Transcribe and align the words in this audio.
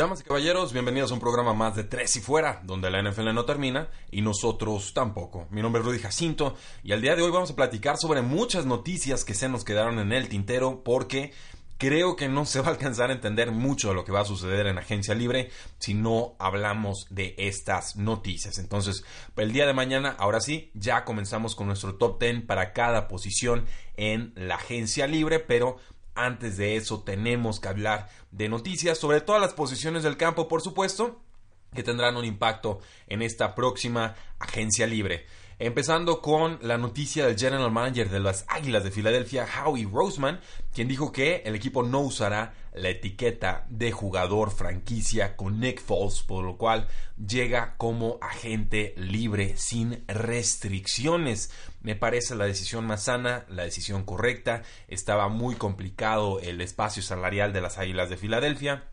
Damas 0.00 0.22
y 0.22 0.24
caballeros, 0.24 0.72
bienvenidos 0.72 1.10
a 1.10 1.14
un 1.14 1.20
programa 1.20 1.52
más 1.52 1.76
de 1.76 1.84
Tres 1.84 2.16
y 2.16 2.20
Fuera, 2.22 2.62
donde 2.64 2.90
la 2.90 3.02
NFL 3.02 3.34
no 3.34 3.44
termina 3.44 3.90
y 4.10 4.22
nosotros 4.22 4.94
tampoco. 4.94 5.46
Mi 5.50 5.60
nombre 5.60 5.80
es 5.82 5.86
Rudy 5.86 5.98
Jacinto 5.98 6.56
y 6.82 6.92
al 6.92 7.02
día 7.02 7.14
de 7.14 7.20
hoy 7.20 7.30
vamos 7.30 7.50
a 7.50 7.54
platicar 7.54 7.98
sobre 7.98 8.22
muchas 8.22 8.64
noticias 8.64 9.26
que 9.26 9.34
se 9.34 9.50
nos 9.50 9.62
quedaron 9.62 9.98
en 9.98 10.14
el 10.14 10.30
tintero 10.30 10.82
porque 10.82 11.34
creo 11.76 12.16
que 12.16 12.28
no 12.28 12.46
se 12.46 12.62
va 12.62 12.68
a 12.68 12.70
alcanzar 12.70 13.10
a 13.10 13.12
entender 13.12 13.52
mucho 13.52 13.90
de 13.90 13.94
lo 13.94 14.06
que 14.06 14.12
va 14.12 14.20
a 14.20 14.24
suceder 14.24 14.68
en 14.68 14.78
Agencia 14.78 15.14
Libre 15.14 15.50
si 15.78 15.92
no 15.92 16.34
hablamos 16.38 17.06
de 17.10 17.34
estas 17.36 17.96
noticias. 17.96 18.56
Entonces, 18.56 19.04
el 19.36 19.52
día 19.52 19.66
de 19.66 19.74
mañana, 19.74 20.16
ahora 20.18 20.40
sí, 20.40 20.70
ya 20.72 21.04
comenzamos 21.04 21.54
con 21.54 21.66
nuestro 21.66 21.96
top 21.96 22.18
10 22.18 22.46
para 22.46 22.72
cada 22.72 23.06
posición 23.06 23.66
en 23.98 24.32
la 24.34 24.54
Agencia 24.54 25.06
Libre, 25.06 25.40
pero 25.40 25.76
antes 26.14 26.56
de 26.56 26.76
eso 26.76 27.02
tenemos 27.02 27.60
que 27.60 27.68
hablar 27.68 28.08
de 28.30 28.48
noticias 28.48 28.98
sobre 28.98 29.20
todas 29.20 29.40
las 29.40 29.54
posiciones 29.54 30.02
del 30.02 30.16
campo, 30.16 30.48
por 30.48 30.62
supuesto, 30.62 31.20
que 31.74 31.82
tendrán 31.82 32.16
un 32.16 32.24
impacto 32.24 32.80
en 33.06 33.22
esta 33.22 33.54
próxima 33.54 34.14
agencia 34.38 34.86
libre. 34.86 35.26
Empezando 35.62 36.22
con 36.22 36.58
la 36.62 36.78
noticia 36.78 37.26
del 37.26 37.38
general 37.38 37.70
manager 37.70 38.08
de 38.08 38.18
las 38.18 38.46
Águilas 38.48 38.82
de 38.82 38.90
Filadelfia, 38.90 39.46
Howie 39.46 39.86
Roseman, 39.92 40.40
quien 40.72 40.88
dijo 40.88 41.12
que 41.12 41.42
el 41.44 41.54
equipo 41.54 41.82
no 41.82 42.00
usará 42.00 42.54
la 42.72 42.88
etiqueta 42.88 43.66
de 43.68 43.92
jugador 43.92 44.52
franquicia 44.52 45.36
con 45.36 45.60
Nick 45.60 45.82
Foles, 45.82 46.22
por 46.22 46.46
lo 46.46 46.56
cual 46.56 46.88
llega 47.18 47.74
como 47.76 48.16
agente 48.22 48.94
libre 48.96 49.58
sin 49.58 50.02
restricciones. 50.08 51.52
Me 51.82 51.94
parece 51.94 52.34
la 52.36 52.46
decisión 52.46 52.86
más 52.86 53.04
sana, 53.04 53.44
la 53.50 53.64
decisión 53.64 54.04
correcta. 54.04 54.62
Estaba 54.88 55.28
muy 55.28 55.56
complicado 55.56 56.40
el 56.40 56.62
espacio 56.62 57.02
salarial 57.02 57.52
de 57.52 57.60
las 57.60 57.76
Águilas 57.76 58.08
de 58.08 58.16
Filadelfia. 58.16 58.84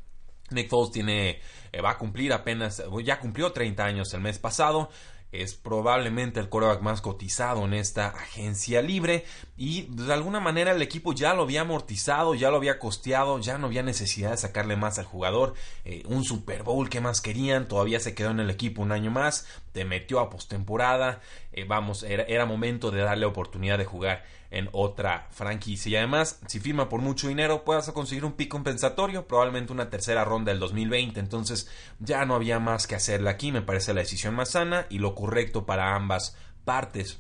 Nick 0.50 0.70
Foles 0.70 0.92
tiene, 0.92 1.40
eh, 1.72 1.82
va 1.82 1.92
a 1.92 1.98
cumplir 1.98 2.34
apenas, 2.34 2.84
ya 3.06 3.22
cumplió 3.22 3.54
30 3.54 3.86
años 3.86 4.14
el 4.14 4.20
mes 4.20 4.38
pasado 4.38 4.90
es 5.32 5.56
probablemente 5.56 6.40
el 6.40 6.50
coreback 6.50 6.82
más 6.82 7.02
cotizado 7.02 7.66
en 7.66 7.74
esta 7.74 8.08
agencia 8.08 8.82
libre. 8.82 9.26
Y 9.58 9.84
de 9.90 10.14
alguna 10.14 10.40
manera 10.40 10.72
el 10.72 10.82
equipo 10.82 11.14
ya 11.14 11.34
lo 11.34 11.44
había 11.44 11.62
amortizado, 11.62 12.36
ya 12.36 12.50
lo 12.50 12.58
había 12.58 12.80
costeado, 12.80 13.40
ya 13.40 13.58
no 13.58 13.68
había 13.68 13.84
necesidad 13.84 14.32
de 14.32 14.38
sacarle 14.38 14.76
más 14.76 15.00
al 15.00 15.06
jugador, 15.06 15.54
eh, 15.86 16.04
un 16.06 16.24
Super 16.24 16.64
Bowl 16.64 16.90
que 16.90 17.02
más 17.02 17.22
querían, 17.22 17.68
todavía 17.68 18.00
se 18.00 18.16
quedó 18.16 18.32
en 18.32 18.40
el 18.40 18.50
equipo 18.50 18.82
un 18.82 18.92
año 18.92 19.12
más, 19.12 19.48
te 19.74 19.86
metió 19.86 20.20
a 20.20 20.30
postemporada, 20.30 21.22
eh, 21.52 21.66
vamos, 21.66 22.04
era 22.04 22.46
momento 22.46 22.92
de 22.92 23.02
darle 23.02 23.26
oportunidad 23.26 23.78
de 23.78 23.86
jugar 23.86 24.24
en 24.52 24.70
otra 24.72 25.28
franquicia. 25.32 25.90
Y 25.90 25.96
además, 25.96 26.40
si 26.48 26.60
firma 26.60 26.90
por 26.90 27.02
mucho 27.02 27.28
dinero, 27.28 27.64
puedas 27.64 27.92
conseguir 27.92 28.26
un 28.26 28.34
pick 28.34 28.50
compensatorio, 28.50 29.28
probablemente 29.28 29.74
una 29.74 29.90
tercera 29.90 30.24
ronda 30.26 30.52
del 30.52 30.60
2020. 30.60 31.20
Entonces, 31.20 31.70
ya 32.00 32.26
no 32.26 32.36
había 32.36 32.60
más 32.60 32.88
que 32.88 32.96
hacerle 32.96 33.30
aquí. 33.30 33.52
Me 33.52 33.62
parece 33.62 33.94
la 33.94 34.02
decisión 34.02 34.36
más 34.36 34.52
sana 34.52 34.86
y 34.90 35.00
lo 35.00 35.16
correcto 35.16 35.66
para 35.66 35.96
ambas 35.96 36.36
partes. 36.66 37.20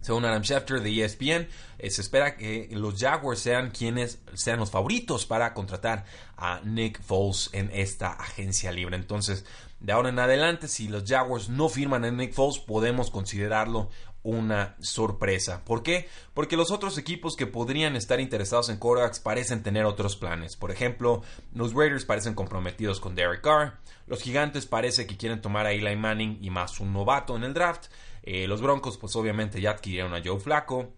Según 0.00 0.24
Adam 0.24 0.42
Schefter 0.42 0.80
de 0.80 1.04
ESPN, 1.04 1.48
eh, 1.78 1.90
se 1.90 2.00
espera 2.02 2.36
que 2.36 2.68
los 2.70 3.00
Jaguars 3.00 3.40
sean 3.40 3.70
quienes 3.70 4.20
sean 4.34 4.60
los 4.60 4.70
favoritos 4.70 5.26
para 5.26 5.52
contratar 5.54 6.04
a 6.36 6.60
Nick 6.64 7.02
Foles 7.02 7.50
en 7.52 7.70
esta 7.72 8.12
agencia 8.12 8.70
libre. 8.70 8.94
Entonces, 8.94 9.44
de 9.80 9.92
ahora 9.92 10.08
en 10.08 10.18
adelante, 10.20 10.68
si 10.68 10.88
los 10.88 11.04
Jaguars 11.04 11.48
no 11.48 11.68
firman 11.68 12.04
a 12.04 12.10
Nick 12.12 12.32
Foles, 12.32 12.58
podemos 12.60 13.10
considerarlo 13.10 13.90
una 14.22 14.76
sorpresa. 14.80 15.64
¿Por 15.64 15.82
qué? 15.82 16.08
Porque 16.34 16.56
los 16.56 16.70
otros 16.70 16.98
equipos 16.98 17.36
que 17.36 17.46
podrían 17.46 17.96
estar 17.96 18.20
interesados 18.20 18.68
en 18.68 18.78
quarterbacks 18.78 19.20
parecen 19.20 19.62
tener 19.62 19.84
otros 19.84 20.16
planes. 20.16 20.56
Por 20.56 20.70
ejemplo, 20.70 21.22
los 21.54 21.74
Raiders 21.74 22.04
parecen 22.04 22.34
comprometidos 22.34 23.00
con 23.00 23.14
Derek 23.14 23.42
Carr. 23.42 23.78
Los 24.06 24.22
Gigantes 24.22 24.66
parece 24.66 25.06
que 25.06 25.16
quieren 25.16 25.40
tomar 25.40 25.66
a 25.66 25.72
Eli 25.72 25.96
Manning 25.96 26.38
y 26.40 26.50
más 26.50 26.80
un 26.80 26.92
novato 26.92 27.36
en 27.36 27.44
el 27.44 27.54
draft. 27.54 27.86
Eh, 28.22 28.46
los 28.46 28.60
Broncos, 28.60 28.98
pues 28.98 29.14
obviamente 29.16 29.60
ya 29.60 29.70
adquirieron 29.70 30.14
a 30.14 30.22
Joe 30.24 30.40
Flacco. 30.40 30.92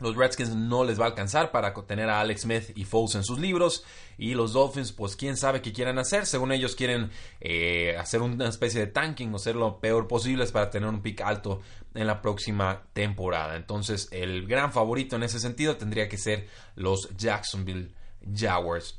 Los 0.00 0.16
Redskins 0.16 0.54
no 0.54 0.84
les 0.84 0.98
va 0.98 1.04
a 1.04 1.08
alcanzar 1.08 1.50
para 1.50 1.72
tener 1.86 2.08
a 2.08 2.20
Alex 2.20 2.42
Smith 2.42 2.72
y 2.74 2.84
Foles 2.84 3.14
en 3.14 3.24
sus 3.24 3.38
libros. 3.38 3.84
Y 4.18 4.34
los 4.34 4.52
Dolphins, 4.52 4.92
pues 4.92 5.16
quién 5.16 5.36
sabe 5.36 5.62
qué 5.62 5.72
quieren 5.72 5.98
hacer. 5.98 6.26
Según 6.26 6.52
ellos 6.52 6.74
quieren 6.74 7.10
eh, 7.40 7.96
hacer 7.98 8.22
una 8.22 8.48
especie 8.48 8.80
de 8.80 8.86
tanking 8.86 9.32
o 9.34 9.38
ser 9.38 9.56
lo 9.56 9.78
peor 9.78 10.08
posible 10.08 10.46
para 10.46 10.70
tener 10.70 10.88
un 10.88 11.02
pick 11.02 11.20
alto 11.20 11.60
en 11.94 12.06
la 12.06 12.22
próxima 12.22 12.82
temporada. 12.92 13.56
Entonces 13.56 14.08
el 14.10 14.46
gran 14.46 14.72
favorito 14.72 15.16
en 15.16 15.22
ese 15.22 15.38
sentido 15.38 15.76
tendría 15.76 16.08
que 16.08 16.18
ser 16.18 16.48
los 16.76 17.08
Jacksonville 17.16 17.92
Jaguars. 18.34 18.98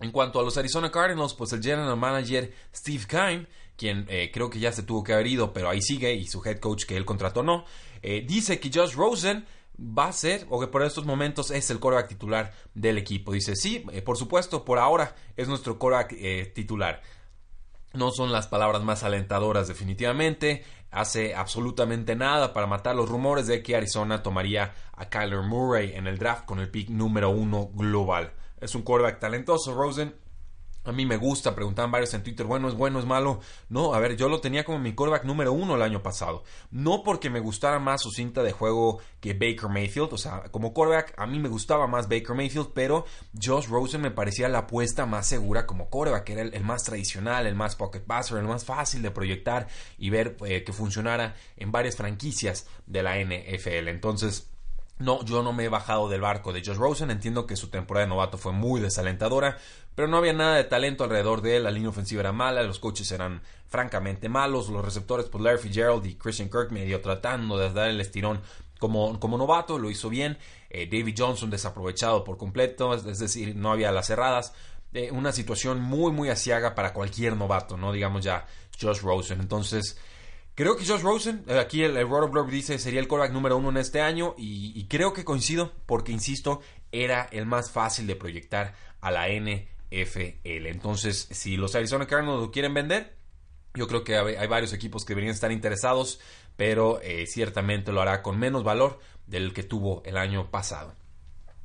En 0.00 0.10
cuanto 0.10 0.40
a 0.40 0.42
los 0.42 0.58
Arizona 0.58 0.90
Cardinals, 0.90 1.34
pues 1.34 1.52
el 1.52 1.62
general 1.62 1.96
manager 1.96 2.52
Steve 2.74 3.04
Kime, 3.08 3.46
quien 3.76 4.06
eh, 4.08 4.30
creo 4.32 4.50
que 4.50 4.58
ya 4.58 4.72
se 4.72 4.82
tuvo 4.82 5.04
que 5.04 5.12
haber 5.12 5.28
ido, 5.28 5.52
pero 5.52 5.70
ahí 5.70 5.80
sigue, 5.80 6.12
y 6.14 6.26
su 6.26 6.42
head 6.44 6.58
coach 6.58 6.84
que 6.84 6.96
él 6.96 7.04
contrató 7.04 7.42
no, 7.42 7.64
eh, 8.02 8.24
dice 8.26 8.58
que 8.58 8.70
Josh 8.72 8.94
Rosen 8.94 9.46
va 9.78 10.06
a 10.06 10.12
ser, 10.12 10.46
o 10.50 10.60
que 10.60 10.66
por 10.66 10.82
estos 10.82 11.04
momentos 11.04 11.50
es 11.50 11.70
el 11.70 11.80
coreback 11.80 12.08
titular 12.08 12.52
del 12.74 12.98
equipo. 12.98 13.32
Dice, 13.32 13.56
sí, 13.56 13.84
eh, 13.92 14.02
por 14.02 14.16
supuesto, 14.16 14.64
por 14.64 14.78
ahora 14.78 15.14
es 15.36 15.48
nuestro 15.48 15.78
coreback 15.78 16.12
eh, 16.12 16.52
titular. 16.54 17.02
No 17.92 18.10
son 18.10 18.32
las 18.32 18.48
palabras 18.48 18.82
más 18.82 19.04
alentadoras 19.04 19.68
definitivamente. 19.68 20.64
Hace 20.90 21.34
absolutamente 21.34 22.16
nada 22.16 22.52
para 22.52 22.66
matar 22.66 22.96
los 22.96 23.08
rumores 23.08 23.46
de 23.46 23.62
que 23.62 23.76
Arizona 23.76 24.22
tomaría 24.22 24.74
a 24.92 25.08
Kyler 25.08 25.42
Murray 25.42 25.92
en 25.94 26.06
el 26.06 26.18
draft 26.18 26.44
con 26.44 26.60
el 26.60 26.70
pick 26.70 26.88
número 26.88 27.30
uno 27.30 27.70
global. 27.72 28.32
Es 28.60 28.74
un 28.74 28.82
quarterback 28.82 29.20
talentoso, 29.20 29.74
Rosen, 29.74 30.14
a 30.84 30.92
mí 30.92 31.06
me 31.06 31.16
gusta, 31.16 31.54
preguntaban 31.54 31.90
varios 31.90 32.12
en 32.14 32.22
Twitter, 32.22 32.46
bueno, 32.46 32.68
es 32.68 32.74
bueno, 32.74 32.98
es 32.98 33.06
malo. 33.06 33.40
No, 33.68 33.94
a 33.94 33.98
ver, 33.98 34.16
yo 34.16 34.28
lo 34.28 34.40
tenía 34.40 34.64
como 34.64 34.78
mi 34.78 34.94
quarterback 34.94 35.24
número 35.24 35.52
uno 35.52 35.76
el 35.76 35.82
año 35.82 36.02
pasado. 36.02 36.44
No 36.70 37.02
porque 37.02 37.30
me 37.30 37.40
gustara 37.40 37.78
más 37.78 38.02
su 38.02 38.10
cinta 38.10 38.42
de 38.42 38.52
juego 38.52 39.00
que 39.20 39.32
Baker 39.32 39.70
Mayfield. 39.70 40.12
O 40.12 40.18
sea, 40.18 40.42
como 40.50 40.74
quarterback 40.74 41.14
a 41.16 41.26
mí 41.26 41.38
me 41.38 41.48
gustaba 41.48 41.86
más 41.86 42.08
Baker 42.08 42.36
Mayfield, 42.36 42.72
pero 42.74 43.06
Josh 43.40 43.66
Rosen 43.66 44.02
me 44.02 44.10
parecía 44.10 44.48
la 44.48 44.58
apuesta 44.58 45.06
más 45.06 45.26
segura 45.26 45.66
como 45.66 45.88
quarterback. 45.88 46.28
Era 46.30 46.42
el, 46.42 46.64
más 46.64 46.84
tradicional, 46.84 47.46
el 47.46 47.54
más 47.54 47.76
pocket 47.76 48.00
passer, 48.00 48.38
el 48.38 48.44
más 48.44 48.64
fácil 48.64 49.00
de 49.00 49.10
proyectar 49.10 49.66
y 49.96 50.10
ver 50.10 50.36
eh, 50.44 50.64
que 50.64 50.72
funcionara 50.72 51.34
en 51.56 51.72
varias 51.72 51.96
franquicias 51.96 52.66
de 52.86 53.02
la 53.02 53.16
NFL. 53.18 53.88
Entonces... 53.88 54.50
No, 54.96 55.24
yo 55.24 55.42
no 55.42 55.52
me 55.52 55.64
he 55.64 55.68
bajado 55.68 56.08
del 56.08 56.20
barco 56.20 56.52
de 56.52 56.62
Josh 56.64 56.76
Rosen. 56.76 57.10
Entiendo 57.10 57.46
que 57.46 57.56
su 57.56 57.68
temporada 57.68 58.06
de 58.06 58.10
novato 58.10 58.38
fue 58.38 58.52
muy 58.52 58.80
desalentadora, 58.80 59.58
pero 59.94 60.08
no 60.08 60.16
había 60.16 60.32
nada 60.32 60.56
de 60.56 60.64
talento 60.64 61.04
alrededor 61.04 61.40
de 61.40 61.56
él. 61.56 61.64
La 61.64 61.70
línea 61.70 61.90
ofensiva 61.90 62.20
era 62.20 62.32
mala, 62.32 62.62
los 62.62 62.78
coaches 62.78 63.10
eran 63.12 63.42
francamente 63.68 64.28
malos. 64.28 64.68
Los 64.68 64.84
receptores, 64.84 65.26
pues 65.26 65.42
Larry 65.42 65.58
Fitzgerald 65.58 66.04
y 66.06 66.16
Christian 66.16 66.48
Kirk 66.48 66.70
medio 66.70 67.00
tratando 67.00 67.58
de 67.58 67.72
dar 67.72 67.88
el 67.88 68.00
estirón 68.00 68.40
como, 68.78 69.18
como 69.20 69.38
novato, 69.38 69.78
lo 69.78 69.90
hizo 69.90 70.08
bien. 70.08 70.36
Eh, 70.68 70.88
David 70.90 71.14
Johnson 71.16 71.50
desaprovechado 71.50 72.24
por 72.24 72.36
completo, 72.36 72.94
es 72.94 73.18
decir, 73.18 73.54
no 73.54 73.70
había 73.70 73.92
las 73.92 74.08
cerradas. 74.08 74.52
Eh, 74.92 75.10
una 75.10 75.32
situación 75.32 75.80
muy, 75.80 76.12
muy 76.12 76.28
asiaga 76.28 76.74
para 76.74 76.92
cualquier 76.92 77.36
novato, 77.36 77.76
¿no? 77.76 77.92
Digamos 77.92 78.24
ya 78.24 78.46
Josh 78.80 79.00
Rosen. 79.00 79.40
Entonces. 79.40 79.98
Creo 80.56 80.76
que 80.76 80.86
Josh 80.86 81.00
Rosen, 81.00 81.44
eh, 81.48 81.58
aquí 81.58 81.82
el, 81.82 81.96
el 81.96 82.08
Roto 82.08 82.44
dice 82.44 82.78
sería 82.78 83.00
el 83.00 83.08
quarterback 83.08 83.34
número 83.34 83.56
uno 83.56 83.70
en 83.70 83.76
este 83.76 84.00
año 84.00 84.36
y, 84.38 84.86
creo 84.86 85.12
que 85.12 85.24
coincido 85.24 85.72
porque, 85.84 86.12
insisto, 86.12 86.60
era 86.92 87.28
el 87.32 87.44
más 87.44 87.72
fácil 87.72 88.06
de 88.06 88.14
proyectar 88.14 88.72
a 89.00 89.10
la 89.10 89.28
NFL. 90.02 90.66
Entonces, 90.66 91.28
si 91.30 91.56
los 91.56 91.74
Arizona 91.74 92.06
Cardinals 92.06 92.40
lo 92.40 92.50
quieren 92.50 92.74
vender, 92.74 93.14
yo 93.74 93.88
creo 93.88 94.04
que 94.04 94.16
hay, 94.16 94.46
varios 94.46 94.72
equipos 94.72 95.04
que 95.04 95.12
deberían 95.12 95.34
estar 95.34 95.52
interesados, 95.52 96.20
pero 96.56 97.00
eh, 97.02 97.26
ciertamente 97.26 97.92
lo 97.92 98.00
hará 98.00 98.22
con 98.22 98.38
menos 98.38 98.64
valor 98.64 99.00
del 99.26 99.52
que 99.52 99.62
tuvo 99.62 100.02
el 100.04 100.16
año 100.16 100.50
pasado. 100.50 100.94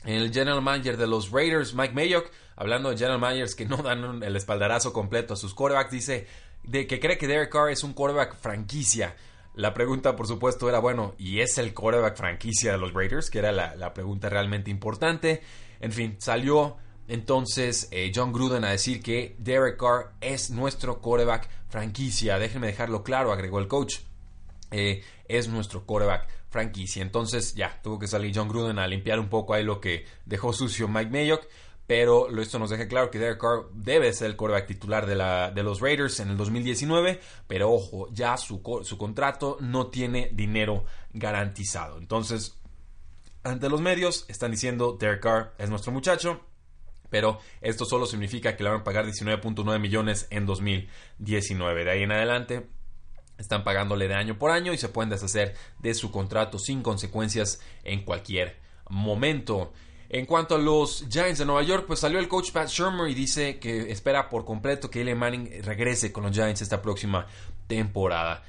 El 0.06 0.32
general 0.34 0.62
manager 0.62 0.98
de 0.98 1.08
los 1.08 1.30
Raiders, 1.32 1.74
Mike 1.74 1.94
Mayock, 1.94 2.32
hablando 2.56 2.90
de 2.90 2.98
general 2.98 3.20
managers 3.20 3.54
que 3.54 3.66
no 3.66 3.78
dan 3.78 4.24
el 4.24 4.36
espaldarazo 4.36 4.94
completo 4.94 5.34
a 5.34 5.38
sus 5.38 5.54
quarterbacks, 5.54 5.92
dice 5.92 6.28
de 6.64 6.88
que 6.88 7.00
cree 7.00 7.18
que 7.18 7.28
Derek 7.28 7.52
Carr 7.52 7.70
es 7.70 7.84
un 7.84 7.94
quarterback 7.94 8.36
franquicia. 8.36 9.16
La 9.56 9.74
pregunta, 9.74 10.16
por 10.16 10.28
supuesto, 10.28 10.70
era, 10.70 10.80
bueno, 10.80 11.16
¿y 11.18 11.42
es 11.42 11.58
el 11.58 11.74
quarterback 11.74 12.16
franquicia 12.16 12.72
de 12.72 12.78
los 12.78 12.94
Raiders? 12.94 13.30
Que 13.30 13.40
era 13.40 13.52
la, 13.52 13.94
pregunta 13.94 14.30
realmente 14.30 14.70
importante. 14.70 15.42
En 15.80 15.92
fin, 15.92 16.16
salió 16.20 16.78
entonces 17.10 17.88
eh, 17.92 18.12
John 18.14 18.32
Gruden 18.32 18.64
a 18.64 18.72
decir 18.72 19.02
que 19.02 19.36
Derek 19.40 19.78
Carr 19.78 20.14
es 20.22 20.50
nuestro 20.50 21.02
quarterback 21.02 21.50
franquicia. 21.68 22.40
Déjenme 22.40 22.68
dejarlo 22.68 23.04
claro, 23.04 23.32
agregó 23.32 23.60
el 23.60 23.68
coach. 23.68 24.00
Eh, 24.72 25.04
es 25.28 25.48
nuestro 25.48 25.86
quarterback 25.86 26.28
franquicia. 26.50 27.02
Entonces 27.02 27.56
ya, 27.56 27.80
tuvo 27.82 28.00
que 28.00 28.08
salir 28.08 28.32
John 28.34 28.48
Gruden 28.48 28.80
a 28.80 28.88
limpiar 28.88 29.20
un 29.20 29.30
poco 29.30 29.54
ahí 29.54 29.64
lo 29.64 29.82
que 29.82 30.06
dejó 30.26 30.54
sucio 30.54 30.88
Mike 30.88 31.12
Mayock 31.12 31.48
pero 31.90 32.30
esto 32.40 32.60
nos 32.60 32.70
deja 32.70 32.88
claro 32.88 33.10
que 33.10 33.18
Derek 33.18 33.40
Carr 33.40 33.66
debe 33.74 34.14
ser 34.14 34.28
el 34.28 34.36
quarterback 34.36 34.68
titular 34.68 35.08
de, 35.08 35.16
la, 35.16 35.50
de 35.50 35.64
los 35.64 35.82
Raiders 35.82 36.20
en 36.20 36.30
el 36.30 36.38
2019, 36.38 37.20
pero 37.48 37.72
ojo, 37.72 38.08
ya 38.12 38.38
su, 38.38 38.62
su 38.84 38.96
contrato 38.96 39.58
no 39.60 39.88
tiene 39.88 40.30
dinero 40.32 40.86
garantizado. 41.14 41.98
Entonces, 41.98 42.56
ante 43.42 43.70
los 43.70 43.82
medios 43.82 44.26
están 44.28 44.52
diciendo 44.52 44.98
Derek 45.00 45.20
Carr 45.20 45.56
es 45.58 45.72
nuestro 45.72 45.92
muchacho, 45.92 46.42
pero 47.10 47.40
esto 47.62 47.86
solo 47.86 48.06
significa 48.06 48.56
que 48.56 48.64
le 48.64 48.70
van 48.70 48.82
a 48.82 48.84
pagar 48.84 49.06
19.9 49.06 49.80
millones 49.80 50.28
en 50.30 50.46
2019. 50.46 51.84
De 51.84 51.92
ahí 51.92 52.04
en 52.04 52.12
adelante 52.12 52.68
están 53.38 53.64
pagándole 53.64 54.08
de 54.08 54.16
año 54.16 54.38
por 54.38 54.52
año 54.52 54.74
y 54.74 54.78
se 54.78 54.90
pueden 54.90 55.10
deshacer 55.10 55.56
de 55.80 55.94
su 55.94 56.12
contrato 56.12 56.60
sin 56.60 56.82
consecuencias 56.82 57.60
en 57.84 58.04
cualquier 58.04 58.58
momento. 58.90 59.72
En 60.10 60.26
cuanto 60.26 60.56
a 60.56 60.58
los 60.58 61.06
Giants 61.10 61.38
de 61.38 61.46
Nueva 61.46 61.62
York, 61.62 61.86
pues 61.88 62.00
salió 62.00 62.20
el 62.20 62.28
coach 62.28 62.52
Pat 62.52 62.68
Shermer 62.68 63.10
y 63.10 63.14
dice 63.14 63.60
que 63.60 63.92
espera 63.92 64.28
por 64.28 64.44
completo 64.44 64.90
que 64.90 65.02
Eli 65.02 65.14
Manning 65.14 65.64
regrese 65.64 66.12
con 66.12 66.24
los 66.24 66.34
Giants 66.34 66.62
esta 66.62 66.82
próxima 66.82 67.28
temporada. 67.68 68.44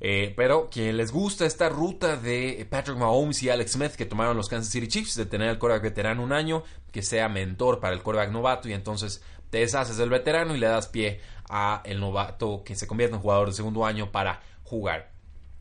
Eh, 0.00 0.32
pero 0.36 0.70
que 0.70 0.92
les 0.92 1.10
gusta 1.10 1.44
esta 1.44 1.68
ruta 1.68 2.16
de 2.16 2.66
Patrick 2.70 2.96
Mahomes 2.96 3.42
y 3.42 3.50
Alex 3.50 3.72
Smith 3.72 3.92
que 3.92 4.06
tomaron 4.06 4.36
los 4.36 4.48
Kansas 4.48 4.72
City 4.72 4.86
Chiefs 4.86 5.16
de 5.16 5.26
tener 5.26 5.48
al 5.48 5.58
quarterback 5.58 5.82
veterano 5.82 6.22
un 6.22 6.32
año, 6.32 6.62
que 6.92 7.02
sea 7.02 7.28
mentor 7.28 7.80
para 7.80 7.94
el 7.94 8.02
quarterback 8.02 8.30
novato 8.30 8.68
y 8.68 8.74
entonces 8.74 9.22
te 9.50 9.58
deshaces 9.58 9.96
del 9.96 10.10
veterano 10.10 10.54
y 10.54 10.58
le 10.58 10.66
das 10.66 10.88
pie 10.88 11.20
a 11.48 11.82
el 11.84 12.00
novato 12.00 12.62
que 12.64 12.76
se 12.76 12.86
convierte 12.86 13.16
en 13.16 13.22
jugador 13.22 13.48
de 13.48 13.54
segundo 13.54 13.84
año 13.84 14.12
para 14.12 14.40
jugar. 14.62 15.18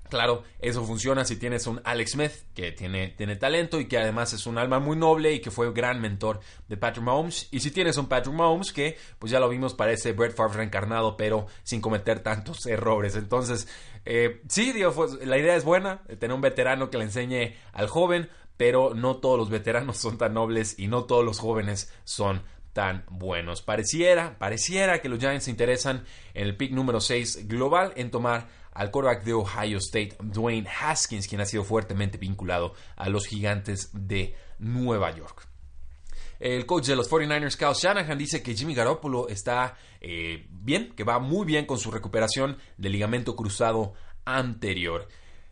Claro, 0.09 0.43
eso 0.59 0.85
funciona 0.85 1.25
si 1.25 1.35
tienes 1.35 1.67
un 1.67 1.81
Alex 1.83 2.11
Smith 2.11 2.31
que 2.53 2.71
tiene, 2.71 3.09
tiene, 3.09 3.35
talento 3.35 3.79
y 3.79 3.87
que 3.87 3.97
además 3.97 4.31
es 4.31 4.47
un 4.47 4.57
alma 4.57 4.79
muy 4.79 4.95
noble 4.95 5.33
y 5.33 5.41
que 5.41 5.51
fue 5.51 5.73
gran 5.73 5.99
mentor 5.99 6.39
de 6.69 6.77
Patrick 6.77 7.03
Mahomes. 7.03 7.49
Y 7.51 7.59
si 7.59 7.71
tienes 7.71 7.97
un 7.97 8.07
Patrick 8.07 8.33
Mahomes 8.33 8.71
que, 8.71 8.97
pues 9.19 9.31
ya 9.31 9.41
lo 9.41 9.49
vimos, 9.49 9.73
parece 9.73 10.13
Brett 10.13 10.33
Favre 10.33 10.57
reencarnado, 10.57 11.17
pero 11.17 11.47
sin 11.63 11.81
cometer 11.81 12.21
tantos 12.21 12.65
errores. 12.67 13.17
Entonces, 13.17 13.67
eh, 14.09 14.41
sí, 14.47 14.73
la 15.25 15.37
idea 15.37 15.57
es 15.57 15.65
buena, 15.65 16.01
eh, 16.07 16.15
tener 16.15 16.33
un 16.33 16.39
veterano 16.39 16.89
que 16.89 16.97
le 16.97 17.03
enseñe 17.03 17.57
al 17.73 17.89
joven, 17.89 18.29
pero 18.55 18.93
no 18.95 19.17
todos 19.17 19.37
los 19.37 19.49
veteranos 19.49 19.97
son 20.01 20.17
tan 20.17 20.33
nobles 20.33 20.79
y 20.79 20.87
no 20.87 21.03
todos 21.03 21.25
los 21.25 21.39
jóvenes 21.39 21.93
son 22.05 22.41
tan 22.71 23.03
buenos. 23.09 23.61
Pareciera, 23.61 24.37
pareciera 24.39 25.01
que 25.01 25.09
los 25.09 25.19
Giants 25.19 25.43
se 25.43 25.51
interesan 25.51 26.05
en 26.33 26.45
el 26.45 26.55
pick 26.55 26.71
número 26.71 27.01
6 27.01 27.49
global 27.49 27.91
en 27.97 28.09
tomar 28.09 28.47
al 28.71 28.91
quarterback 28.91 29.25
de 29.25 29.33
Ohio 29.33 29.77
State, 29.79 30.15
Dwayne 30.21 30.69
Haskins, 30.69 31.27
quien 31.27 31.41
ha 31.41 31.45
sido 31.45 31.65
fuertemente 31.65 32.17
vinculado 32.17 32.75
a 32.95 33.09
los 33.09 33.27
gigantes 33.27 33.89
de 33.91 34.35
Nueva 34.57 35.13
York. 35.13 35.46
El 36.39 36.65
coach 36.65 36.85
de 36.85 36.95
los 36.95 37.09
49ers, 37.09 37.57
Kyle 37.57 37.73
Shanahan, 37.73 38.17
dice 38.17 38.43
que 38.43 38.55
Jimmy 38.55 38.75
Garoppolo 38.75 39.27
está 39.29 39.75
eh, 40.01 40.47
bien, 40.49 40.93
que 40.95 41.03
va 41.03 41.19
muy 41.19 41.45
bien 41.45 41.65
con 41.65 41.79
su 41.79 41.91
recuperación 41.91 42.57
del 42.77 42.91
ligamento 42.93 43.35
cruzado 43.35 43.93
anterior. 44.25 45.07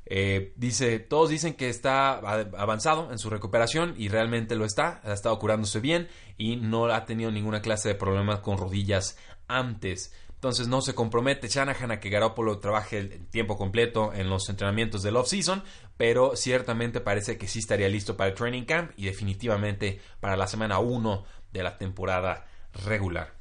Eh, 0.08 0.54
dice, 0.56 1.00
todos 1.00 1.30
dicen 1.30 1.56
que 1.56 1.68
está 1.68 2.18
avanzado 2.20 3.12
en 3.12 3.18
su 3.18 3.30
recuperación 3.32 3.96
y 3.98 4.10
realmente 4.10 4.56
lo 4.56 4.66
está, 4.66 5.02
ha 5.04 5.14
estado 5.14 5.40
curándose 5.40 5.80
bien 5.80 6.08
y 6.38 6.58
no 6.58 6.86
ha 6.86 7.06
tenido 7.06 7.32
ninguna 7.32 7.62
clase 7.62 7.90
de 7.90 7.96
problemas 7.96 8.40
con 8.40 8.58
rodillas 8.58 9.18
antes. 9.48 10.14
Entonces 10.46 10.68
no 10.68 10.80
se 10.82 10.94
compromete 10.94 11.48
Shanahan 11.48 11.90
a 11.90 12.00
que 12.00 12.12
Garoppolo 12.12 12.60
trabaje 12.60 13.00
el 13.00 13.26
tiempo 13.30 13.58
completo 13.58 14.14
en 14.14 14.30
los 14.30 14.48
entrenamientos 14.48 15.02
del 15.02 15.16
off-season, 15.16 15.64
pero 15.98 16.36
ciertamente 16.36 17.02
parece 17.02 17.40
que 17.40 17.48
sí 17.48 17.58
estaría 17.58 17.90
listo 17.90 18.16
para 18.16 18.30
el 18.30 18.36
training 18.36 18.66
camp 18.66 18.92
y 18.96 19.06
definitivamente 19.06 20.00
para 20.20 20.38
la 20.38 20.46
semana 20.46 20.78
1 20.78 21.26
de 21.52 21.64
la 21.64 21.80
temporada 21.80 22.46
regular. 22.86 23.34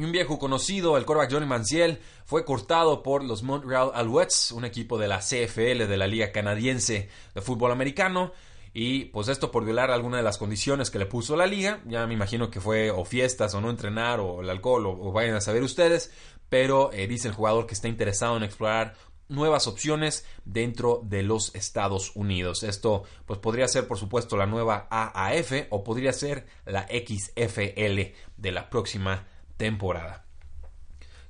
Un 0.00 0.10
viejo 0.10 0.40
conocido, 0.40 0.96
el 0.96 1.04
quarterback 1.04 1.32
Johnny 1.32 1.46
Manziel, 1.46 2.00
fue 2.24 2.44
cortado 2.44 3.04
por 3.04 3.22
los 3.22 3.44
Montreal 3.44 3.92
Alouettes, 3.94 4.50
un 4.50 4.64
equipo 4.64 4.98
de 4.98 5.06
la 5.06 5.20
CFL 5.20 5.86
de 5.86 5.96
la 5.96 6.08
Liga 6.08 6.32
Canadiense 6.32 7.08
de 7.36 7.40
Fútbol 7.40 7.70
Americano. 7.70 8.32
Y 8.74 9.06
pues 9.06 9.28
esto 9.28 9.50
por 9.50 9.64
violar 9.64 9.90
alguna 9.90 10.16
de 10.16 10.22
las 10.22 10.38
condiciones 10.38 10.90
que 10.90 10.98
le 10.98 11.06
puso 11.06 11.36
la 11.36 11.46
liga. 11.46 11.80
Ya 11.86 12.06
me 12.06 12.14
imagino 12.14 12.50
que 12.50 12.60
fue 12.60 12.90
o 12.90 13.04
fiestas 13.04 13.54
o 13.54 13.60
no 13.60 13.68
entrenar 13.68 14.18
o 14.20 14.40
el 14.40 14.48
alcohol 14.48 14.86
o, 14.86 15.12
vayan 15.12 15.36
a 15.36 15.40
saber 15.42 15.62
ustedes 15.62 16.10
pero 16.52 16.92
eh, 16.92 17.06
dice 17.06 17.28
el 17.28 17.34
jugador 17.34 17.66
que 17.66 17.72
está 17.72 17.88
interesado 17.88 18.36
en 18.36 18.42
explorar 18.42 18.92
nuevas 19.30 19.66
opciones 19.66 20.26
dentro 20.44 21.00
de 21.02 21.22
los 21.22 21.54
Estados 21.54 22.12
Unidos. 22.14 22.62
Esto 22.62 23.04
pues 23.24 23.38
podría 23.38 23.66
ser 23.68 23.88
por 23.88 23.96
supuesto 23.96 24.36
la 24.36 24.44
nueva 24.44 24.86
AAF 24.90 25.68
o 25.70 25.82
podría 25.82 26.12
ser 26.12 26.46
la 26.66 26.86
XFL 26.88 28.12
de 28.36 28.52
la 28.52 28.68
próxima 28.68 29.26
temporada. 29.56 30.26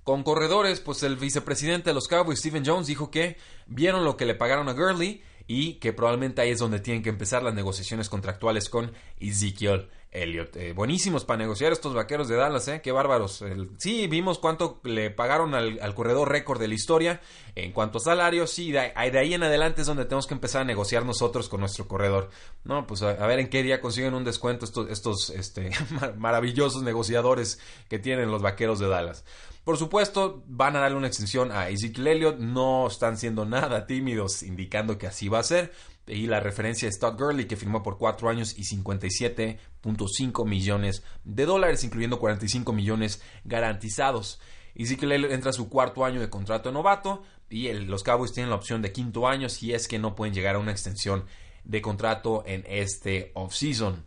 Con 0.03 0.25
corredores, 0.25 0.81
pues 0.81 1.05
el 1.05 1.15
vicepresidente 1.15 1.91
de 1.91 1.95
los 1.95 2.09
Cowboys, 2.09 2.41
Steven 2.41 2.65
Jones, 2.67 2.89
dijo 2.89 3.13
que 3.13 3.37
vieron 3.69 4.05
lo 4.05 4.17
que 4.17 4.27
le 4.27 4.35
pagaron 4.35 4.69
a 4.69 4.73
Gurley 4.73 5.23
y 5.55 5.75
que 5.75 5.93
probablemente 5.93 6.41
ahí 6.41 6.49
es 6.49 6.61
donde 6.61 6.81
tienen 6.81 7.03
que 7.03 7.11
empezar 7.11 7.43
las 7.43 7.53
negociaciones 7.53 8.09
contractuales 8.09 8.71
con 8.71 8.91
Ezekiel 9.21 9.91
Elliot. 10.11 10.57
Eh, 10.57 10.73
buenísimos 10.73 11.27
para 11.27 11.41
negociar 11.41 11.73
estos 11.73 11.93
vaqueros 11.93 12.27
de 12.29 12.37
Dallas, 12.37 12.69
¿eh? 12.69 12.81
Qué 12.83 12.91
bárbaros. 12.91 13.45
sí, 13.77 14.07
vimos 14.07 14.39
cuánto 14.39 14.81
le 14.83 15.11
pagaron 15.11 15.55
al, 15.55 15.95
corredor 15.95 16.31
récord 16.31 16.59
de 16.59 16.69
la 16.69 16.75
historia. 16.75 17.21
En 17.55 17.73
cuanto 17.73 17.99
a 17.99 18.01
salarios, 18.01 18.51
sí, 18.51 18.73
de, 18.73 18.93
ahí 18.95 19.35
en 19.35 19.43
adelante 19.43 19.83
es 19.83 19.87
donde 19.87 20.07
tenemos 20.07 20.27
que 20.27 20.33
empezar 20.33 20.63
a 20.63 20.65
negociar 20.65 21.05
nosotros 21.05 21.51
con 21.51 21.61
nuestro 21.61 21.87
corredor. 21.87 22.31
No, 22.65 22.87
pues 22.87 23.03
a, 23.03 23.13
ver 23.27 23.39
en 23.39 23.51
qué 23.51 23.63
día 23.63 23.79
consiguen 23.83 24.15
un 24.15 24.25
descuento 24.25 24.65
estos, 24.65 24.89
estos 24.89 25.29
este, 25.29 25.71
maravillosos 26.17 26.83
negociadores 26.83 27.59
que 27.91 27.99
tienen 27.99 28.31
los 28.31 28.41
vaqueros 28.41 28.79
de 28.79 28.89
Dallas. 28.89 29.23
Por 29.65 29.77
supuesto, 29.77 30.43
van 30.49 30.75
a 30.75 30.81
darle 30.81 30.97
una 30.97 31.07
extensión 31.07 31.53
a 31.53 31.69
Ezekiel 31.69 32.09
Elliott. 32.09 32.39
No 32.39 32.89
están 32.89 33.17
siendo 33.17 33.45
nada 33.45 33.87
tímidos, 33.87 34.43
indicando 34.43 34.99
que 34.99 35.07
así 35.07 35.29
va 35.29 35.39
a 35.39 35.45
ser. 35.45 35.73
Y 36.09 36.27
la 36.27 36.41
referencia 36.41 36.89
es 36.89 36.99
Todd 36.99 37.17
Gurley, 37.17 37.47
que 37.47 37.57
firmó 37.57 37.83
por 37.83 37.97
4 37.97 38.29
años 38.29 38.59
y 38.59 38.65
57.5 38.65 40.49
millones 40.49 41.05
de 41.23 41.47
dólares, 41.47 41.85
incluyendo 41.85 42.19
45 42.19 42.73
millones 42.73 43.23
garantizados. 43.45 44.41
Ezekiel 44.75 45.13
Elliott 45.13 45.33
entra 45.33 45.51
a 45.51 45.55
su 45.55 45.69
cuarto 45.69 46.05
año 46.05 46.21
de 46.21 46.31
contrato 46.31 46.73
novato 46.73 47.23
y 47.49 47.73
los 47.73 48.03
Cowboys 48.03 48.33
tienen 48.33 48.51
la 48.51 48.57
opción 48.57 48.83
de 48.83 48.93
quinto 48.93 49.29
año 49.29 49.49
si 49.49 49.75
es 49.75 49.87
que 49.87 49.99
no 49.99 50.15
pueden 50.15 50.35
llegar 50.35 50.57
a 50.57 50.59
una 50.59 50.73
extensión 50.73 51.25
de 51.65 51.83
contrato 51.83 52.43
en 52.47 52.65
este 52.67 53.31
offseason. 53.35 54.05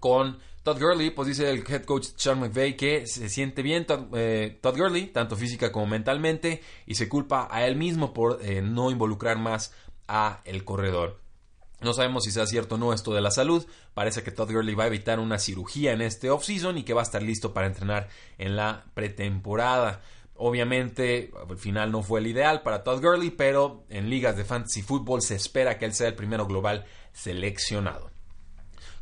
Con 0.00 0.38
Todd 0.62 0.80
Gurley, 0.80 1.10
pues 1.10 1.26
dice 1.26 1.50
el 1.50 1.64
head 1.68 1.82
coach 1.82 2.08
Sean 2.14 2.38
McVay 2.38 2.76
que 2.76 3.06
se 3.08 3.28
siente 3.28 3.62
bien 3.62 3.84
eh, 4.14 4.58
Todd, 4.60 4.76
Gurley, 4.76 5.08
tanto 5.08 5.34
física 5.34 5.72
como 5.72 5.86
mentalmente, 5.86 6.62
y 6.86 6.94
se 6.94 7.08
culpa 7.08 7.48
a 7.50 7.66
él 7.66 7.74
mismo 7.74 8.12
por 8.12 8.38
eh, 8.42 8.62
no 8.62 8.92
involucrar 8.92 9.38
más 9.38 9.74
a 10.06 10.40
el 10.44 10.64
corredor. 10.64 11.18
No 11.80 11.94
sabemos 11.94 12.22
si 12.22 12.30
sea 12.30 12.46
cierto 12.46 12.76
o 12.76 12.78
no 12.78 12.92
esto 12.92 13.12
de 13.12 13.20
la 13.20 13.32
salud. 13.32 13.66
Parece 13.92 14.22
que 14.22 14.30
Todd 14.30 14.52
Gurley 14.52 14.76
va 14.76 14.84
a 14.84 14.86
evitar 14.86 15.18
una 15.18 15.40
cirugía 15.40 15.92
en 15.92 16.00
este 16.00 16.30
offseason 16.30 16.78
y 16.78 16.84
que 16.84 16.94
va 16.94 17.00
a 17.00 17.04
estar 17.04 17.24
listo 17.24 17.52
para 17.52 17.66
entrenar 17.66 18.08
en 18.38 18.54
la 18.54 18.84
pretemporada. 18.94 20.00
Obviamente, 20.36 21.32
el 21.50 21.58
final 21.58 21.90
no 21.90 22.04
fue 22.04 22.20
el 22.20 22.28
ideal 22.28 22.62
para 22.62 22.84
Todd 22.84 23.02
Gurley, 23.02 23.30
pero 23.30 23.84
en 23.88 24.08
ligas 24.08 24.36
de 24.36 24.44
fantasy 24.44 24.82
football 24.82 25.22
se 25.22 25.34
espera 25.34 25.76
que 25.76 25.86
él 25.86 25.92
sea 25.92 26.06
el 26.06 26.14
primero 26.14 26.46
global 26.46 26.84
seleccionado. 27.12 28.11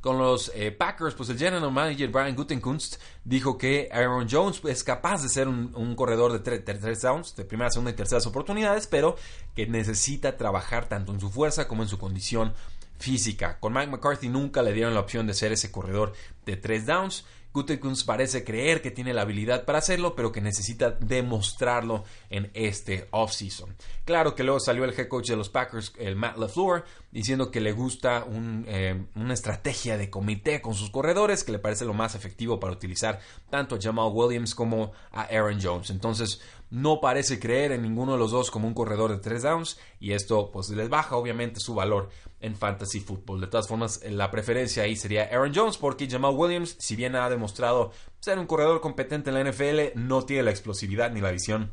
Con 0.01 0.17
los 0.17 0.51
eh, 0.55 0.73
Packers, 0.73 1.15
pues 1.15 1.29
el 1.29 1.39
general 1.39 1.71
manager 1.71 2.09
Brian 2.09 2.35
Gutenkunst 2.35 2.97
dijo 3.25 3.59
que 3.59 3.91
Aaron 3.93 4.29
Jones 4.31 4.63
es 4.65 4.83
capaz 4.83 5.23
de 5.23 5.29
ser 5.29 5.47
un, 5.47 5.95
corredor 5.95 6.33
de 6.33 6.61
tres, 6.61 7.03
downs, 7.03 7.37
de 7.37 7.45
primera, 7.45 7.71
segunda 7.71 7.91
y 7.91 7.95
terceras 7.95 8.27
oportunidades, 8.27 8.87
pero 8.87 9.17
que 9.55 9.67
necesita 9.67 10.39
trabajar 10.39 10.89
tanto 10.89 11.13
en 11.13 11.21
su 11.21 11.31
fuerza 11.31 11.69
como 11.69 11.83
en 11.83 11.89
su 11.89 11.99
condición 11.99 12.55
física. 12.99 13.59
Con 13.61 13.75
Mike 13.75 13.91
McCarthy 13.91 14.29
nunca 14.29 14.63
le 14.63 14.73
dieron 14.73 14.95
la 14.95 15.01
opción 15.01 15.27
de 15.27 15.35
ser 15.35 15.53
ese 15.53 15.71
corredor 15.71 16.15
de 16.47 16.57
tres 16.57 16.87
downs. 16.87 17.25
Gutekunst 17.53 18.07
parece 18.07 18.45
creer 18.45 18.81
que 18.81 18.93
tiene 18.93 19.13
la 19.13 19.23
habilidad 19.23 19.65
para 19.65 19.79
hacerlo, 19.79 20.15
pero 20.15 20.31
que 20.31 20.41
necesita 20.41 20.93
demostrarlo 20.93 22.05
en 22.29 22.51
este 22.55 23.09
offseason. 23.11 23.75
Claro 24.05 24.35
que 24.35 24.45
luego 24.45 24.61
salió 24.61 24.85
el 24.85 24.99
head 24.99 25.09
coach 25.09 25.31
de 25.31 25.37
los 25.37 25.49
Packers, 25.49 25.93
el 25.99 26.15
Matt 26.15 26.37
LaFleur, 26.37 26.85
diciendo 27.13 27.51
que 27.51 27.61
le 27.61 27.73
gusta 27.73 28.25
eh, 28.67 29.05
una 29.17 29.35
estrategia 29.35 29.97
de 29.97 30.11
comité 30.11 30.61
con 30.61 30.75
sus 30.75 30.91
corredores, 30.91 31.45
que 31.45 31.53
le 31.53 31.59
parece 31.59 31.85
lo 31.85 31.95
más 31.95 32.15
efectivo 32.15 32.61
para 32.61 32.73
utilizar 32.73 33.21
tanto 33.51 33.75
a 33.75 33.79
Jamal 33.81 34.11
Williams 34.13 34.55
como 34.55 34.93
a 35.11 35.23
Aaron 35.23 35.59
Jones. 35.61 35.91
Entonces, 35.91 36.41
no 36.71 37.01
parece 37.01 37.41
creer 37.41 37.73
en 37.73 37.83
ninguno 37.83 38.13
de 38.13 38.19
los 38.19 38.31
dos 38.31 38.51
como 38.51 38.69
un 38.69 38.75
corredor 38.75 39.11
de 39.11 39.19
tres 39.19 39.43
downs 39.43 39.79
y 39.99 40.13
esto 40.13 40.51
pues 40.53 40.71
les 40.71 40.89
baja 40.89 41.17
obviamente 41.17 41.59
su 41.59 41.75
valor 41.75 42.11
en 42.41 42.55
fantasy 42.55 43.01
football. 43.01 43.41
De 43.41 43.49
todas 43.49 43.67
formas, 43.67 44.01
la 44.09 44.31
preferencia 44.31 44.85
ahí 44.85 44.95
sería 44.95 45.25
Aaron 45.25 45.53
Jones 45.53 45.77
porque 45.77 46.09
Jamal 46.09 46.35
Williams, 46.35 46.77
si 46.79 46.95
bien 46.95 47.17
ha 47.17 47.29
demostrado 47.29 47.93
ser 48.21 48.39
un 48.39 48.47
corredor 48.47 48.81
competente 48.81 49.31
en 49.31 49.35
la 49.35 49.51
NFL, 49.51 49.99
no 49.99 50.23
tiene 50.23 50.45
la 50.45 50.51
explosividad 50.51 51.11
ni 51.11 51.21
la 51.21 51.33
visión 51.33 51.73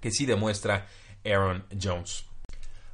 que 0.00 0.10
sí 0.10 0.24
demuestra 0.24 0.86
Aaron 1.24 1.66
Jones. 1.80 2.29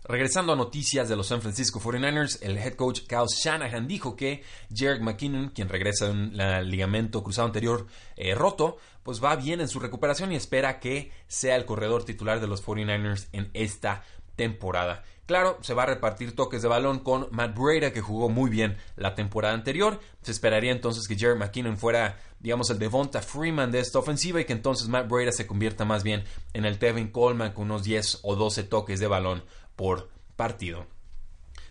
Regresando 0.09 0.53
a 0.53 0.57
noticias 0.57 1.09
de 1.09 1.17
los 1.17 1.27
San 1.27 1.43
Francisco 1.43 1.81
49ers, 1.81 2.39
el 2.41 2.57
head 2.59 2.75
coach 2.75 3.01
Kyle 3.09 3.27
Shanahan 3.27 3.89
dijo 3.89 4.15
que 4.15 4.45
Jared 4.73 5.01
McKinnon, 5.01 5.49
quien 5.49 5.69
regresa 5.69 6.07
de 6.07 6.13
un 6.13 6.37
ligamento 6.71 7.25
cruzado 7.25 7.49
anterior 7.49 7.89
eh, 8.15 8.37
roto, 8.37 8.77
pues 9.03 9.23
va 9.23 9.35
bien 9.35 9.61
en 9.61 9.67
su 9.67 9.81
recuperación 9.81 10.31
y 10.31 10.37
espera 10.37 10.79
que 10.79 11.11
sea 11.27 11.57
el 11.57 11.65
corredor 11.65 12.05
titular 12.05 12.41
de 12.41 12.47
los 12.47 12.65
49ers 12.65 13.27
en 13.33 13.51
esta 13.53 14.05
temporada. 14.37 15.03
Claro, 15.27 15.59
se 15.63 15.75
va 15.75 15.83
a 15.83 15.87
repartir 15.87 16.37
toques 16.37 16.63
de 16.63 16.69
balón 16.69 17.01
con 17.01 17.27
Matt 17.33 17.59
Breda, 17.59 17.93
que 17.93 18.01
jugó 18.01 18.29
muy 18.29 18.49
bien 18.49 18.77
la 18.95 19.17
temporada 19.17 19.55
anterior. 19.55 19.99
Se 20.23 20.31
esperaría 20.31 20.71
entonces 20.71 21.09
que 21.09 21.19
Jerry 21.19 21.37
McKinnon 21.37 21.79
fuera, 21.79 22.21
digamos, 22.39 22.71
el 22.71 22.79
Devonta 22.79 23.23
Freeman 23.23 23.73
de 23.73 23.81
esta 23.81 23.99
ofensiva 23.99 24.41
y 24.41 24.45
que 24.45 24.53
entonces 24.53 24.87
Matt 24.87 25.09
Breda 25.09 25.33
se 25.33 25.49
convierta 25.49 25.85
más 25.85 26.05
bien 26.05 26.23
en 26.53 26.65
el 26.65 26.79
Tevin 26.79 27.09
Coleman 27.09 27.55
con 27.55 27.65
unos 27.65 27.83
10 27.83 28.21
o 28.23 28.37
12 28.37 28.63
toques 28.63 29.01
de 29.01 29.09
balón 29.09 29.43
por 29.77 30.11
partido. 30.35 30.87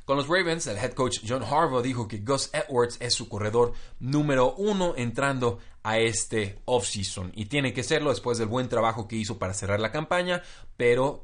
Con 0.06 0.18
los 0.18 0.28
Ravens, 0.28 0.68
el 0.68 0.78
head 0.78 0.94
coach 0.94 1.18
John 1.28 1.44
Harbaugh 1.44 1.82
dijo 1.82 2.08
que 2.08 2.20
Gus 2.20 2.52
Edwards 2.54 2.98
es 3.00 3.16
su 3.16 3.28
corredor 3.28 3.74
número 4.00 4.54
uno 4.54 4.94
entrando 4.96 5.58
a 5.82 5.98
este 5.98 6.60
offseason 6.66 7.32
y 7.36 7.46
tiene 7.46 7.74
que 7.74 7.82
serlo 7.82 8.12
después 8.12 8.38
del 8.38 8.48
buen 8.48 8.70
trabajo 8.70 9.08
que 9.08 9.16
hizo 9.16 9.40
para 9.40 9.56
cerrar 9.56 9.80
la 9.80 9.92
campaña, 9.92 10.44
pero 10.78 11.24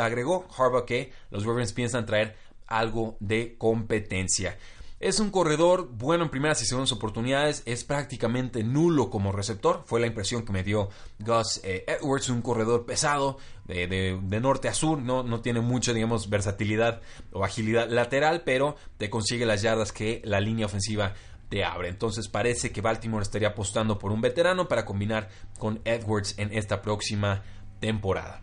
agregó 0.00 0.46
Harbaugh 0.56 0.86
que 0.86 1.12
los 1.30 1.44
Ravens 1.44 1.72
piensan 1.72 2.06
traer 2.06 2.36
algo 2.68 3.16
de 3.18 3.56
competencia. 3.58 4.56
Es 5.00 5.18
un 5.18 5.30
corredor 5.30 5.88
bueno 5.92 6.24
en 6.24 6.30
primeras 6.30 6.60
y 6.60 6.66
segundas 6.66 6.92
oportunidades, 6.92 7.62
es 7.64 7.84
prácticamente 7.84 8.62
nulo 8.62 9.08
como 9.08 9.32
receptor, 9.32 9.82
fue 9.86 9.98
la 9.98 10.06
impresión 10.06 10.44
que 10.44 10.52
me 10.52 10.62
dio 10.62 10.90
Gus 11.18 11.62
eh, 11.64 11.86
Edwards, 11.88 12.28
un 12.28 12.42
corredor 12.42 12.84
pesado 12.84 13.38
de, 13.66 14.20
norte 14.42 14.68
a 14.68 14.74
sur, 14.74 14.98
no, 14.98 15.22
no 15.22 15.40
tiene 15.40 15.62
mucha, 15.62 15.94
digamos, 15.94 16.28
versatilidad 16.28 17.00
o 17.32 17.46
agilidad 17.46 17.88
lateral, 17.88 18.42
pero 18.44 18.76
te 18.98 19.08
consigue 19.08 19.46
las 19.46 19.62
yardas 19.62 19.90
que 19.90 20.20
la 20.22 20.38
línea 20.38 20.66
ofensiva 20.66 21.14
te 21.48 21.64
abre. 21.64 21.88
Entonces 21.88 22.28
parece 22.28 22.70
que 22.70 22.82
Baltimore 22.82 23.22
estaría 23.22 23.48
apostando 23.48 23.98
por 23.98 24.12
un 24.12 24.20
veterano 24.20 24.68
para 24.68 24.84
combinar 24.84 25.30
con 25.58 25.80
Edwards 25.86 26.34
en 26.36 26.52
esta 26.52 26.82
próxima 26.82 27.42
temporada. 27.80 28.42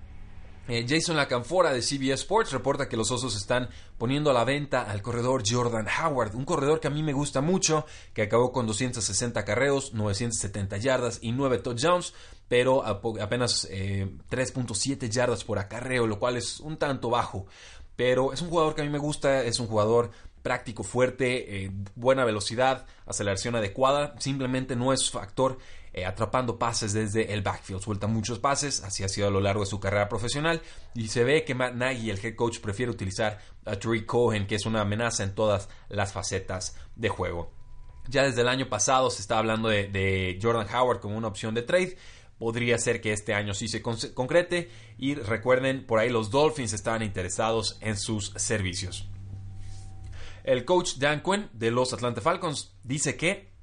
Eh, 0.67 0.85
Jason 0.87 1.15
Lacanfora 1.15 1.71
de 1.71 1.81
CBS 1.81 2.23
Sports 2.23 2.51
reporta 2.51 2.89
que 2.89 2.97
los 2.97 3.09
Osos 3.09 3.37
están 3.37 3.69
poniendo 3.97 4.31
a 4.31 4.33
la 4.33 4.43
venta 4.43 4.81
al 4.81 5.01
corredor 5.01 5.43
Jordan 5.49 5.87
Howard, 5.87 6.35
un 6.35 6.43
corredor 6.43 6.81
que 6.81 6.87
a 6.87 6.91
mí 6.91 7.03
me 7.03 7.13
gusta 7.13 7.39
mucho, 7.39 7.85
que 8.13 8.23
acabó 8.23 8.51
con 8.51 8.67
260 8.67 9.45
carreos, 9.45 9.93
970 9.93 10.77
yardas 10.77 11.19
y 11.21 11.31
9 11.31 11.59
touchdowns, 11.59 12.13
pero 12.49 12.85
apenas 12.85 13.69
3.7 13.69 15.03
eh, 15.03 15.09
yardas 15.09 15.45
por 15.45 15.57
acarreo, 15.57 16.05
lo 16.05 16.19
cual 16.19 16.35
es 16.35 16.59
un 16.59 16.75
tanto 16.75 17.09
bajo. 17.09 17.45
Pero 17.95 18.33
es 18.33 18.41
un 18.41 18.49
jugador 18.49 18.75
que 18.75 18.81
a 18.81 18.83
mí 18.83 18.91
me 18.91 18.99
gusta, 18.99 19.43
es 19.43 19.61
un 19.61 19.67
jugador 19.67 20.11
práctico, 20.43 20.83
fuerte, 20.83 21.65
eh, 21.65 21.71
buena 21.95 22.23
velocidad, 22.25 22.85
aceleración 23.05 23.55
adecuada, 23.55 24.15
simplemente 24.19 24.75
no 24.75 24.93
es 24.93 25.09
factor 25.09 25.57
eh, 25.93 26.05
atrapando 26.05 26.59
pases 26.59 26.93
desde 26.93 27.33
el 27.33 27.41
backfield. 27.41 27.81
Suelta 27.81 28.07
muchos 28.07 28.39
pases, 28.39 28.83
así 28.83 29.03
ha 29.03 29.09
sido 29.09 29.27
a 29.27 29.31
lo 29.31 29.41
largo 29.41 29.61
de 29.61 29.67
su 29.67 29.79
carrera 29.79 30.07
profesional. 30.07 30.61
Y 30.93 31.07
se 31.07 31.23
ve 31.23 31.43
que 31.43 31.55
Matt 31.55 31.73
Nagy, 31.75 32.09
el 32.09 32.23
head 32.23 32.35
coach, 32.35 32.59
prefiere 32.59 32.91
utilizar 32.91 33.39
a 33.65 33.75
Tariq 33.75 34.05
Cohen, 34.05 34.47
que 34.47 34.55
es 34.55 34.65
una 34.65 34.81
amenaza 34.81 35.23
en 35.23 35.33
todas 35.35 35.69
las 35.89 36.13
facetas 36.13 36.75
de 36.95 37.09
juego. 37.09 37.51
Ya 38.09 38.23
desde 38.23 38.41
el 38.41 38.47
año 38.47 38.69
pasado 38.69 39.09
se 39.09 39.21
está 39.21 39.37
hablando 39.37 39.69
de, 39.69 40.39
Jordan 40.41 40.67
Howard 40.73 40.99
como 40.99 41.17
una 41.17 41.27
opción 41.27 41.53
de 41.53 41.63
trade 41.63 41.97
podría 42.37 42.77
ser 42.77 43.01
que 43.01 43.11
este 43.11 43.33
año 43.33 43.53
sí 43.53 43.67
se 43.67 43.81
concrete. 43.81 44.69
Y 44.97 45.15
recuerden, 45.15 45.85
por 45.85 45.99
ahí 45.99 46.09
los 46.09 46.29
Dolphins 46.29 46.73
estaban 46.73 47.01
interesados 47.01 47.77
en 47.81 47.97
sus 47.97 48.33
servicios. 48.35 49.09
El 50.43 50.63
coach 50.63 50.95
Dan 50.97 51.21
Quinn 51.23 51.49
de 51.53 51.71
los 51.71 51.93
Atlanta 51.93 52.21
Falcons 52.21 52.77
dice 52.83 53.17
que 53.17 53.56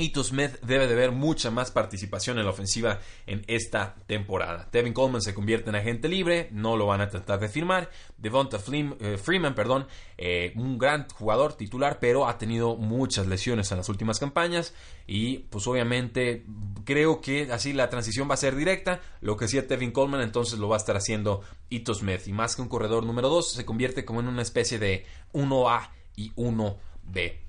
Ito 0.00 0.22
Smith 0.22 0.60
debe 0.62 0.86
de 0.86 0.94
ver 0.94 1.10
mucha 1.10 1.50
más 1.50 1.72
participación 1.72 2.38
en 2.38 2.44
la 2.44 2.52
ofensiva 2.52 3.00
en 3.26 3.42
esta 3.48 3.96
temporada. 4.06 4.68
Devin 4.70 4.92
Coleman 4.92 5.20
se 5.20 5.34
convierte 5.34 5.70
en 5.70 5.74
agente 5.74 6.08
libre, 6.08 6.48
no 6.52 6.76
lo 6.76 6.86
van 6.86 7.00
a 7.00 7.08
tratar 7.08 7.40
de 7.40 7.48
firmar. 7.48 7.90
Devonta 8.16 8.58
eh, 8.58 9.18
Freeman, 9.18 9.56
perdón, 9.56 9.88
eh, 10.16 10.52
un 10.54 10.78
gran 10.78 11.08
jugador 11.08 11.54
titular, 11.54 11.98
pero 12.00 12.28
ha 12.28 12.38
tenido 12.38 12.76
muchas 12.76 13.26
lesiones 13.26 13.72
en 13.72 13.78
las 13.78 13.88
últimas 13.88 14.20
campañas 14.20 14.72
y 15.08 15.38
pues 15.50 15.66
obviamente 15.66 16.46
creo 16.84 17.20
que 17.20 17.50
así 17.50 17.72
la 17.72 17.90
transición 17.90 18.30
va 18.30 18.34
a 18.34 18.36
ser 18.36 18.54
directa. 18.54 19.00
Lo 19.20 19.36
que 19.36 19.46
hacía 19.46 19.62
Devin 19.62 19.90
Coleman 19.90 20.20
entonces 20.20 20.60
lo 20.60 20.68
va 20.68 20.76
a 20.76 20.78
estar 20.78 20.96
haciendo 20.96 21.42
Ito 21.70 21.92
Smith 21.94 22.28
y 22.28 22.32
más 22.32 22.54
que 22.54 22.62
un 22.62 22.68
corredor 22.68 23.04
número 23.04 23.28
2 23.28 23.50
se 23.50 23.64
convierte 23.64 24.04
como 24.04 24.20
en 24.20 24.28
una 24.28 24.42
especie 24.42 24.78
de 24.78 25.04
1A 25.32 25.90
y 26.14 26.30
1B. 26.34 27.47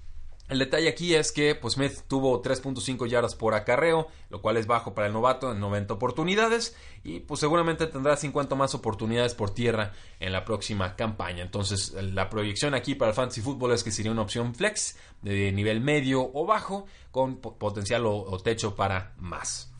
El 0.49 0.57
detalle 0.57 0.89
aquí 0.89 1.13
es 1.13 1.31
que 1.31 1.53
pues, 1.53 1.75
Smith 1.75 1.99
tuvo 2.07 2.41
3.5 2.41 3.07
yardas 3.07 3.35
por 3.35 3.53
acarreo, 3.53 4.07
lo 4.31 4.41
cual 4.41 4.57
es 4.57 4.65
bajo 4.65 4.95
para 4.95 5.05
el 5.05 5.13
novato 5.13 5.51
en 5.51 5.59
90 5.59 5.93
oportunidades 5.93 6.75
y 7.03 7.19
pues 7.19 7.39
seguramente 7.39 7.85
tendrá 7.85 8.17
50 8.17 8.55
más 8.55 8.73
oportunidades 8.73 9.35
por 9.35 9.51
tierra 9.51 9.93
en 10.19 10.33
la 10.33 10.45
próxima 10.45 10.95
campaña. 10.95 11.43
Entonces 11.43 11.93
la 11.93 12.31
proyección 12.31 12.73
aquí 12.73 12.95
para 12.95 13.11
el 13.11 13.15
fantasy 13.15 13.41
fútbol 13.41 13.73
es 13.73 13.83
que 13.83 13.91
sería 13.91 14.11
una 14.11 14.23
opción 14.23 14.55
flex 14.55 14.97
de 15.21 15.51
nivel 15.51 15.81
medio 15.81 16.31
o 16.33 16.47
bajo 16.47 16.87
con 17.11 17.37
potencial 17.37 18.07
o, 18.07 18.39
techo 18.39 18.75
para 18.75 19.13
más. 19.19 19.71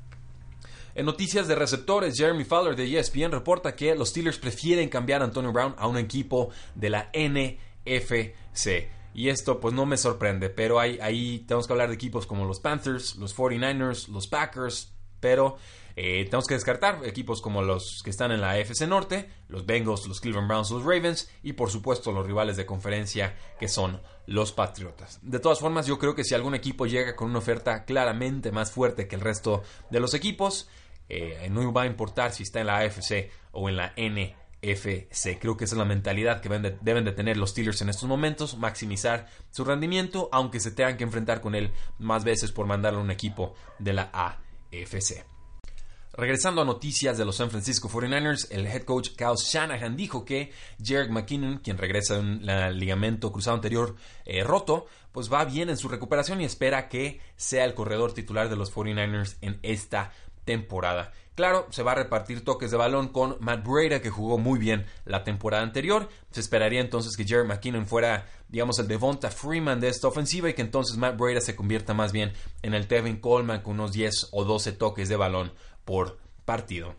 En 0.93 1.05
noticias 1.05 1.47
de 1.47 1.55
receptores, 1.55 2.15
Jeremy 2.15 2.43
Fowler 2.43 2.75
de 2.75 2.99
ESPN 2.99 3.31
reporta 3.31 3.75
que 3.75 3.95
los 3.95 4.09
Steelers 4.09 4.37
prefieren 4.37 4.89
cambiar 4.89 5.21
a 5.21 5.25
Antonio 5.25 5.51
Brown 5.51 5.73
a 5.79 5.87
un 5.87 5.97
equipo 5.97 6.49
de 6.75 6.89
la 6.91 7.09
NFC. 7.13 8.98
Y 9.13 9.29
esto 9.29 9.59
pues 9.59 9.73
no 9.73 9.85
me 9.85 9.97
sorprende, 9.97 10.49
pero 10.49 10.79
hay, 10.79 10.99
ahí 11.01 11.39
tenemos 11.47 11.67
que 11.67 11.73
hablar 11.73 11.89
de 11.89 11.95
equipos 11.95 12.27
como 12.27 12.45
los 12.45 12.59
Panthers, 12.59 13.15
los 13.15 13.35
49ers, 13.35 14.07
los 14.07 14.27
Packers, 14.27 14.93
pero 15.19 15.57
eh, 15.95 16.23
tenemos 16.25 16.47
que 16.47 16.53
descartar 16.53 17.01
equipos 17.03 17.41
como 17.41 17.61
los 17.61 18.01
que 18.03 18.09
están 18.09 18.31
en 18.31 18.39
la 18.39 18.51
AFC 18.51 18.87
Norte, 18.87 19.29
los 19.49 19.65
Bengals, 19.65 20.07
los 20.07 20.21
Cleveland 20.21 20.47
Browns, 20.47 20.71
los 20.71 20.83
Ravens 20.83 21.29
y 21.43 21.53
por 21.53 21.69
supuesto 21.71 22.11
los 22.11 22.25
rivales 22.25 22.55
de 22.55 22.65
conferencia 22.65 23.35
que 23.59 23.67
son 23.67 24.01
los 24.25 24.51
Patriotas. 24.51 25.19
De 25.21 25.39
todas 25.39 25.59
formas, 25.59 25.87
yo 25.87 25.99
creo 25.99 26.15
que 26.15 26.23
si 26.23 26.35
algún 26.35 26.55
equipo 26.55 26.85
llega 26.85 27.15
con 27.15 27.29
una 27.29 27.39
oferta 27.39 27.83
claramente 27.83 28.51
más 28.51 28.71
fuerte 28.71 29.07
que 29.07 29.15
el 29.15 29.21
resto 29.21 29.63
de 29.89 29.99
los 29.99 30.13
equipos, 30.13 30.69
eh, 31.09 31.47
no 31.51 31.73
va 31.73 31.81
a 31.81 31.87
importar 31.87 32.31
si 32.31 32.43
está 32.43 32.61
en 32.61 32.67
la 32.67 32.77
AFC 32.77 33.31
o 33.51 33.67
en 33.67 33.75
la 33.75 33.91
N 33.95 34.35
FC. 34.61 35.39
Creo 35.39 35.57
que 35.57 35.65
esa 35.65 35.75
es 35.75 35.79
la 35.79 35.85
mentalidad 35.85 36.41
que 36.41 36.49
deben 36.49 37.05
de, 37.05 37.11
tener 37.11 37.37
los 37.37 37.51
Steelers 37.51 37.81
en 37.81 37.89
estos 37.89 38.07
momentos, 38.07 38.57
maximizar 38.57 39.27
su 39.51 39.63
rendimiento, 39.63 40.29
aunque 40.31 40.59
se 40.59 40.71
tengan 40.71 40.97
que 40.97 41.03
enfrentar 41.03 41.41
con 41.41 41.55
él 41.55 41.71
más 41.97 42.23
veces 42.23 42.51
por 42.51 42.65
mandarle 42.65 42.99
a 42.99 43.03
un 43.03 43.11
equipo 43.11 43.53
de 43.79 43.93
la 43.93 44.09
AFC. 44.13 45.25
Regresando 46.19 46.61
a 46.61 46.65
noticias 46.65 47.17
de 47.17 47.23
los 47.23 47.37
San 47.37 47.49
Francisco 47.49 47.87
49ers, 47.87 48.47
el 48.49 48.67
head 48.67 48.83
coach 48.83 49.11
Kyle 49.15 49.37
Shanahan 49.37 49.95
dijo 49.95 50.25
que 50.25 50.51
Jared 50.83 51.09
McKinnon, 51.09 51.59
quien 51.59 51.77
regresa 51.77 52.15
de 52.15 52.19
un 52.19 52.45
ligamento 52.77 53.31
cruzado 53.31 53.55
anterior 53.55 53.95
eh, 54.25 54.43
roto, 54.43 54.87
pues 55.13 55.31
va 55.31 55.45
bien 55.45 55.69
en 55.69 55.77
su 55.77 55.87
recuperación 55.87 56.41
y 56.41 56.45
espera 56.45 56.89
que 56.89 57.21
sea 57.37 57.63
el 57.63 57.73
corredor 57.73 58.13
titular 58.13 58.49
de 58.49 58.57
los 58.57 58.73
49ers 58.73 59.37
en 59.39 59.59
esta 59.61 60.11
temporada. 60.49 61.11
Claro, 61.35 61.67
se 61.69 61.83
va 61.83 61.91
a 61.91 61.95
repartir 61.95 62.43
toques 62.43 62.71
de 62.71 62.77
balón 62.77 63.09
con 63.09 63.37
Matt 63.39 63.63
Breda, 63.63 64.01
que 64.01 64.09
jugó 64.09 64.39
muy 64.39 64.57
bien 64.57 64.87
la 65.05 65.23
temporada 65.23 65.61
anterior. 65.61 66.09
Se 66.31 66.39
esperaría 66.39 66.81
entonces 66.81 67.15
que 67.15 67.23
Jerry 67.23 67.47
McKinnon 67.47 67.85
fuera, 67.85 68.25
digamos, 68.47 68.79
el 68.79 68.87
Devonta 68.87 69.29
Freeman 69.29 69.79
de 69.79 69.89
esta 69.89 70.07
ofensiva 70.07 70.49
y 70.49 70.55
que 70.55 70.63
entonces 70.63 70.97
Matt 70.97 71.19
Breda 71.19 71.39
se 71.39 71.55
convierta 71.55 71.93
más 71.93 72.11
bien 72.11 72.33
en 72.63 72.73
el 72.73 72.87
Tevin 72.87 73.17
Coleman 73.21 73.61
con 73.61 73.75
unos 73.75 73.91
10 73.91 74.29
o 74.31 74.43
12 74.43 74.71
toques 74.71 75.07
de 75.07 75.17
balón 75.17 75.53
por 75.85 76.17
partido. 76.45 76.95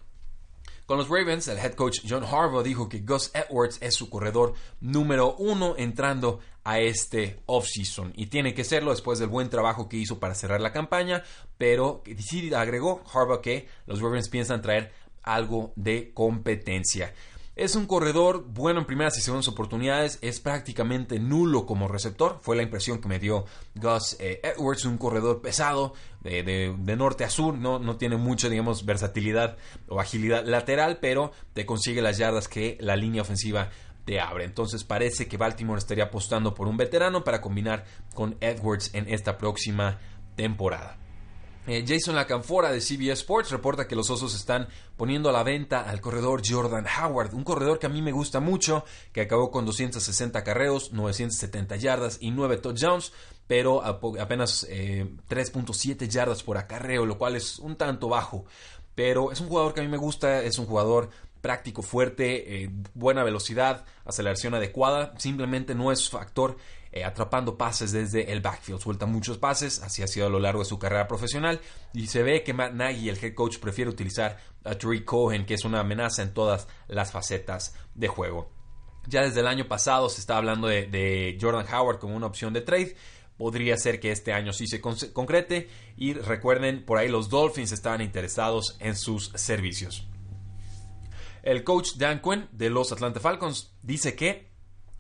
Con 0.91 0.99
los 0.99 1.09
Ravens, 1.09 1.47
el 1.47 1.57
head 1.57 1.75
coach 1.75 2.01
John 2.05 2.25
Harbaugh 2.25 2.65
dijo 2.65 2.89
que 2.89 2.99
Gus 2.99 3.31
Edwards 3.33 3.79
es 3.81 3.95
su 3.95 4.11
corredor 4.11 4.55
número 4.81 5.37
uno 5.37 5.77
entrando 5.79 6.41
a 6.65 6.81
este 6.81 7.39
offseason 7.47 8.13
y 8.17 8.27
tiene 8.27 8.55
que 8.55 8.65
serlo 8.65 8.91
después 8.91 9.21
del 9.21 9.29
buen 9.29 9.49
trabajo 9.51 9.89
que 9.89 9.99
hizo 9.99 10.19
para 10.19 10.35
cerrar 10.35 10.61
la 10.61 10.73
campaña, 10.73 11.23
pero 11.57 12.03
sí 12.19 12.53
agregó 12.53 13.05
Harbaugh 13.15 13.41
que 13.41 13.69
los 13.87 14.01
Ravens 14.01 14.29
piensan 14.29 14.63
traer 14.63 14.91
algo 15.23 15.73
de 15.77 16.13
competencia. 16.13 17.15
Es 17.61 17.77
un 17.77 17.85
corredor 17.85 18.47
bueno 18.47 18.81
en 18.81 18.87
primeras 18.87 19.19
y 19.19 19.21
segundas 19.21 19.47
oportunidades, 19.47 20.19
es 20.23 20.41
prácticamente 20.41 21.19
nulo 21.19 21.67
como 21.67 21.89
receptor, 21.89 22.39
fue 22.41 22.57
la 22.57 22.63
impresión 22.63 23.03
que 23.03 23.09
me 23.09 23.19
dio 23.19 23.45
Gus 23.75 24.17
eh, 24.19 24.41
Edwards, 24.43 24.87
un 24.87 24.97
corredor 24.97 25.43
pesado 25.43 25.93
de, 26.23 26.75
norte 26.97 27.23
a 27.23 27.29
sur, 27.29 27.59
no, 27.59 27.79
no 27.79 27.99
tiene 27.99 28.17
mucha, 28.17 28.49
digamos, 28.49 28.87
versatilidad 28.87 29.59
o 29.89 30.01
agilidad 30.01 30.47
lateral, 30.47 31.01
pero 31.03 31.33
te 31.53 31.67
consigue 31.67 32.01
las 32.01 32.17
yardas 32.17 32.49
que 32.49 32.79
la 32.81 32.97
línea 32.97 33.21
ofensiva 33.21 33.69
te 34.07 34.21
abre. 34.21 34.45
Entonces 34.45 34.83
parece 34.83 35.29
que 35.29 35.37
Baltimore 35.37 35.79
estaría 35.79 36.05
apostando 36.05 36.55
por 36.55 36.67
un 36.67 36.79
veterano 36.79 37.25
para 37.25 37.43
combinar 37.43 37.85
con 38.15 38.39
Edwards 38.41 38.95
en 38.95 39.07
esta 39.07 39.37
próxima 39.37 39.99
temporada. 40.35 41.00
Eh, 41.73 41.85
Jason 41.87 42.17
Lacanfora 42.17 42.73
de 42.73 42.81
CBS 42.81 43.21
Sports 43.21 43.53
reporta 43.53 43.87
que 43.87 43.95
los 43.95 44.11
Osos 44.11 44.35
están 44.35 44.67
poniendo 44.97 45.29
a 45.29 45.33
la 45.33 45.45
venta 45.45 45.89
al 45.89 46.01
corredor 46.01 46.43
Jordan 46.45 46.85
Howard, 46.85 47.33
un 47.33 47.45
corredor 47.45 47.79
que 47.79 47.87
a 47.87 47.89
mí 47.89 48.03
me 48.03 48.11
gusta 48.11 48.41
mucho, 48.41 48.85
que 49.13 49.21
acabó 49.21 49.53
con 49.53 49.67
260 49.67 50.43
carreos, 50.43 50.93
970 50.93 51.77
yardas 51.77 52.19
y 52.21 52.33
9 52.33 52.57
touchdowns, 52.57 53.13
pero 53.47 53.85
apenas 53.85 54.67
3.7 54.69 56.03
eh, 56.03 56.09
yardas 56.09 56.43
por 56.43 56.59
acarreo, 56.59 57.07
lo 57.07 57.17
cual 57.17 57.37
es 57.37 57.61
un 57.61 57.77
tanto 57.77 58.09
bajo. 58.09 58.47
Pero 58.97 59.31
es 59.31 59.41
un 59.41 59.47
jugador 59.47 59.73
que 59.73 59.79
a 59.79 59.85
mí 59.85 59.89
me 59.89 59.97
gusta, 59.97 60.43
es 60.43 60.59
un 60.59 60.67
jugador 60.67 61.11
práctico, 61.41 61.83
fuerte, 61.83 62.65
eh, 62.65 62.71
buena 62.95 63.25
velocidad, 63.25 63.85
aceleración 64.05 64.55
adecuada, 64.55 65.15
simplemente 65.19 65.75
no 65.75 65.93
es 65.93 66.09
factor 66.09 66.57
eh, 66.93 67.05
atrapando 67.05 67.57
pases 67.57 67.93
desde 67.93 68.33
el 68.33 68.41
backfield. 68.41 68.81
Suelta 68.81 69.07
muchos 69.07 69.39
pases, 69.39 69.81
así 69.81 70.03
ha 70.03 70.09
sido 70.09 70.27
a 70.27 70.31
lo 70.31 70.41
largo 70.41 70.61
de 70.61 70.69
su 70.69 70.79
carrera 70.79 71.07
profesional. 71.07 71.61
Y 71.95 72.09
se 72.09 72.25
ve 72.25 72.43
que 72.43 72.53
Matt 72.53 72.73
Nagy, 72.73 73.09
el 73.09 73.23
head 73.23 73.35
coach, 73.35 73.59
prefiere 73.59 73.91
utilizar 73.91 74.39
a 74.65 74.75
Trey 74.75 75.05
Cohen, 75.05 75.47
que 75.47 75.55
es 75.55 75.65
una 75.65 75.81
amenaza 75.81 76.23
en 76.23 76.35
todas 76.35 76.67
las 76.89 77.13
facetas 77.13 77.75
de 77.95 78.09
juego. 78.09 78.51
Ya 79.07 79.23
desde 79.23 79.39
el 79.41 79.47
año 79.47 79.69
pasado 79.69 80.09
se 80.09 80.21
está 80.21 80.37
hablando 80.37 80.67
de, 80.67 81.39
Jordan 81.41 81.67
Howard 81.73 82.01
como 82.01 82.17
una 82.17 82.27
opción 82.27 82.53
de 82.53 82.61
trade 82.61 82.97
podría 83.39 83.79
ser 83.79 84.01
que 84.01 84.13
este 84.13 84.35
año 84.35 84.53
sí 84.53 84.67
se 84.67 84.81
concrete. 84.81 85.69
Y 85.97 86.13
recuerden, 86.13 86.85
por 86.85 86.99
ahí 86.99 87.09
los 87.09 87.31
Dolphins 87.31 87.73
estaban 87.73 88.03
interesados 88.03 88.77
en 88.81 88.97
sus 88.97 89.31
servicios. 89.37 90.10
El 91.43 91.65
coach 91.65 91.95
Dan 91.97 92.21
Quinn 92.21 92.49
de 92.53 92.71
los 92.71 92.93
Atlanta 92.93 93.21
Falcons 93.21 93.75
dice 93.83 94.15
que 94.15 94.51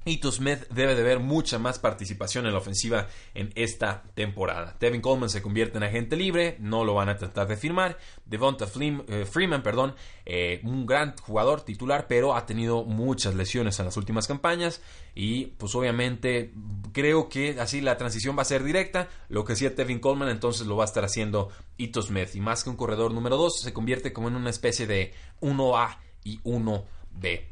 Ito 0.06 0.32
Smith 0.32 0.60
debe 0.70 0.94
de 0.94 1.02
ver 1.02 1.20
mucha 1.20 1.58
más 1.58 1.78
participación 1.78 2.46
en 2.46 2.52
la 2.52 2.58
ofensiva 2.58 3.08
en 3.34 3.52
esta 3.54 4.02
temporada. 4.14 4.74
Devin 4.80 5.02
Coleman 5.02 5.28
se 5.28 5.42
convierte 5.42 5.76
en 5.76 5.84
agente 5.84 6.16
libre, 6.16 6.56
no 6.58 6.84
lo 6.84 6.94
van 6.94 7.10
a 7.10 7.18
tratar 7.18 7.46
de 7.46 7.58
firmar. 7.58 7.98
Devonta 8.24 8.64
eh, 8.64 9.26
Freeman, 9.26 9.62
perdón, 9.62 9.94
eh, 10.24 10.62
un 10.64 10.86
gran 10.86 11.14
jugador 11.18 11.60
titular, 11.60 12.06
pero 12.08 12.34
ha 12.34 12.46
tenido 12.46 12.84
muchas 12.84 13.34
lesiones 13.34 13.78
en 13.78 13.84
las 13.84 13.96
últimas 13.98 14.26
campañas 14.26 14.80
y 15.14 15.48
pues 15.58 15.74
obviamente 15.74 16.54
creo 16.92 17.28
que 17.28 17.60
así 17.60 17.82
la 17.82 17.98
transición 17.98 18.38
va 18.38 18.42
a 18.42 18.46
ser 18.46 18.64
directa. 18.64 19.08
Lo 19.28 19.44
que 19.44 19.52
hacía 19.52 19.68
Devin 19.68 20.00
Coleman 20.00 20.30
entonces 20.30 20.66
lo 20.66 20.76
va 20.76 20.84
a 20.84 20.86
estar 20.86 21.04
haciendo 21.04 21.50
Ito 21.76 22.00
Smith 22.00 22.34
y 22.34 22.40
más 22.40 22.64
que 22.64 22.70
un 22.70 22.76
corredor 22.76 23.12
número 23.12 23.36
2 23.36 23.60
se 23.60 23.74
convierte 23.74 24.14
como 24.14 24.28
en 24.28 24.36
una 24.36 24.48
especie 24.48 24.86
de 24.86 25.12
1A 25.42 25.98
y 26.24 26.40
1B. 26.40 27.50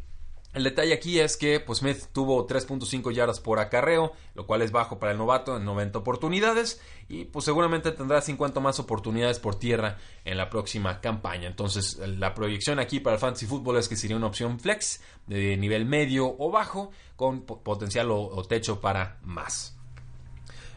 El 0.55 0.65
detalle 0.65 0.95
aquí 0.95 1.21
es 1.21 1.37
que 1.37 1.61
pues, 1.61 1.81
Smith 1.81 2.07
tuvo 2.13 2.47
3.5 2.47 3.13
yardas 3.13 3.39
por 3.39 3.61
acarreo, 3.61 4.13
lo 4.35 4.47
cual 4.47 4.63
es 4.63 4.73
bajo 4.73 4.99
para 4.99 5.13
el 5.13 5.19
novato 5.19 5.57
en 5.57 5.65
90 5.65 5.99
oportunidades 5.99 6.81
y 7.09 7.27
pues 7.27 7.45
seguramente 7.45 7.93
tendrá 7.93 8.23
50 8.23 8.59
más 8.59 8.81
oportunidades 8.81 9.39
por 9.39 9.57
tierra 9.57 9.99
en 10.25 10.39
la 10.39 10.49
próxima 10.49 11.01
campaña. 11.01 11.47
Entonces 11.47 11.99
la 11.99 12.35
proyección 12.35 12.79
aquí 12.79 12.99
para 12.99 13.15
el 13.15 13.21
fantasy 13.21 13.47
fútbol 13.47 13.77
es 13.77 13.89
que 13.89 13.97
sería 13.97 14.17
una 14.17 14.27
opción 14.27 14.59
flex 14.59 15.03
de 15.27 15.57
nivel 15.59 15.85
medio 15.85 16.35
o 16.39 16.51
bajo 16.51 16.91
con 17.15 17.43
potencial 17.43 18.11
o, 18.11 18.43
techo 18.45 18.81
para 18.81 19.19
más. 19.23 19.77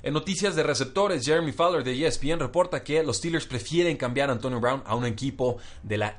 En 0.04 0.14
noticias 0.14 0.56
de 0.56 0.64
receptores, 0.64 1.26
Jeremy 1.26 1.54
Fowler 1.54 1.84
de 1.84 2.06
ESPN 2.06 2.40
reporta 2.40 2.84
que 2.84 3.04
los 3.04 3.18
Steelers 3.18 3.46
prefieren 3.46 3.98
cambiar 3.98 4.30
a 4.30 4.34
Antonio 4.34 4.60
Brown 4.60 4.84
a 4.86 4.96
un 4.96 5.06
equipo 5.06 5.58
de 5.84 5.98
la 5.98 6.18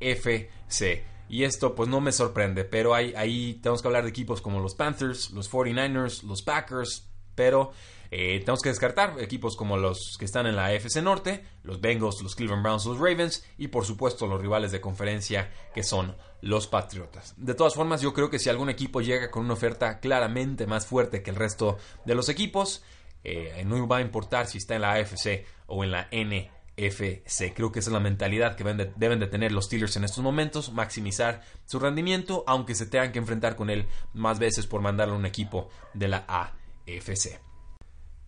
NFC. 0.00 1.04
Y 1.28 1.44
esto 1.44 1.74
pues 1.74 1.88
no 1.88 2.00
me 2.00 2.12
sorprende, 2.12 2.64
pero 2.64 2.94
hay, 2.94 3.12
ahí 3.14 3.54
tenemos 3.62 3.82
que 3.82 3.88
hablar 3.88 4.04
de 4.04 4.10
equipos 4.10 4.40
como 4.40 4.60
los 4.60 4.74
Panthers, 4.74 5.30
los 5.30 5.50
49ers, 5.50 6.22
los 6.22 6.40
Packers, 6.42 7.06
pero 7.34 7.72
eh, 8.10 8.40
tenemos 8.40 8.62
que 8.62 8.70
descartar 8.70 9.20
equipos 9.20 9.54
como 9.54 9.76
los 9.76 10.16
que 10.18 10.24
están 10.24 10.46
en 10.46 10.56
la 10.56 10.66
AFC 10.66 11.02
Norte, 11.02 11.44
los 11.62 11.80
Bengals, 11.80 12.22
los 12.22 12.34
Cleveland 12.34 12.62
Browns, 12.62 12.86
los 12.86 12.98
Ravens 12.98 13.44
y 13.58 13.68
por 13.68 13.84
supuesto 13.84 14.26
los 14.26 14.40
rivales 14.40 14.72
de 14.72 14.80
conferencia 14.80 15.50
que 15.74 15.82
son 15.82 16.16
los 16.40 16.66
Patriotas. 16.66 17.34
De 17.36 17.54
todas 17.54 17.74
formas, 17.74 18.00
yo 18.00 18.14
creo 18.14 18.30
que 18.30 18.38
si 18.38 18.48
algún 18.48 18.70
equipo 18.70 19.02
llega 19.02 19.30
con 19.30 19.44
una 19.44 19.54
oferta 19.54 20.00
claramente 20.00 20.66
más 20.66 20.86
fuerte 20.86 21.22
que 21.22 21.30
el 21.30 21.36
resto 21.36 21.76
de 22.06 22.14
los 22.14 22.30
equipos, 22.30 22.82
eh, 23.24 23.62
no 23.66 23.86
va 23.86 23.98
a 23.98 24.00
importar 24.00 24.46
si 24.46 24.58
está 24.58 24.76
en 24.76 24.82
la 24.82 24.94
AFC 24.94 25.44
o 25.66 25.84
en 25.84 25.90
la 25.90 26.08
N 26.10 26.50
FC. 26.78 27.52
Creo 27.54 27.72
que 27.72 27.80
esa 27.80 27.90
es 27.90 27.94
la 27.94 28.00
mentalidad 28.00 28.56
que 28.56 28.64
deben 28.64 29.20
de, 29.20 29.26
tener 29.26 29.52
los 29.52 29.66
Steelers 29.66 29.96
en 29.96 30.04
estos 30.04 30.22
momentos, 30.22 30.72
maximizar 30.72 31.42
su 31.66 31.78
rendimiento, 31.78 32.44
aunque 32.46 32.74
se 32.74 32.86
tengan 32.86 33.12
que 33.12 33.18
enfrentar 33.18 33.56
con 33.56 33.68
él 33.68 33.86
más 34.14 34.38
veces 34.38 34.66
por 34.66 34.80
mandarle 34.80 35.14
a 35.14 35.18
un 35.18 35.26
equipo 35.26 35.68
de 35.94 36.08
la 36.08 36.24
AFC. 36.28 37.40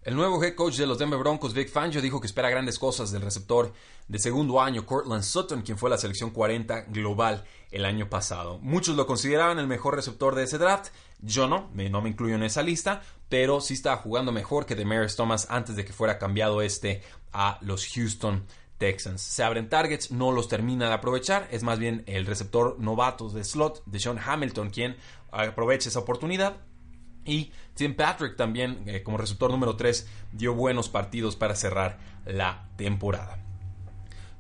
El 0.03 0.17
nuevo 0.17 0.43
head 0.43 0.55
coach 0.55 0.77
de 0.77 0.87
los 0.87 0.99
Denver 0.99 1.19
Broncos, 1.19 1.53
Vic 1.53 1.71
Fangio, 1.71 2.01
dijo 2.01 2.21
que 2.21 2.27
espera 2.27 2.49
grandes 2.49 2.79
cosas 2.79 3.11
del 3.11 3.21
receptor 3.21 3.73
de 4.09 4.19
segundo 4.19 4.61
año, 4.61 4.87
Cortland 4.87 5.23
Sutton, 5.23 5.61
quien 5.61 5.77
fue 5.77 5.91
la 5.91 5.99
selección 5.99 6.31
40 6.31 6.87
global 6.89 7.45
el 7.71 7.85
año 7.85 8.09
pasado. 8.09 8.59
Muchos 8.63 8.97
lo 8.97 9.07
consideraban 9.07 9.59
el 9.59 9.67
mejor 9.67 9.95
receptor 9.95 10.35
de 10.35 10.45
ese 10.45 10.57
draft. 10.57 10.89
Yo 11.21 11.49
no, 11.49 11.71
no 11.75 12.01
me 12.01 12.09
incluyo 12.09 12.35
en 12.35 12.43
esa 12.43 12.63
lista, 12.63 13.03
pero 13.29 13.61
sí 13.61 13.75
estaba 13.75 13.99
jugando 13.99 14.33
mejor 14.33 14.65
que 14.65 14.75
Demarius 14.75 15.17
Thomas 15.17 15.47
antes 15.51 15.77
de 15.77 15.85
que 15.85 15.93
fuera 15.93 16.19
cambiado 16.19 16.63
este 16.63 17.03
a 17.33 17.59
los 17.61 17.87
Houston 17.87 18.45
Texans. 18.79 19.21
Se 19.21 19.43
abren 19.43 19.69
targets, 19.69 20.11
no 20.11 20.33
los 20.33 20.49
termina 20.49 20.89
de 20.89 20.95
aprovechar. 20.95 21.49
Es 21.51 21.63
más 21.63 21.79
bien 21.79 22.03
el 22.07 22.27
receptor 22.27 22.79
novato 22.79 23.29
de 23.29 23.45
slot 23.45 23.85
de 23.87 24.01
Sean 24.01 24.19
Hamilton 24.19 24.71
quien 24.71 24.97
aprovecha 25.31 25.89
esa 25.89 26.01
oportunidad 26.01 26.57
y 27.25 27.53
Tim 27.75 27.95
Patrick 27.95 28.37
también, 28.37 28.83
eh, 28.87 29.03
como 29.03 29.19
receptor 29.19 29.51
número 29.51 29.77
3, 29.77 30.07
dio 30.33 30.55
buenos 30.55 30.89
partidos 30.89 31.37
para 31.37 31.55
cerrar 31.55 31.99
la 32.25 32.69
temporada. 32.77 33.39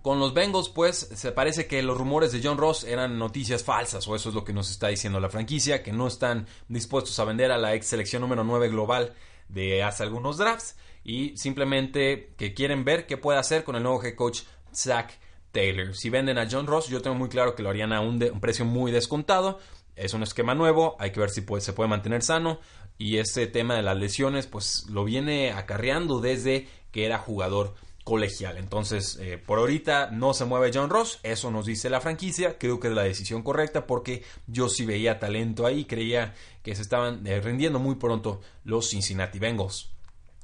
Con 0.02 0.18
los 0.18 0.32
Bengals, 0.32 0.70
pues, 0.70 0.96
se 0.96 1.30
parece 1.32 1.66
que 1.66 1.82
los 1.82 1.96
rumores 1.96 2.32
de 2.32 2.40
John 2.42 2.56
Ross 2.56 2.84
eran 2.84 3.18
noticias 3.18 3.62
falsas, 3.62 4.08
o 4.08 4.16
eso 4.16 4.30
es 4.30 4.34
lo 4.34 4.44
que 4.44 4.54
nos 4.54 4.70
está 4.70 4.88
diciendo 4.88 5.20
la 5.20 5.28
franquicia, 5.28 5.82
que 5.82 5.92
no 5.92 6.06
están 6.06 6.46
dispuestos 6.68 7.18
a 7.18 7.24
vender 7.24 7.52
a 7.52 7.58
la 7.58 7.74
ex 7.74 7.86
selección 7.86 8.22
número 8.22 8.42
9 8.42 8.70
global 8.70 9.14
de 9.52 9.82
hace 9.82 10.02
algunos 10.02 10.38
drafts, 10.38 10.76
y 11.02 11.36
simplemente 11.36 12.34
que 12.36 12.54
quieren 12.54 12.84
ver 12.84 13.06
qué 13.06 13.16
puede 13.16 13.38
hacer 13.38 13.64
con 13.64 13.76
el 13.76 13.82
nuevo 13.82 14.02
head 14.02 14.14
coach 14.14 14.42
Zach 14.74 15.12
Taylor. 15.52 15.94
Si 15.94 16.10
venden 16.10 16.38
a 16.38 16.48
John 16.50 16.66
Ross, 16.66 16.88
yo 16.88 17.02
tengo 17.02 17.16
muy 17.16 17.28
claro 17.28 17.54
que 17.54 17.62
lo 17.62 17.70
harían 17.70 17.92
a 17.92 18.00
un 18.00 18.18
precio 18.40 18.64
muy 18.64 18.92
descontado, 18.92 19.58
es 19.96 20.14
un 20.14 20.22
esquema 20.22 20.54
nuevo, 20.54 20.96
hay 20.98 21.10
que 21.10 21.20
ver 21.20 21.30
si 21.30 21.44
se 21.58 21.72
puede 21.72 21.88
mantener 21.88 22.22
sano. 22.22 22.60
Y 22.96 23.16
ese 23.16 23.46
tema 23.46 23.76
de 23.76 23.82
las 23.82 23.96
lesiones, 23.96 24.46
pues 24.46 24.86
lo 24.90 25.04
viene 25.04 25.52
acarreando 25.52 26.20
desde 26.20 26.68
que 26.92 27.06
era 27.06 27.18
jugador 27.18 27.74
colegial. 28.04 28.58
Entonces, 28.58 29.18
eh, 29.20 29.38
por 29.38 29.58
ahorita 29.58 30.10
no 30.10 30.34
se 30.34 30.44
mueve 30.44 30.70
John 30.72 30.90
Ross, 30.90 31.20
eso 31.22 31.50
nos 31.50 31.66
dice 31.66 31.90
la 31.90 32.00
franquicia, 32.00 32.58
creo 32.58 32.80
que 32.80 32.88
es 32.88 32.94
la 32.94 33.02
decisión 33.02 33.42
correcta 33.42 33.86
porque 33.86 34.24
yo 34.46 34.68
sí 34.68 34.84
veía 34.84 35.18
talento 35.18 35.66
ahí, 35.66 35.84
creía 35.84 36.34
que 36.62 36.74
se 36.74 36.82
estaban 36.82 37.26
eh, 37.26 37.40
rindiendo 37.40 37.78
muy 37.78 37.96
pronto 37.96 38.40
los 38.64 38.90
Cincinnati 38.90 39.38
Bengals. 39.38 39.90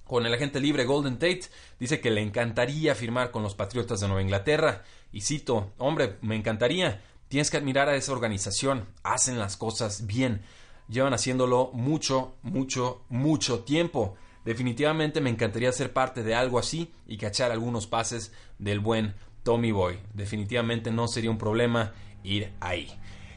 Con 0.05 0.25
el 0.25 0.35
agente 0.35 0.61
libre 0.61 0.85
Golden 0.85 1.15
Tate, 1.15 1.47
dice 1.81 2.01
que 2.01 2.11
le 2.11 2.23
encantaría 2.23 2.95
firmar 2.95 3.33
con 3.33 3.43
los 3.43 3.57
Patriotas 3.57 4.01
de 4.01 4.07
Nueva 4.07 4.23
Inglaterra. 4.23 4.85
Y 5.11 5.23
cito, 5.23 5.73
hombre, 5.79 6.19
me 6.21 6.37
encantaría, 6.37 7.03
Tienes 7.29 7.51
que 7.51 7.57
admirar 7.57 7.89
a 7.89 7.97
esa 7.97 8.13
organización. 8.13 8.87
Hacen 9.03 9.39
las 9.39 9.57
cosas 9.57 10.07
bien. 10.07 10.43
Llevan 10.89 11.15
haciéndolo 11.15 11.71
mucho, 11.73 12.35
mucho, 12.43 13.03
mucho 13.09 13.61
tiempo. 13.65 14.17
Definitivamente 14.47 15.21
me 15.21 15.29
encantaría 15.29 15.73
ser 15.73 15.93
parte 15.93 16.23
de 16.23 16.37
algo 16.37 16.61
así 16.61 16.93
y 17.09 17.19
cachar 17.19 17.51
algunos 17.51 17.89
pases 17.89 18.33
del 18.61 18.79
buen 18.79 19.17
Tommy 19.43 19.73
Boy. 19.73 19.99
Definitivamente 20.15 20.93
no 20.93 21.09
sería 21.09 21.33
un 21.33 21.37
problema 21.37 21.93
ir 22.23 22.53
ahí. 22.61 22.89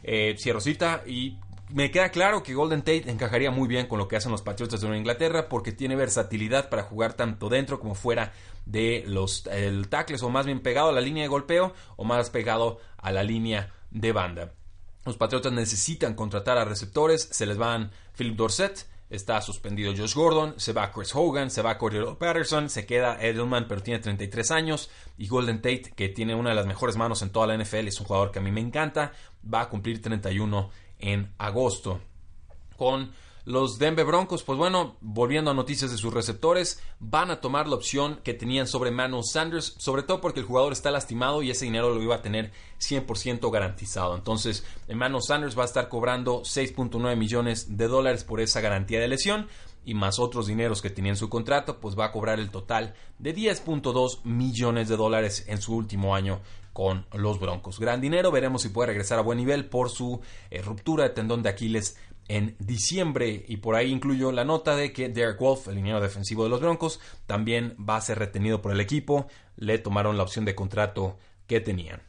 Eh, 0.04 0.36
y 1.08 1.38
me 1.70 1.90
queda 1.90 2.10
claro 2.10 2.44
que 2.44 2.54
Golden 2.54 2.82
Tate 2.82 3.10
encajaría 3.10 3.50
muy 3.50 3.68
bien 3.68 3.88
con 3.88 3.98
lo 3.98 4.08
que 4.08 4.18
hacen 4.18 4.32
los 4.32 4.44
Patriotas 4.44 4.82
de 4.82 4.88
Nueva 4.88 5.00
Inglaterra 5.00 5.50
porque 5.50 5.72
tiene 5.72 5.96
versatilidad 5.96 6.70
para 6.70 6.84
jugar 6.84 7.14
tanto 7.14 7.50
dentro 7.50 7.80
como 7.80 7.96
fuera 7.96 8.32
de 8.68 9.04
los 9.08 9.48
el 9.48 9.90
tackles 9.90 10.22
o 10.22 10.30
más 10.30 10.46
bien 10.46 10.60
pegado 10.60 10.90
a 10.90 10.94
la 10.94 11.02
línea 11.02 11.24
de 11.24 11.30
golpeo 11.30 11.74
o 11.96 12.04
más 12.04 12.30
pegado 12.30 12.78
a 12.98 13.12
la 13.12 13.24
línea 13.24 13.74
de 13.90 14.12
banda. 14.12 14.54
Los 15.06 15.18
Patriotas 15.18 15.54
necesitan 15.54 16.14
contratar 16.14 16.60
a 16.60 16.66
receptores, 16.66 17.30
se 17.32 17.48
les 17.48 17.58
van 17.58 17.90
Philip 18.16 18.36
Dorset, 18.36 18.86
está 19.10 19.42
suspendido 19.42 19.94
Josh 19.96 20.14
Gordon, 20.14 20.60
se 20.60 20.74
va 20.74 20.92
Chris 20.92 21.16
Hogan, 21.16 21.50
se 21.50 21.62
va 21.62 21.78
Cordero 21.78 22.18
Patterson, 22.18 22.70
se 22.70 22.86
queda 22.86 23.22
Edelman 23.22 23.68
pero 23.68 23.82
tiene 23.82 24.00
33 24.00 24.52
años 24.52 24.90
y 25.18 25.28
Golden 25.28 25.58
Tate 25.58 25.94
que 25.96 26.10
tiene 26.10 26.36
una 26.36 26.50
de 26.50 26.56
las 26.56 26.68
mejores 26.68 26.96
manos 26.96 27.22
en 27.22 27.32
toda 27.32 27.48
la 27.48 27.58
NFL, 27.58 27.88
es 27.88 28.00
un 28.00 28.06
jugador 28.06 28.32
que 28.32 28.40
a 28.40 28.42
mí 28.42 28.52
me 28.52 28.62
encanta, 28.62 29.14
va 29.52 29.62
a 29.62 29.70
cumplir 29.70 30.02
31 30.02 30.70
en 31.00 31.34
agosto. 31.38 32.02
Con 32.78 33.12
los 33.50 33.80
Denver 33.80 34.06
Broncos, 34.06 34.44
pues 34.44 34.60
bueno, 34.60 34.96
volviendo 35.02 35.50
a 35.50 35.56
noticias 35.56 35.90
de 35.90 35.98
sus 35.98 36.14
receptores, 36.14 36.84
van 37.00 37.32
a 37.32 37.42
tomar 37.42 37.68
la 37.68 37.78
opción 37.78 38.20
que 38.24 38.36
tenían 38.36 38.68
sobre 38.68 38.92
Manuel 38.92 39.24
Sanders, 39.24 39.74
sobre 39.80 40.04
todo 40.04 40.22
porque 40.22 40.40
el 40.40 40.46
jugador 40.46 40.72
está 40.72 40.92
lastimado 40.92 41.42
y 41.42 41.50
ese 41.50 41.66
dinero 41.66 41.92
lo 41.92 42.00
iba 42.00 42.14
a 42.14 42.22
tener 42.22 42.52
100% 42.80 43.52
garantizado. 43.52 44.16
Entonces, 44.16 44.64
Emmanuel 44.88 45.24
Sanders 45.24 45.58
va 45.58 45.64
a 45.64 45.66
estar 45.66 45.90
cobrando 45.90 46.42
6.9 46.42 47.16
millones 47.16 47.76
de 47.76 47.88
dólares 47.88 48.24
por 48.24 48.40
esa 48.40 48.62
garantía 48.62 49.00
de 49.00 49.08
lesión 49.08 49.48
y 49.84 49.96
más 49.96 50.20
otros 50.20 50.46
dineros 50.46 50.84
que 50.84 50.92
tenía 50.92 51.14
en 51.14 51.18
su 51.18 51.28
contrato, 51.28 51.80
pues 51.80 51.98
va 51.98 52.06
a 52.06 52.12
cobrar 52.12 52.40
el 52.40 52.52
total 52.52 52.94
de 53.18 53.36
10.2 53.36 54.26
millones 54.26 54.90
de 54.90 54.96
dólares 54.96 55.46
en 55.48 55.60
su 55.60 55.76
último 55.76 56.14
año 56.14 56.40
con 56.74 57.06
los 57.14 57.40
Broncos. 57.40 57.80
Gran 57.80 58.00
dinero, 58.00 58.32
veremos 58.32 58.62
si 58.62 58.70
puede 58.70 58.88
regresar 58.88 59.20
a 59.20 59.24
buen 59.24 59.38
nivel 59.38 59.66
por 59.66 59.90
su 59.90 60.22
eh, 60.52 60.62
ruptura 60.62 61.04
de 61.04 61.10
tendón 61.10 61.44
de 61.44 61.50
Aquiles 61.50 61.98
en 62.30 62.56
diciembre 62.60 63.44
y 63.48 63.58
por 63.58 63.76
ahí 63.76 63.92
incluyo 63.92 64.32
la 64.32 64.46
nota 64.46 64.76
de 64.76 64.94
que 64.94 65.10
Derek 65.10 65.40
Wolf, 65.40 65.68
el 65.68 65.76
liniero 65.76 66.00
defensivo 66.00 66.44
de 66.44 66.50
los 66.50 66.62
Broncos, 66.62 67.02
también 67.26 67.76
va 67.78 67.98
a 67.98 68.02
ser 68.02 68.20
retenido 68.20 68.62
por 68.62 68.72
el 68.72 68.80
equipo, 68.80 69.28
le 69.58 69.80
tomaron 69.80 70.16
la 70.16 70.24
opción 70.24 70.46
de 70.46 70.56
contrato 70.56 71.18
que 71.48 71.60
tenían. 71.60 72.02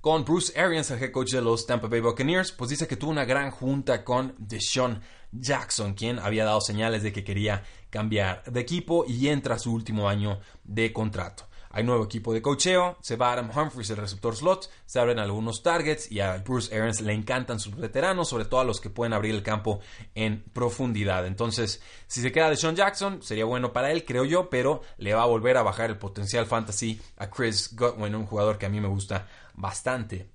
Con 0.00 0.24
Bruce 0.24 0.58
Arians, 0.58 0.90
el 0.90 1.02
head 1.02 1.12
coach 1.12 1.32
de 1.32 1.42
los 1.42 1.66
Tampa 1.66 1.86
Bay 1.86 2.00
Buccaneers, 2.00 2.52
pues 2.52 2.70
dice 2.70 2.88
que 2.88 2.96
tuvo 2.96 3.10
una 3.10 3.24
gran 3.24 3.50
junta 3.50 4.02
con 4.02 4.34
Deshaun 4.38 5.00
Jackson, 5.30 5.94
quien 5.94 6.18
había 6.18 6.44
dado 6.44 6.60
señales 6.60 7.02
de 7.02 7.12
que 7.12 7.22
quería 7.22 7.62
cambiar 7.90 8.42
de 8.44 8.60
equipo 8.60 9.04
y 9.06 9.28
entra 9.28 9.58
su 9.58 9.72
último 9.72 10.08
año 10.08 10.40
de 10.64 10.92
contrato. 10.92 11.49
Hay 11.72 11.84
nuevo 11.84 12.04
equipo 12.04 12.32
de 12.34 12.42
cocheo, 12.42 12.98
se 13.00 13.14
va 13.14 13.32
Adam 13.32 13.48
Humphries, 13.56 13.90
el 13.90 13.98
receptor 13.98 14.34
slot, 14.34 14.68
se 14.86 14.98
abren 14.98 15.20
algunos 15.20 15.62
targets 15.62 16.10
y 16.10 16.18
a 16.18 16.38
Bruce 16.38 16.74
Arians 16.74 17.00
le 17.00 17.12
encantan 17.12 17.60
sus 17.60 17.76
veteranos, 17.76 18.28
sobre 18.28 18.44
todo 18.44 18.58
a 18.58 18.64
los 18.64 18.80
que 18.80 18.90
pueden 18.90 19.12
abrir 19.12 19.36
el 19.36 19.44
campo 19.44 19.78
en 20.16 20.42
profundidad. 20.52 21.26
Entonces, 21.26 21.80
si 22.08 22.22
se 22.22 22.32
queda 22.32 22.50
de 22.50 22.56
Sean 22.56 22.74
Jackson, 22.74 23.22
sería 23.22 23.44
bueno 23.44 23.72
para 23.72 23.92
él, 23.92 24.04
creo 24.04 24.24
yo, 24.24 24.50
pero 24.50 24.82
le 24.98 25.14
va 25.14 25.22
a 25.22 25.26
volver 25.26 25.56
a 25.58 25.62
bajar 25.62 25.90
el 25.90 25.96
potencial 25.96 26.46
fantasy 26.46 27.00
a 27.16 27.30
Chris 27.30 27.76
Godwin, 27.76 28.16
un 28.16 28.26
jugador 28.26 28.58
que 28.58 28.66
a 28.66 28.68
mí 28.68 28.80
me 28.80 28.88
gusta 28.88 29.28
bastante. 29.54 30.28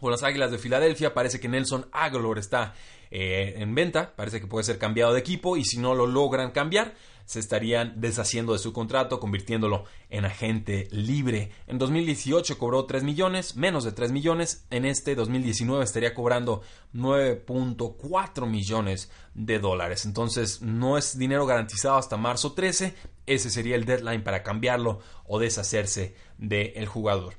Con 0.00 0.10
las 0.10 0.22
Águilas 0.22 0.50
de 0.50 0.56
Filadelfia 0.56 1.12
parece 1.12 1.38
que 1.38 1.48
Nelson 1.48 1.88
Aguilar 1.92 2.38
está 2.38 2.72
eh, 3.10 3.54
en 3.58 3.74
venta, 3.74 4.14
parece 4.16 4.40
que 4.40 4.46
puede 4.46 4.64
ser 4.64 4.78
cambiado 4.78 5.12
de 5.12 5.20
equipo 5.20 5.58
y 5.58 5.64
si 5.64 5.76
no 5.76 5.94
lo 5.94 6.06
logran 6.06 6.52
cambiar, 6.52 6.94
se 7.30 7.38
estarían 7.38 8.00
deshaciendo 8.00 8.54
de 8.54 8.58
su 8.58 8.72
contrato, 8.72 9.20
convirtiéndolo 9.20 9.84
en 10.08 10.24
agente 10.24 10.88
libre. 10.90 11.52
En 11.68 11.78
2018 11.78 12.58
cobró 12.58 12.86
3 12.86 13.04
millones, 13.04 13.54
menos 13.54 13.84
de 13.84 13.92
3 13.92 14.10
millones. 14.10 14.66
En 14.70 14.84
este 14.84 15.14
2019 15.14 15.84
estaría 15.84 16.12
cobrando 16.12 16.62
9.4 16.92 18.48
millones 18.48 19.12
de 19.34 19.60
dólares. 19.60 20.06
Entonces 20.06 20.60
no 20.60 20.98
es 20.98 21.16
dinero 21.18 21.46
garantizado 21.46 21.98
hasta 21.98 22.16
marzo 22.16 22.54
13. 22.54 22.96
Ese 23.26 23.48
sería 23.48 23.76
el 23.76 23.84
deadline 23.84 24.24
para 24.24 24.42
cambiarlo 24.42 24.98
o 25.24 25.38
deshacerse 25.38 26.16
del 26.36 26.88
jugador. 26.88 27.34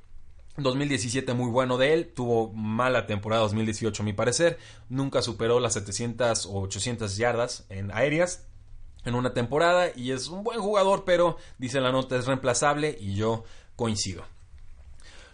2017 0.55 1.33
muy 1.33 1.51
bueno 1.51 1.77
de 1.77 1.93
él, 1.93 2.13
tuvo 2.13 2.53
mala 2.53 3.07
temporada 3.07 3.41
2018 3.41 4.03
a 4.03 4.05
mi 4.05 4.13
parecer, 4.13 4.57
nunca 4.87 5.21
superó 5.21 5.59
las 5.59 5.73
700 5.73 6.45
o 6.45 6.61
800 6.61 7.17
yardas 7.17 7.65
en 7.69 7.91
aéreas, 7.91 8.47
en 9.05 9.15
una 9.15 9.33
temporada 9.33 9.91
y 9.95 10.11
es 10.11 10.27
un 10.27 10.43
buen 10.43 10.59
jugador, 10.59 11.03
pero 11.05 11.37
dice 11.57 11.81
la 11.81 11.91
nota 11.91 12.17
es 12.17 12.25
reemplazable 12.27 12.97
y 12.99 13.15
yo 13.15 13.43
coincido. 13.75 14.23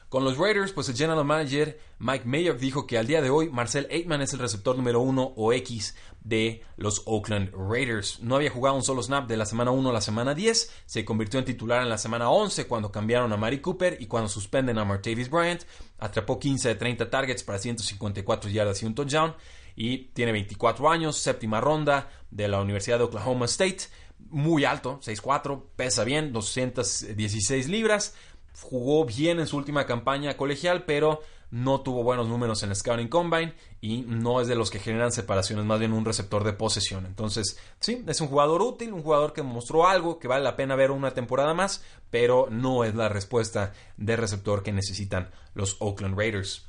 Con 0.10 0.24
los 0.24 0.38
Raiders, 0.38 0.72
pues 0.72 0.88
el 0.88 0.96
general 0.96 1.26
manager 1.26 1.78
Mike 2.00 2.24
Mayer 2.26 2.58
dijo 2.58 2.88
que 2.88 2.98
al 2.98 3.08
día 3.08 3.22
de 3.22 3.30
hoy 3.30 3.50
Marcel 3.50 3.90
Aikman 3.92 4.22
es 4.22 4.32
el 4.32 4.40
receptor 4.40 4.78
número 4.78 5.02
uno 5.02 5.34
o 5.36 5.52
X 5.52 5.96
de 6.24 6.64
los 6.78 7.04
Oakland 7.06 7.52
Raiders. 7.54 8.22
No 8.22 8.38
había 8.38 8.50
jugado 8.50 8.78
un 8.78 8.84
solo 8.84 9.04
snap 9.04 9.28
de 9.28 9.36
la 9.36 9.46
semana 9.46 9.72
1 9.72 9.90
a 9.90 9.94
la 9.94 10.00
semana 10.00 10.34
10, 10.34 10.72
se 10.86 11.04
convirtió 11.04 11.40
en 11.40 11.46
titular 11.46 11.82
en 11.82 11.90
la 11.90 11.98
semana 11.98 12.30
11 12.30 12.68
cuando 12.68 12.90
cambiaron 12.90 13.34
a 13.34 13.38
Mari 13.38 13.60
Cooper 13.60 13.98
y 14.00 14.08
cuando 14.08 14.30
suspenden 14.30 14.78
a 14.78 14.86
Martavis 14.86 15.30
Bryant. 15.30 15.64
Atrapó 16.00 16.40
15 16.40 16.70
de 16.70 16.76
30 16.76 17.10
targets 17.10 17.44
para 17.44 17.60
154 17.60 18.50
yardas 18.50 18.82
y 18.84 18.86
un 18.86 18.96
touchdown 18.96 19.36
y 19.78 20.10
tiene 20.10 20.32
24 20.32 20.90
años, 20.90 21.18
séptima 21.18 21.62
ronda 21.62 22.10
de 22.32 22.48
la 22.48 22.60
Universidad 22.60 22.98
de 22.98 23.04
Oklahoma 23.04 23.46
State, 23.46 23.84
muy 24.32 24.66
alto, 24.66 25.00
6'4, 25.02 25.64
pesa 25.76 26.04
bien, 26.04 26.34
216 26.34 27.70
libras, 27.70 28.16
jugó 28.60 29.06
bien 29.06 29.40
en 29.40 29.46
su 29.46 29.56
última 29.56 29.86
campaña 29.86 30.36
colegial, 30.36 30.84
pero 30.86 31.22
no 31.52 31.82
tuvo 31.82 32.04
buenos 32.04 32.28
números 32.28 32.64
en 32.64 32.72
el 32.72 32.76
Scouting 32.76 33.08
Combine 33.08 33.54
y 33.80 34.02
no 34.02 34.42
es 34.42 34.48
de 34.48 34.56
los 34.56 34.72
que 34.72 34.80
generan 34.80 35.12
separaciones, 35.12 35.64
más 35.64 35.80
bien 35.80 35.94
un 35.94 36.06
receptor 36.06 36.44
de 36.44 36.54
posesión. 36.54 37.06
Entonces, 37.06 37.60
sí, 37.80 38.04
es 38.08 38.20
un 38.20 38.30
jugador 38.30 38.64
útil, 38.64 38.92
un 38.94 39.04
jugador 39.04 39.32
que 39.32 39.44
mostró 39.44 39.88
algo, 39.88 40.18
que 40.18 40.28
vale 40.28 40.44
la 40.44 40.56
pena 40.56 40.76
ver 40.76 40.90
una 40.90 41.14
temporada 41.14 41.54
más, 41.54 41.84
pero 42.10 42.48
no 42.50 42.84
es 42.84 42.96
la 42.96 43.10
respuesta 43.10 43.74
de 43.96 44.16
receptor 44.16 44.64
que 44.64 44.74
necesitan 44.74 45.30
los 45.54 45.78
Oakland 45.80 46.18
Raiders. 46.18 46.66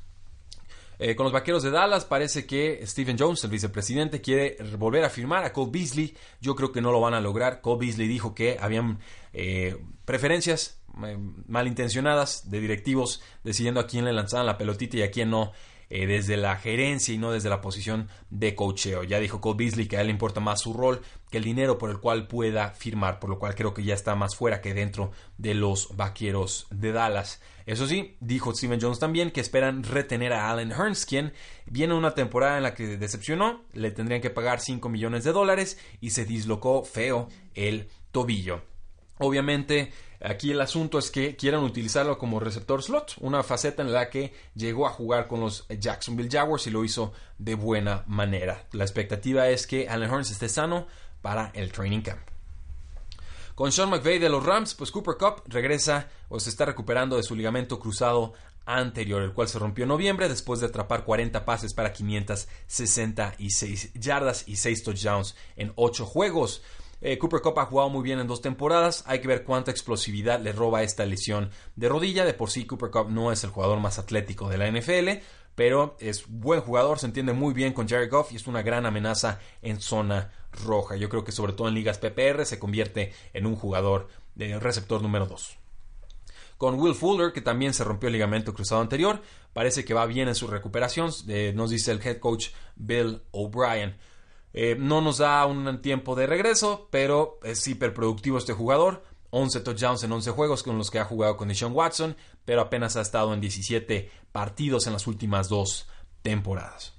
Eh, 1.01 1.15
con 1.15 1.23
los 1.23 1.31
vaqueros 1.31 1.63
de 1.63 1.71
Dallas 1.71 2.03
parece 2.03 2.45
que 2.45 2.85
Stephen 2.85 3.17
Jones, 3.17 3.41
el 3.45 3.49
vicepresidente, 3.49 4.19
quiere 4.19 4.57
volver 4.77 5.05
a 5.05 5.09
firmar 5.09 5.45
a 5.45 5.53
Cole 5.53 5.71
Beasley. 5.71 6.15
Yo 6.41 6.55
creo 6.55 6.73
que 6.73 6.81
no 6.81 6.91
lo 6.91 6.99
van 6.99 7.13
a 7.13 7.21
lograr. 7.21 7.61
Cole 7.61 7.85
Beasley 7.85 8.09
dijo 8.09 8.35
que 8.35 8.57
habían 8.59 8.99
eh, 9.31 9.77
preferencias 10.03 10.81
eh, 11.05 11.17
malintencionadas 11.47 12.51
de 12.51 12.59
directivos 12.59 13.21
decidiendo 13.45 13.79
a 13.79 13.87
quién 13.87 14.03
le 14.03 14.11
lanzaban 14.11 14.45
la 14.45 14.57
pelotita 14.57 14.97
y 14.97 15.03
a 15.03 15.11
quién 15.11 15.29
no. 15.29 15.53
Desde 15.89 16.37
la 16.37 16.55
gerencia 16.55 17.13
y 17.13 17.17
no 17.17 17.31
desde 17.31 17.49
la 17.49 17.61
posición 17.61 18.09
de 18.29 18.55
cocheo. 18.55 19.03
Ya 19.03 19.19
dijo 19.19 19.41
Cole 19.41 19.57
Beasley 19.57 19.87
que 19.87 19.97
a 19.97 20.01
él 20.01 20.07
le 20.07 20.13
importa 20.13 20.39
más 20.39 20.61
su 20.61 20.73
rol 20.73 21.01
que 21.31 21.37
el 21.37 21.43
dinero 21.43 21.77
por 21.77 21.89
el 21.89 21.99
cual 21.99 22.27
pueda 22.27 22.69
firmar, 22.69 23.19
por 23.19 23.29
lo 23.29 23.39
cual 23.39 23.55
creo 23.55 23.73
que 23.73 23.83
ya 23.83 23.93
está 23.93 24.15
más 24.15 24.35
fuera 24.35 24.61
que 24.61 24.73
dentro 24.73 25.11
de 25.37 25.53
los 25.53 25.95
vaqueros 25.95 26.67
de 26.69 26.91
Dallas. 26.91 27.41
Eso 27.65 27.87
sí, 27.87 28.17
dijo 28.19 28.53
Steven 28.55 28.79
Jones 28.81 28.99
también 28.99 29.31
que 29.31 29.41
esperan 29.41 29.83
retener 29.83 30.33
a 30.33 30.49
Allen 30.49 30.71
Hearns, 30.71 31.05
quien 31.05 31.33
viene 31.67 31.93
una 31.93 32.15
temporada 32.15 32.57
en 32.57 32.63
la 32.63 32.73
que 32.73 32.97
decepcionó, 32.97 33.63
le 33.73 33.91
tendrían 33.91 34.21
que 34.21 34.31
pagar 34.31 34.59
5 34.59 34.89
millones 34.89 35.23
de 35.23 35.31
dólares 35.31 35.77
y 36.01 36.11
se 36.11 36.25
dislocó 36.25 36.83
feo 36.83 37.29
el 37.53 37.89
tobillo. 38.11 38.61
Obviamente, 39.19 39.91
aquí 40.21 40.51
el 40.51 40.61
asunto 40.61 40.99
es 40.99 41.11
que 41.11 41.35
quieran 41.35 41.63
utilizarlo 41.63 42.17
como 42.17 42.39
receptor 42.39 42.83
slot, 42.83 43.15
una 43.19 43.43
faceta 43.43 43.81
en 43.81 43.93
la 43.93 44.09
que 44.09 44.33
llegó 44.55 44.87
a 44.87 44.91
jugar 44.91 45.27
con 45.27 45.39
los 45.39 45.65
Jacksonville 45.67 46.29
Jaguars 46.31 46.67
y 46.67 46.71
lo 46.71 46.83
hizo 46.83 47.13
de 47.37 47.55
buena 47.55 48.03
manera. 48.07 48.67
La 48.71 48.83
expectativa 48.83 49.47
es 49.49 49.67
que 49.67 49.89
Allen 49.89 50.09
Hearns 50.09 50.31
esté 50.31 50.49
sano 50.49 50.87
para 51.21 51.51
el 51.53 51.71
training 51.71 52.01
camp. 52.01 52.21
Con 53.55 53.71
Sean 53.73 53.89
McVay 53.89 54.19
de 54.19 54.29
los 54.29 54.45
Rams, 54.45 54.73
pues 54.73 54.89
Cooper 54.89 55.17
Cup 55.17 55.43
regresa 55.47 56.07
o 56.29 56.39
se 56.39 56.49
está 56.49 56.63
recuperando 56.63 57.17
de 57.17 57.23
su 57.23 57.35
ligamento 57.35 57.77
cruzado 57.77 58.33
anterior, 58.65 59.21
el 59.21 59.33
cual 59.33 59.49
se 59.49 59.59
rompió 59.59 59.83
en 59.83 59.89
noviembre 59.89 60.29
después 60.29 60.59
de 60.59 60.67
atrapar 60.67 61.03
40 61.03 61.43
pases 61.43 61.73
para 61.73 61.91
566 61.91 63.93
yardas 63.95 64.47
y 64.47 64.55
6 64.55 64.83
touchdowns 64.83 65.35
en 65.55 65.73
8 65.75 66.05
juegos. 66.05 66.61
Eh, 67.01 67.17
Cooper 67.17 67.41
Cup 67.41 67.59
ha 67.59 67.65
jugado 67.65 67.89
muy 67.89 68.03
bien 68.03 68.19
en 68.19 68.27
dos 68.27 68.41
temporadas. 68.41 69.03
Hay 69.07 69.21
que 69.21 69.27
ver 69.27 69.43
cuánta 69.43 69.71
explosividad 69.71 70.39
le 70.41 70.51
roba 70.51 70.83
esta 70.83 71.05
lesión 71.05 71.49
de 71.75 71.89
rodilla. 71.89 72.25
De 72.25 72.33
por 72.33 72.49
sí, 72.49 72.65
Cooper 72.65 72.91
Cup 72.91 73.09
no 73.09 73.31
es 73.31 73.43
el 73.43 73.51
jugador 73.51 73.79
más 73.79 73.99
atlético 73.99 74.49
de 74.49 74.57
la 74.57 74.69
NFL, 74.69 75.23
pero 75.55 75.97
es 75.99 76.25
buen 76.27 76.61
jugador, 76.61 76.99
se 76.99 77.05
entiende 77.05 77.33
muy 77.33 77.53
bien 77.53 77.73
con 77.73 77.87
Jared 77.87 78.09
Goff 78.09 78.31
y 78.31 78.37
es 78.37 78.47
una 78.47 78.61
gran 78.61 78.85
amenaza 78.85 79.39
en 79.61 79.79
zona 79.81 80.31
roja. 80.65 80.95
Yo 80.95 81.09
creo 81.09 81.23
que 81.23 81.31
sobre 81.31 81.53
todo 81.53 81.67
en 81.67 81.73
ligas 81.73 81.97
PPR 81.97 82.45
se 82.45 82.59
convierte 82.59 83.13
en 83.33 83.45
un 83.45 83.55
jugador 83.55 84.07
de 84.35 84.59
receptor 84.59 85.01
número 85.01 85.25
2. 85.25 85.57
Con 86.57 86.77
Will 86.79 86.95
Fuller, 86.95 87.31
que 87.31 87.41
también 87.41 87.73
se 87.73 87.85
rompió 87.85 88.07
el 88.07 88.13
ligamento 88.13 88.53
cruzado 88.53 88.81
anterior, 88.81 89.21
parece 89.53 89.85
que 89.85 89.93
va 89.93 90.05
bien 90.05 90.27
en 90.27 90.35
su 90.35 90.47
recuperación, 90.47 91.11
nos 91.55 91.69
dice 91.69 91.91
el 91.91 92.05
head 92.05 92.19
coach 92.19 92.49
Bill 92.75 93.21
O'Brien. 93.31 93.97
Eh, 94.53 94.75
no 94.79 95.01
nos 95.01 95.19
da 95.19 95.45
un 95.45 95.81
tiempo 95.81 96.15
de 96.15 96.27
regreso, 96.27 96.87
pero 96.91 97.39
es 97.43 97.67
hiperproductivo 97.67 98.37
este 98.37 98.53
jugador. 98.53 99.03
11 99.31 99.59
touchdowns 99.59 100.03
en 100.03 100.11
11 100.11 100.31
juegos 100.31 100.63
con 100.63 100.77
los 100.77 100.89
que 100.89 100.99
ha 100.99 101.05
jugado 101.05 101.37
con 101.37 101.49
Deshaun 101.49 101.73
Watson, 101.73 102.15
pero 102.45 102.61
apenas 102.61 102.95
ha 102.95 103.01
estado 103.01 103.33
en 103.33 103.41
17 103.41 104.09
partidos 104.31 104.87
en 104.87 104.93
las 104.93 105.05
últimas 105.05 105.49
dos 105.49 105.87
temporadas. 106.23 106.93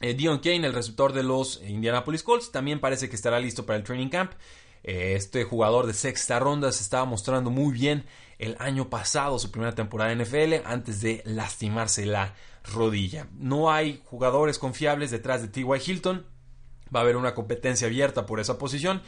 Eh, 0.00 0.14
Dion 0.14 0.40
Kane, 0.40 0.66
el 0.66 0.72
receptor 0.72 1.12
de 1.12 1.22
los 1.22 1.62
Indianapolis 1.62 2.24
Colts, 2.24 2.50
también 2.50 2.80
parece 2.80 3.08
que 3.08 3.14
estará 3.14 3.38
listo 3.38 3.64
para 3.64 3.78
el 3.78 3.84
training 3.84 4.08
camp. 4.08 4.32
Eh, 4.82 5.14
este 5.16 5.44
jugador 5.44 5.86
de 5.86 5.94
sexta 5.94 6.40
ronda 6.40 6.72
se 6.72 6.82
estaba 6.82 7.04
mostrando 7.04 7.50
muy 7.50 7.72
bien 7.72 8.04
el 8.38 8.56
año 8.58 8.90
pasado, 8.90 9.38
su 9.38 9.52
primera 9.52 9.76
temporada 9.76 10.10
en 10.10 10.18
NFL, 10.18 10.66
antes 10.66 11.00
de 11.00 11.22
lastimarse 11.24 12.04
la 12.04 12.34
rodilla. 12.64 13.28
No 13.38 13.70
hay 13.70 14.02
jugadores 14.04 14.58
confiables 14.58 15.12
detrás 15.12 15.42
de 15.42 15.48
T.Y. 15.48 15.64
Hilton. 15.86 16.26
Va 16.94 17.00
a 17.00 17.02
haber 17.02 17.16
una 17.16 17.34
competencia 17.34 17.86
abierta 17.86 18.26
por 18.26 18.40
esa 18.40 18.58
posición 18.58 19.02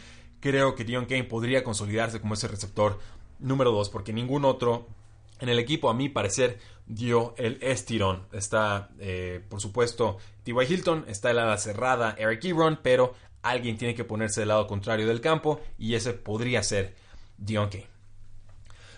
creo 0.44 0.74
que 0.74 0.84
Dion 0.84 1.06
Kane 1.06 1.24
podría 1.24 1.64
consolidarse 1.64 2.20
como 2.20 2.34
ese 2.34 2.48
receptor 2.48 2.98
número 3.38 3.72
2, 3.72 3.88
porque 3.88 4.12
ningún 4.12 4.44
otro 4.44 4.86
en 5.40 5.48
el 5.48 5.58
equipo, 5.58 5.88
a 5.88 5.94
mi 5.94 6.10
parecer, 6.10 6.58
dio 6.86 7.34
el 7.38 7.56
estirón. 7.62 8.26
Está, 8.30 8.90
eh, 8.98 9.42
por 9.48 9.62
supuesto, 9.62 10.18
T.Y. 10.42 10.54
Hilton, 10.70 11.06
está 11.08 11.30
el 11.30 11.38
ala 11.38 11.56
cerrada 11.56 12.14
Eric 12.18 12.44
Ebron, 12.44 12.78
pero 12.82 13.14
alguien 13.40 13.78
tiene 13.78 13.94
que 13.94 14.04
ponerse 14.04 14.42
del 14.42 14.48
lado 14.48 14.66
contrario 14.66 15.06
del 15.06 15.22
campo 15.22 15.62
y 15.78 15.94
ese 15.94 16.12
podría 16.12 16.62
ser 16.62 16.94
Dion 17.38 17.70
Kane. 17.70 17.93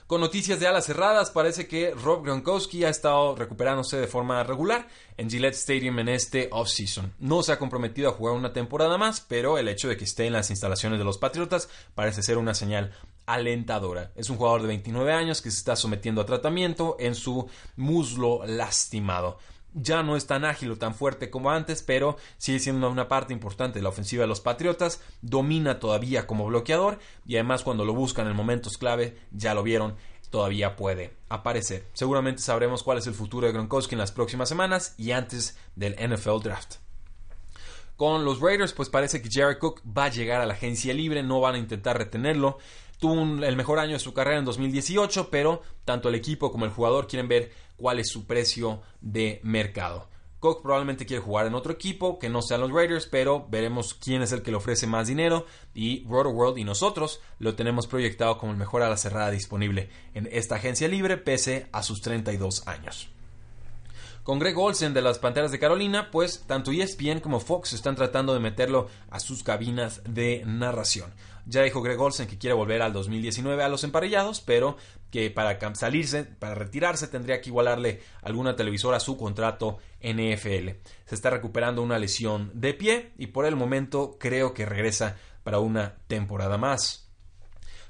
Con 0.07 0.21
noticias 0.21 0.61
de 0.61 0.69
alas 0.69 0.87
cerradas, 0.87 1.33
parece 1.33 1.67
que 1.67 1.91
Rob 1.91 2.23
Gronkowski 2.23 2.85
ha 2.85 2.89
estado 2.91 3.35
recuperándose 3.35 3.97
de 3.97 4.07
forma 4.07 4.45
regular 4.45 4.87
en 5.17 5.29
Gillette 5.29 5.57
Stadium 5.57 5.99
en 5.99 6.09
este 6.09 6.49
offseason. 6.53 7.13
No 7.19 7.43
se 7.43 7.51
ha 7.51 7.59
comprometido 7.59 8.09
a 8.09 8.13
jugar 8.13 8.37
una 8.37 8.53
temporada 8.53 8.99
más, 8.99 9.21
pero 9.21 9.59
el 9.59 9.67
hecho 9.67 9.89
de 9.89 9.97
que 9.97 10.05
esté 10.05 10.27
en 10.27 10.35
las 10.35 10.51
instalaciones 10.51 11.01
de 11.01 11.05
los 11.05 11.19
Patriotas 11.19 11.69
parece 11.97 12.23
ser 12.23 12.39
una 12.39 12.55
señal 12.55 12.93
alentadora. 13.27 14.13
Es 14.15 14.31
un 14.31 14.37
jugador 14.37 14.63
de 14.63 14.69
29 14.69 15.13
años 15.13 15.43
que 15.43 15.51
se 15.51 15.59
está 15.59 15.75
sometiendo 15.75 16.21
a 16.21 16.27
tratamiento 16.27 16.97
en 17.01 17.17
su 17.17 17.49
muslo 17.75 18.47
lastimado 18.47 19.41
ya 19.77 20.03
no 20.03 20.17
es 20.17 20.27
tan 20.27 20.45
ágil 20.45 20.73
o 20.73 20.77
tan 20.77 20.95
fuerte 20.95 21.31
como 21.31 21.51
antes, 21.51 21.83
pero 21.83 22.17
sigue 22.39 22.59
siendo 22.59 22.91
una 22.91 23.09
parte 23.09 23.33
importante 23.33 23.79
de 23.79 23.83
la 23.83 23.91
ofensiva 23.91 24.23
de 24.23 24.27
los 24.27 24.41
Patriotas, 24.41 25.03
domina 25.21 25.79
todavía 25.79 26.27
como 26.27 26.47
bloqueador 26.47 26.99
y 27.27 27.37
además 27.37 27.63
cuando 27.63 27.85
lo 27.85 27.95
buscan 27.95 28.27
en 28.27 28.35
momentos 28.35 28.79
clave, 28.79 29.17
ya 29.31 29.55
lo 29.55 29.63
vieron, 29.63 29.95
todavía 30.31 30.77
puede 30.77 31.13
aparecer. 31.29 31.87
Seguramente 31.93 32.43
sabremos 32.43 32.83
cuál 32.83 32.99
es 32.99 33.07
el 33.07 33.15
futuro 33.15 33.47
de 33.47 33.53
Gronkowski 33.53 33.95
en 33.95 34.01
las 34.01 34.13
próximas 34.13 34.49
semanas 34.49 34.95
y 34.97 35.13
antes 35.13 35.59
del 35.77 35.95
NFL 35.95 36.41
Draft. 36.43 36.77
Con 37.97 38.27
los 38.27 38.41
Raiders, 38.41 38.75
pues 38.75 38.91
parece 38.91 39.23
que 39.23 39.31
Jared 39.33 39.59
Cook 39.59 39.81
va 39.87 40.05
a 40.05 40.11
llegar 40.11 40.43
a 40.43 40.47
la 40.47 40.53
agencia 40.53 40.93
libre, 40.93 41.23
no 41.23 41.41
van 41.41 41.55
a 41.55 41.59
intentar 41.59 41.97
retenerlo. 41.97 42.59
Tuvo 42.99 43.45
el 43.45 43.57
mejor 43.57 43.79
año 43.79 43.93
de 43.93 43.99
su 43.99 44.15
carrera 44.15 44.39
en 44.39 44.45
2018, 44.45 45.29
pero 45.31 45.63
tanto 45.85 46.09
el 46.09 46.15
equipo 46.15 46.51
como 46.51 46.65
el 46.65 46.71
jugador 46.71 47.07
quieren 47.07 47.29
ver 47.29 47.53
cuál 47.77 47.99
es 47.99 48.09
su 48.09 48.27
precio 48.27 48.81
de 49.01 49.41
mercado. 49.43 50.09
Cook 50.41 50.63
probablemente 50.63 51.07
quiere 51.07 51.23
jugar 51.23 51.47
en 51.47 51.55
otro 51.55 51.73
equipo 51.73 52.19
que 52.19 52.29
no 52.29 52.43
sean 52.43 52.61
los 52.61 52.71
Raiders, 52.71 53.07
pero 53.07 53.47
veremos 53.49 53.95
quién 53.95 54.23
es 54.23 54.33
el 54.33 54.43
que 54.43 54.51
le 54.51 54.59
ofrece 54.59 54.87
más 54.87 55.09
dinero. 55.09 55.47
Y 55.75 56.05
Roto 56.07 56.31
World 56.31 56.59
y 56.59 56.65
nosotros 56.65 57.21
lo 57.39 57.55
tenemos 57.55 57.87
proyectado 57.87 58.39
como 58.39 58.53
el 58.53 58.59
mejor 58.59 58.83
a 58.83 58.91
la 58.91 58.97
cerrada 58.97 59.31
disponible 59.31 59.89
en 60.15 60.29
esta 60.31 60.57
agencia 60.57 60.89
libre, 60.89 61.17
pese 61.17 61.69
a 61.73 61.83
sus 61.83 62.03
32 62.03 62.69
años. 62.69 63.09
Con 64.23 64.41
Greg 64.41 64.59
Olsen 64.59 64.93
de 64.93 65.03
las 65.03 65.21
Panteras 65.21 65.53
de 65.53 65.61
Carolina, 65.61 66.11
pues 66.11 66.45
tanto 66.47 66.73
ESPN 66.73 67.21
como 67.21 67.39
Fox 67.39 67.73
están 67.73 67.95
tratando 67.95 68.35
de 68.35 68.41
meterlo 68.41 68.89
a 69.09 69.21
sus 69.21 69.45
cabinas 69.45 70.03
de 70.05 70.43
narración. 70.45 71.15
Ya 71.49 71.63
dijo 71.63 71.81
Greg 71.81 72.01
Olsen 72.01 72.27
que 72.27 72.39
quiere 72.39 72.55
volver 72.55 72.83
al 72.83 72.93
2019 72.93 73.63
a 73.63 73.69
los 73.69 73.85
emparellados, 73.85 74.41
pero 74.41 74.77
que 75.13 75.31
para 75.31 75.59
salirse, 75.77 76.25
para 76.25 76.57
retirarse, 76.57 77.07
tendría 77.07 77.41
que 77.41 77.51
igualarle 77.51 78.03
alguna 78.23 78.57
televisora 78.57 78.99
su 78.99 79.17
contrato 79.17 79.79
NFL. 80.03 80.71
Se 81.05 81.15
está 81.15 81.31
recuperando 81.31 81.83
una 81.83 82.01
lesión 82.01 82.51
de 82.53 82.75
pie 82.75 83.13
y 83.17 83.29
por 83.29 83.47
el 83.47 83.55
momento 83.55 84.17
creo 84.19 84.53
que 84.55 84.67
regresa 84.67 85.17
para 85.45 85.61
una 85.61 85.99
temporada 86.09 86.59
más. 86.59 87.07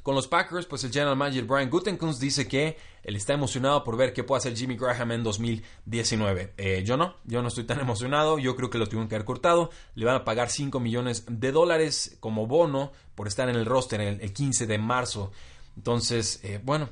Con 0.02 0.14
los 0.14 0.28
Packers, 0.28 0.66
pues 0.66 0.84
el 0.84 0.92
general 0.92 1.16
manager 1.16 1.44
Brian 1.46 1.70
Gutekunst 1.70 2.20
dice 2.20 2.46
que 2.46 2.76
él 3.06 3.14
está 3.14 3.34
emocionado 3.34 3.84
por 3.84 3.96
ver 3.96 4.12
qué 4.12 4.24
puede 4.24 4.38
hacer 4.38 4.56
Jimmy 4.56 4.76
Graham 4.76 5.12
en 5.12 5.22
2019. 5.22 6.54
Eh, 6.56 6.82
yo 6.84 6.96
no, 6.96 7.14
yo 7.22 7.40
no 7.40 7.46
estoy 7.46 7.62
tan 7.62 7.78
emocionado. 7.78 8.40
Yo 8.40 8.56
creo 8.56 8.68
que 8.68 8.78
lo 8.78 8.88
tuvieron 8.88 9.06
que 9.08 9.14
haber 9.14 9.24
cortado. 9.24 9.70
Le 9.94 10.04
van 10.04 10.16
a 10.16 10.24
pagar 10.24 10.50
5 10.50 10.80
millones 10.80 11.24
de 11.28 11.52
dólares 11.52 12.16
como 12.18 12.48
bono 12.48 12.90
por 13.14 13.28
estar 13.28 13.48
en 13.48 13.54
el 13.54 13.64
roster 13.64 14.00
el, 14.00 14.20
el 14.20 14.32
15 14.32 14.66
de 14.66 14.78
marzo. 14.78 15.30
Entonces, 15.76 16.40
eh, 16.42 16.60
bueno, 16.64 16.88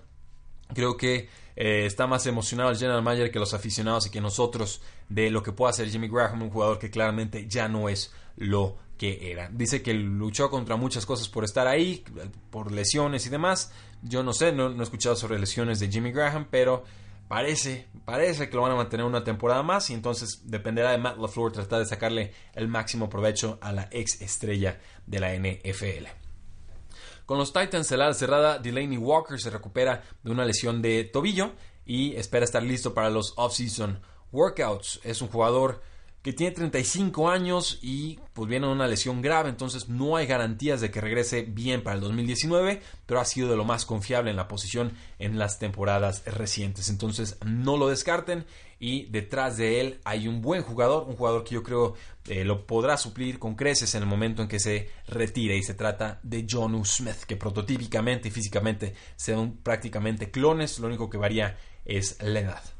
creo 0.72 0.96
que 0.96 1.28
eh, 1.56 1.84
está 1.84 2.06
más 2.06 2.24
emocionado 2.28 2.70
el 2.70 2.76
general 2.76 3.02
manager 3.02 3.32
que 3.32 3.40
los 3.40 3.52
aficionados 3.52 4.06
y 4.06 4.10
que 4.10 4.20
nosotros 4.20 4.82
de 5.08 5.32
lo 5.32 5.42
que 5.42 5.50
puede 5.50 5.70
hacer 5.70 5.88
Jimmy 5.88 6.06
Graham, 6.06 6.42
un 6.42 6.50
jugador 6.50 6.78
que 6.78 6.90
claramente 6.90 7.48
ya 7.48 7.66
no 7.66 7.88
es 7.88 8.12
lo 8.36 8.76
que 8.96 9.30
era. 9.30 9.48
Dice 9.52 9.82
que 9.82 9.94
luchó 9.94 10.50
contra 10.50 10.76
muchas 10.76 11.06
cosas 11.06 11.28
por 11.28 11.44
estar 11.44 11.66
ahí, 11.66 12.04
por 12.50 12.72
lesiones 12.72 13.26
y 13.26 13.30
demás. 13.30 13.72
Yo 14.02 14.22
no 14.22 14.32
sé, 14.32 14.52
no, 14.52 14.70
he 14.70 14.82
escuchado 14.82 15.16
sobre 15.16 15.38
lesiones 15.38 15.80
de 15.80 15.88
Jimmy 15.90 16.12
Graham, 16.12 16.48
pero 16.50 16.84
parece, 17.28 17.88
parece 18.04 18.48
que 18.48 18.56
lo 18.56 18.62
van 18.62 18.72
a 18.72 18.76
mantener 18.76 19.06
una 19.06 19.24
temporada 19.24 19.62
más 19.62 19.90
y 19.90 19.94
entonces 19.94 20.42
dependerá 20.44 20.92
de 20.92 20.98
Matt 20.98 21.18
LaFleur 21.18 21.52
tratar 21.52 21.80
de 21.80 21.86
sacarle 21.86 22.32
el 22.54 22.68
máximo 22.68 23.08
provecho 23.08 23.58
a 23.60 23.72
la 23.72 23.88
ex 23.90 24.20
estrella 24.20 24.78
de 25.06 25.20
la 25.20 25.34
NFL. 25.34 26.06
Con 27.26 27.38
los 27.38 27.52
Titans, 27.52 27.90
el 27.90 28.02
ala 28.02 28.12
cerrada 28.12 28.58
Delaney 28.58 28.98
Walker 28.98 29.40
se 29.40 29.50
recupera 29.50 30.02
de 30.22 30.30
una 30.30 30.44
lesión 30.44 30.82
de 30.82 31.04
tobillo 31.04 31.52
y 31.86 32.14
espera 32.16 32.44
estar 32.44 32.62
listo 32.62 32.92
para 32.92 33.08
los 33.08 33.32
off-season 33.36 34.00
workouts. 34.30 35.00
Es 35.04 35.22
un 35.22 35.28
jugador 35.28 35.82
que 36.24 36.32
tiene 36.32 36.54
35 36.54 37.28
años 37.28 37.78
y 37.82 38.18
pues 38.32 38.48
viene 38.48 38.66
una 38.66 38.88
lesión 38.88 39.20
grave, 39.20 39.50
entonces 39.50 39.90
no 39.90 40.16
hay 40.16 40.26
garantías 40.26 40.80
de 40.80 40.90
que 40.90 41.02
regrese 41.02 41.42
bien 41.42 41.82
para 41.82 41.96
el 41.96 42.00
2019, 42.00 42.80
pero 43.04 43.20
ha 43.20 43.26
sido 43.26 43.50
de 43.50 43.56
lo 43.56 43.66
más 43.66 43.84
confiable 43.84 44.30
en 44.30 44.36
la 44.36 44.48
posición 44.48 44.94
en 45.18 45.38
las 45.38 45.58
temporadas 45.58 46.24
recientes, 46.24 46.88
entonces 46.88 47.36
no 47.44 47.76
lo 47.76 47.88
descarten 47.88 48.46
y 48.80 49.04
detrás 49.10 49.58
de 49.58 49.82
él 49.82 50.00
hay 50.04 50.26
un 50.26 50.40
buen 50.40 50.62
jugador, 50.62 51.04
un 51.06 51.16
jugador 51.16 51.44
que 51.44 51.56
yo 51.56 51.62
creo 51.62 51.94
eh, 52.26 52.42
lo 52.42 52.66
podrá 52.66 52.96
suplir 52.96 53.38
con 53.38 53.54
creces 53.54 53.94
en 53.94 54.02
el 54.02 54.08
momento 54.08 54.40
en 54.40 54.48
que 54.48 54.60
se 54.60 54.88
retire 55.06 55.58
y 55.58 55.62
se 55.62 55.74
trata 55.74 56.20
de 56.22 56.46
Jonu 56.50 56.86
Smith, 56.86 57.24
que 57.26 57.36
prototípicamente 57.36 58.28
y 58.28 58.30
físicamente 58.30 58.94
son 59.16 59.58
prácticamente 59.58 60.30
clones, 60.30 60.78
lo 60.78 60.86
único 60.86 61.10
que 61.10 61.18
varía 61.18 61.58
es 61.84 62.16
la 62.22 62.40
edad. 62.40 62.73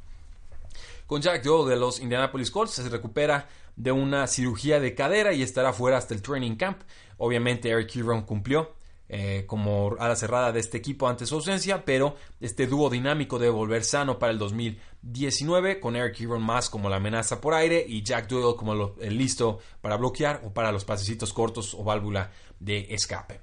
Con 1.07 1.21
Jack 1.21 1.43
Doyle 1.43 1.71
de 1.71 1.77
los 1.77 2.01
Indianapolis 2.01 2.51
Colts 2.51 2.73
se 2.73 2.89
recupera 2.89 3.47
de 3.77 3.93
una 3.93 4.27
cirugía 4.27 4.81
de 4.81 4.95
cadera 4.95 5.33
y 5.33 5.43
estará 5.43 5.73
fuera 5.73 5.99
hasta 5.99 6.15
el 6.15 6.23
training 6.23 6.57
camp. 6.57 6.83
Obviamente 7.19 7.69
Eric 7.69 7.95
Ebron 7.97 8.23
cumplió 8.23 8.75
eh, 9.09 9.45
como 9.47 9.95
a 9.99 10.09
la 10.09 10.17
cerrada 10.17 10.51
de 10.51 10.61
este 10.61 10.79
equipo 10.79 11.07
ante 11.07 11.27
su 11.27 11.35
ausencia, 11.35 11.85
pero 11.85 12.17
este 12.41 12.67
dúo 12.67 12.89
dinámico 12.89 13.39
debe 13.39 13.53
volver 13.53 13.85
sano 13.85 14.19
para 14.19 14.33
el 14.33 14.39
2019 14.39 15.79
con 15.79 15.95
Eric 15.95 16.21
Ebron 16.21 16.43
más 16.43 16.71
como 16.71 16.89
la 16.89 16.97
amenaza 16.97 17.41
por 17.41 17.53
aire 17.53 17.85
y 17.87 18.03
Jack 18.03 18.29
Doyle 18.29 18.57
como 18.57 18.95
el 18.99 19.19
listo 19.19 19.59
para 19.83 19.99
bloquear 19.99 20.41
o 20.45 20.55
para 20.55 20.73
los 20.73 20.87
pasecitos 20.87 21.35
cortos 21.35 21.75
o 21.75 21.85
válvula 21.85 22.31
de 22.59 22.87
escape. 22.95 23.41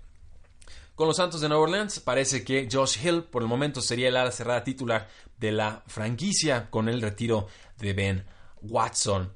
Con 1.01 1.07
los 1.07 1.17
Santos 1.17 1.41
de 1.41 1.49
Nueva 1.49 1.63
Orleans 1.63 1.99
parece 1.99 2.43
que 2.43 2.69
Josh 2.71 3.03
Hill 3.03 3.23
por 3.23 3.41
el 3.41 3.47
momento 3.47 3.81
sería 3.81 4.09
el 4.09 4.15
ala 4.15 4.31
cerrada 4.31 4.63
titular 4.63 5.07
de 5.39 5.51
la 5.51 5.81
franquicia 5.87 6.69
con 6.69 6.87
el 6.87 7.01
retiro 7.01 7.47
de 7.79 7.93
Ben 7.93 8.23
Watson. 8.61 9.33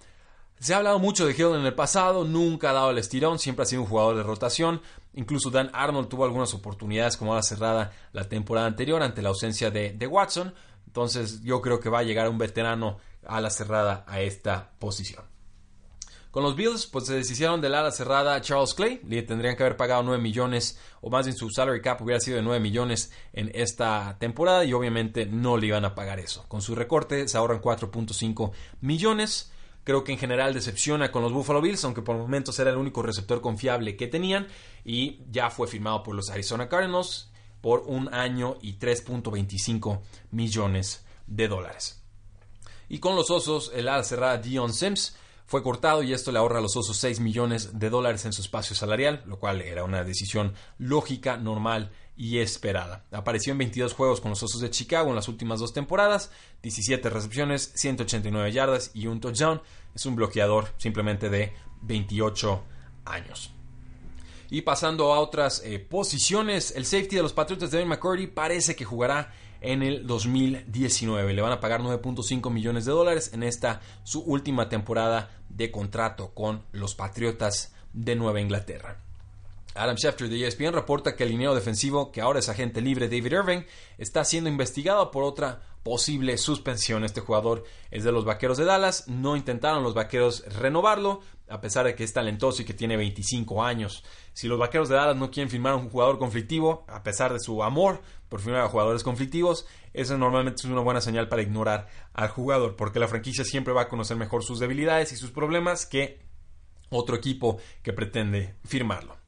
Se 0.59 0.75
ha 0.75 0.77
hablado 0.77 0.99
mucho 0.99 1.25
de 1.25 1.33
Hill 1.33 1.55
en 1.55 1.65
el 1.65 1.73
pasado, 1.73 2.23
nunca 2.23 2.69
ha 2.69 2.73
dado 2.73 2.91
el 2.91 2.99
estirón, 2.99 3.39
siempre 3.39 3.63
ha 3.63 3.65
sido 3.65 3.81
un 3.81 3.87
jugador 3.87 4.15
de 4.15 4.21
rotación. 4.21 4.79
Incluso 5.15 5.49
Dan 5.49 5.71
Arnold 5.73 6.07
tuvo 6.07 6.25
algunas 6.25 6.53
oportunidades 6.53 7.17
como 7.17 7.33
ala 7.33 7.41
cerrada 7.41 7.91
la 8.13 8.29
temporada 8.29 8.67
anterior 8.67 9.01
ante 9.01 9.23
la 9.23 9.29
ausencia 9.29 9.71
de, 9.71 10.05
Watson. 10.05 10.53
Entonces 10.85 11.41
yo 11.41 11.63
creo 11.63 11.79
que 11.79 11.89
va 11.89 11.97
a 11.97 12.03
llegar 12.03 12.29
un 12.29 12.37
veterano 12.37 12.99
a 13.25 13.41
la 13.41 13.49
cerrada 13.49 14.05
a 14.07 14.21
esta 14.21 14.69
posición. 14.77 15.34
Con 16.35 16.43
los 16.43 16.57
Bills, 16.57 16.85
pues 16.87 17.05
se 17.05 17.13
deshicieron 17.13 17.61
del 17.61 17.75
ala 17.75 17.91
cerrada 17.91 18.41
Charles 18.41 18.73
Clay. 18.73 18.99
Le 19.07 19.23
tendrían 19.23 19.55
que 19.55 19.63
haber 19.63 19.77
pagado 19.77 20.03
9 20.03 20.21
millones, 20.21 20.77
o 20.99 21.09
más 21.09 21.25
bien 21.25 21.37
su 21.37 21.49
salary 21.49 21.79
cap 21.81 22.01
hubiera 22.01 22.19
sido 22.19 22.35
de 22.35 22.43
9 22.43 22.59
millones 22.59 23.09
en 23.31 23.49
esta 23.55 24.17
temporada 24.19 24.65
y 24.65 24.73
obviamente 24.73 25.25
no 25.27 25.55
le 25.55 25.67
iban 25.67 25.85
a 25.85 25.95
pagar 25.95 26.19
eso. 26.19 26.43
Con 26.49 26.61
su 26.61 26.75
recorte 26.75 27.29
se 27.29 27.37
ahorran 27.37 27.61
4.5 27.61 28.51
millones. 28.81 29.53
Creo 29.85 30.03
que 30.03 30.11
en 30.11 30.17
general 30.17 30.53
decepciona 30.53 31.09
con 31.09 31.21
los 31.21 31.31
Buffalo 31.31 31.61
Bills, 31.61 31.85
aunque 31.85 32.01
por 32.01 32.17
momentos 32.17 32.59
era 32.59 32.71
el 32.71 32.77
único 32.77 33.01
receptor 33.01 33.39
confiable 33.39 33.95
que 33.95 34.07
tenían 34.07 34.49
y 34.83 35.21
ya 35.31 35.49
fue 35.49 35.69
firmado 35.69 36.03
por 36.03 36.15
los 36.15 36.29
Arizona 36.31 36.67
Cardinals 36.67 37.31
por 37.61 37.83
un 37.87 38.13
año 38.13 38.57
y 38.61 38.77
3.25 38.77 40.01
millones 40.31 41.05
de 41.27 41.47
dólares. 41.47 42.03
Y 42.89 42.99
con 42.99 43.15
los 43.15 43.31
Osos, 43.31 43.71
el 43.73 43.87
ala 43.87 44.03
cerrada 44.03 44.37
Dion 44.37 44.73
Sims 44.73 45.15
fue 45.45 45.61
cortado 45.61 46.01
y 46.03 46.13
esto 46.13 46.31
le 46.31 46.39
ahorra 46.39 46.59
a 46.59 46.61
los 46.61 46.75
Osos 46.75 46.97
6 46.97 47.19
millones 47.19 47.77
de 47.77 47.89
dólares 47.89 48.25
en 48.25 48.33
su 48.33 48.41
espacio 48.41 48.75
salarial, 48.75 49.23
lo 49.27 49.39
cual 49.39 49.61
era 49.61 49.83
una 49.83 50.03
decisión 50.03 50.53
lógica, 50.77 51.37
normal 51.37 51.91
y 52.17 52.39
esperada. 52.39 53.05
Apareció 53.11 53.51
en 53.51 53.59
22 53.59 53.93
juegos 53.93 54.21
con 54.21 54.31
los 54.31 54.41
Osos 54.41 54.61
de 54.61 54.71
Chicago 54.71 55.09
en 55.09 55.15
las 55.15 55.27
últimas 55.27 55.59
dos 55.59 55.73
temporadas, 55.73 56.31
17 56.63 57.09
recepciones, 57.09 57.71
189 57.75 58.51
yardas 58.51 58.91
y 58.93 59.07
un 59.07 59.19
touchdown. 59.19 59.61
Es 59.93 60.05
un 60.05 60.15
bloqueador 60.15 60.69
simplemente 60.77 61.29
de 61.29 61.53
28 61.81 62.63
años. 63.05 63.51
Y 64.49 64.61
pasando 64.61 65.13
a 65.13 65.19
otras 65.19 65.61
eh, 65.65 65.79
posiciones, 65.79 66.71
el 66.75 66.85
safety 66.85 67.15
de 67.15 67.23
los 67.23 67.33
Patriotas 67.33 67.71
de 67.71 67.79
Ben 67.79 67.87
McCurdy 67.87 68.27
parece 68.27 68.75
que 68.75 68.85
jugará 68.85 69.33
en 69.61 69.83
el 69.83 70.05
2019. 70.07 71.33
Le 71.33 71.41
van 71.41 71.51
a 71.51 71.59
pagar 71.59 71.81
9.5 71.81 72.51
millones 72.51 72.85
de 72.85 72.91
dólares 72.91 73.31
en 73.33 73.43
esta 73.43 73.81
su 74.03 74.21
última 74.21 74.69
temporada 74.69 75.29
de 75.49 75.71
contrato 75.71 76.33
con 76.33 76.63
los 76.71 76.95
Patriotas 76.95 77.73
de 77.93 78.15
Nueva 78.15 78.41
Inglaterra. 78.41 79.04
Adam 79.75 79.97
Schefter 79.97 80.29
de 80.29 80.47
ESPN 80.47 80.71
reporta 80.71 81.15
que 81.15 81.23
el 81.23 81.31
liniero 81.31 81.53
defensivo, 81.53 82.09
que 82.11 82.21
ahora 82.21 82.39
es 82.39 82.47
agente 82.47 82.79
libre 82.79 83.09
David 83.09 83.33
Irving, 83.33 83.61
está 83.97 84.23
siendo 84.23 84.49
investigado 84.49 85.11
por 85.11 85.23
otra 85.23 85.61
posible 85.83 86.37
suspensión. 86.37 87.03
Este 87.03 87.19
jugador 87.19 87.65
es 87.91 88.05
de 88.05 88.13
los 88.13 88.23
Vaqueros 88.23 88.57
de 88.57 88.63
Dallas. 88.63 89.09
No 89.09 89.35
intentaron 89.35 89.83
los 89.83 89.93
Vaqueros 89.93 90.45
renovarlo, 90.55 91.19
a 91.49 91.59
pesar 91.59 91.85
de 91.85 91.93
que 91.93 92.05
es 92.05 92.13
talentoso 92.13 92.61
y 92.61 92.65
que 92.65 92.73
tiene 92.73 92.95
25 92.95 93.63
años. 93.63 94.03
Si 94.31 94.47
los 94.47 94.57
Vaqueros 94.57 94.87
de 94.87 94.95
Dallas 94.95 95.17
no 95.17 95.29
quieren 95.29 95.49
firmar 95.49 95.73
a 95.73 95.75
un 95.75 95.89
jugador 95.89 96.19
conflictivo, 96.19 96.85
a 96.87 97.03
pesar 97.03 97.33
de 97.33 97.41
su 97.41 97.61
amor 97.61 98.01
por 98.29 98.39
firmar 98.39 98.61
a 98.61 98.69
jugadores 98.69 99.03
conflictivos, 99.03 99.67
eso 99.93 100.17
normalmente 100.17 100.61
es 100.61 100.65
una 100.65 100.81
buena 100.81 101.01
señal 101.01 101.27
para 101.27 101.41
ignorar 101.41 101.89
al 102.13 102.29
jugador, 102.29 102.77
porque 102.77 102.99
la 102.99 103.09
franquicia 103.09 103.43
siempre 103.43 103.73
va 103.73 103.83
a 103.83 103.89
conocer 103.89 104.15
mejor 104.15 104.41
sus 104.41 104.59
debilidades 104.59 105.11
y 105.11 105.17
sus 105.17 105.31
problemas 105.31 105.85
que 105.85 106.23
otro 106.89 107.17
equipo 107.17 107.57
que 107.83 107.91
pretende 107.91 108.55
firmarlo 108.63 109.24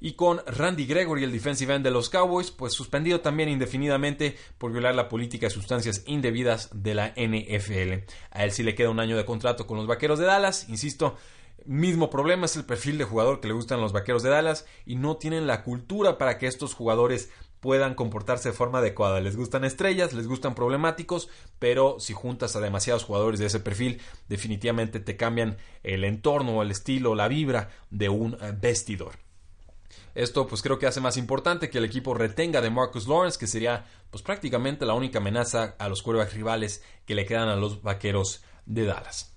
y 0.00 0.12
con 0.12 0.40
Randy 0.46 0.86
Gregory, 0.86 1.24
el 1.24 1.32
defensive 1.32 1.74
end 1.74 1.84
de 1.84 1.90
los 1.90 2.08
Cowboys, 2.08 2.50
pues 2.50 2.72
suspendido 2.72 3.20
también 3.20 3.48
indefinidamente 3.48 4.36
por 4.58 4.72
violar 4.72 4.94
la 4.94 5.08
política 5.08 5.46
de 5.46 5.50
sustancias 5.50 6.02
indebidas 6.06 6.70
de 6.72 6.94
la 6.94 7.08
NFL. 7.16 8.04
A 8.30 8.44
él 8.44 8.52
sí 8.52 8.62
le 8.62 8.74
queda 8.74 8.90
un 8.90 9.00
año 9.00 9.16
de 9.16 9.24
contrato 9.24 9.66
con 9.66 9.76
los 9.76 9.86
Vaqueros 9.86 10.18
de 10.18 10.26
Dallas, 10.26 10.68
insisto, 10.68 11.16
mismo 11.64 12.08
problema 12.08 12.46
es 12.46 12.56
el 12.56 12.64
perfil 12.64 12.98
de 12.98 13.04
jugador 13.04 13.40
que 13.40 13.48
le 13.48 13.54
gustan 13.54 13.80
los 13.80 13.92
Vaqueros 13.92 14.22
de 14.22 14.30
Dallas 14.30 14.66
y 14.86 14.96
no 14.96 15.16
tienen 15.16 15.46
la 15.46 15.62
cultura 15.64 16.16
para 16.16 16.38
que 16.38 16.46
estos 16.46 16.74
jugadores 16.74 17.30
puedan 17.60 17.94
comportarse 17.94 18.50
de 18.50 18.54
forma 18.54 18.78
adecuada. 18.78 19.20
Les 19.20 19.36
gustan 19.36 19.64
estrellas, 19.64 20.12
les 20.12 20.26
gustan 20.26 20.54
problemáticos, 20.54 21.28
pero 21.58 21.98
si 21.98 22.12
juntas 22.12 22.56
a 22.56 22.60
demasiados 22.60 23.04
jugadores 23.04 23.40
de 23.40 23.46
ese 23.46 23.60
perfil, 23.60 24.00
definitivamente 24.28 25.00
te 25.00 25.16
cambian 25.16 25.56
el 25.82 26.04
entorno, 26.04 26.62
el 26.62 26.70
estilo, 26.70 27.14
la 27.14 27.28
vibra 27.28 27.70
de 27.90 28.08
un 28.08 28.38
vestidor. 28.60 29.27
Esto 30.14 30.46
pues 30.46 30.62
creo 30.62 30.78
que 30.78 30.86
hace 30.86 31.00
más 31.00 31.16
importante 31.16 31.70
que 31.70 31.78
el 31.78 31.84
equipo 31.84 32.14
retenga 32.14 32.60
de 32.60 32.70
Marcus 32.70 33.06
Lawrence, 33.06 33.38
que 33.38 33.46
sería 33.46 33.86
pues 34.10 34.22
prácticamente 34.22 34.86
la 34.86 34.94
única 34.94 35.18
amenaza 35.18 35.76
a 35.78 35.88
los 35.88 36.02
quarterbacks 36.02 36.34
rivales 36.34 36.82
que 37.06 37.14
le 37.14 37.26
quedan 37.26 37.48
a 37.48 37.56
los 37.56 37.82
vaqueros 37.82 38.42
de 38.66 38.84
Dallas. 38.84 39.34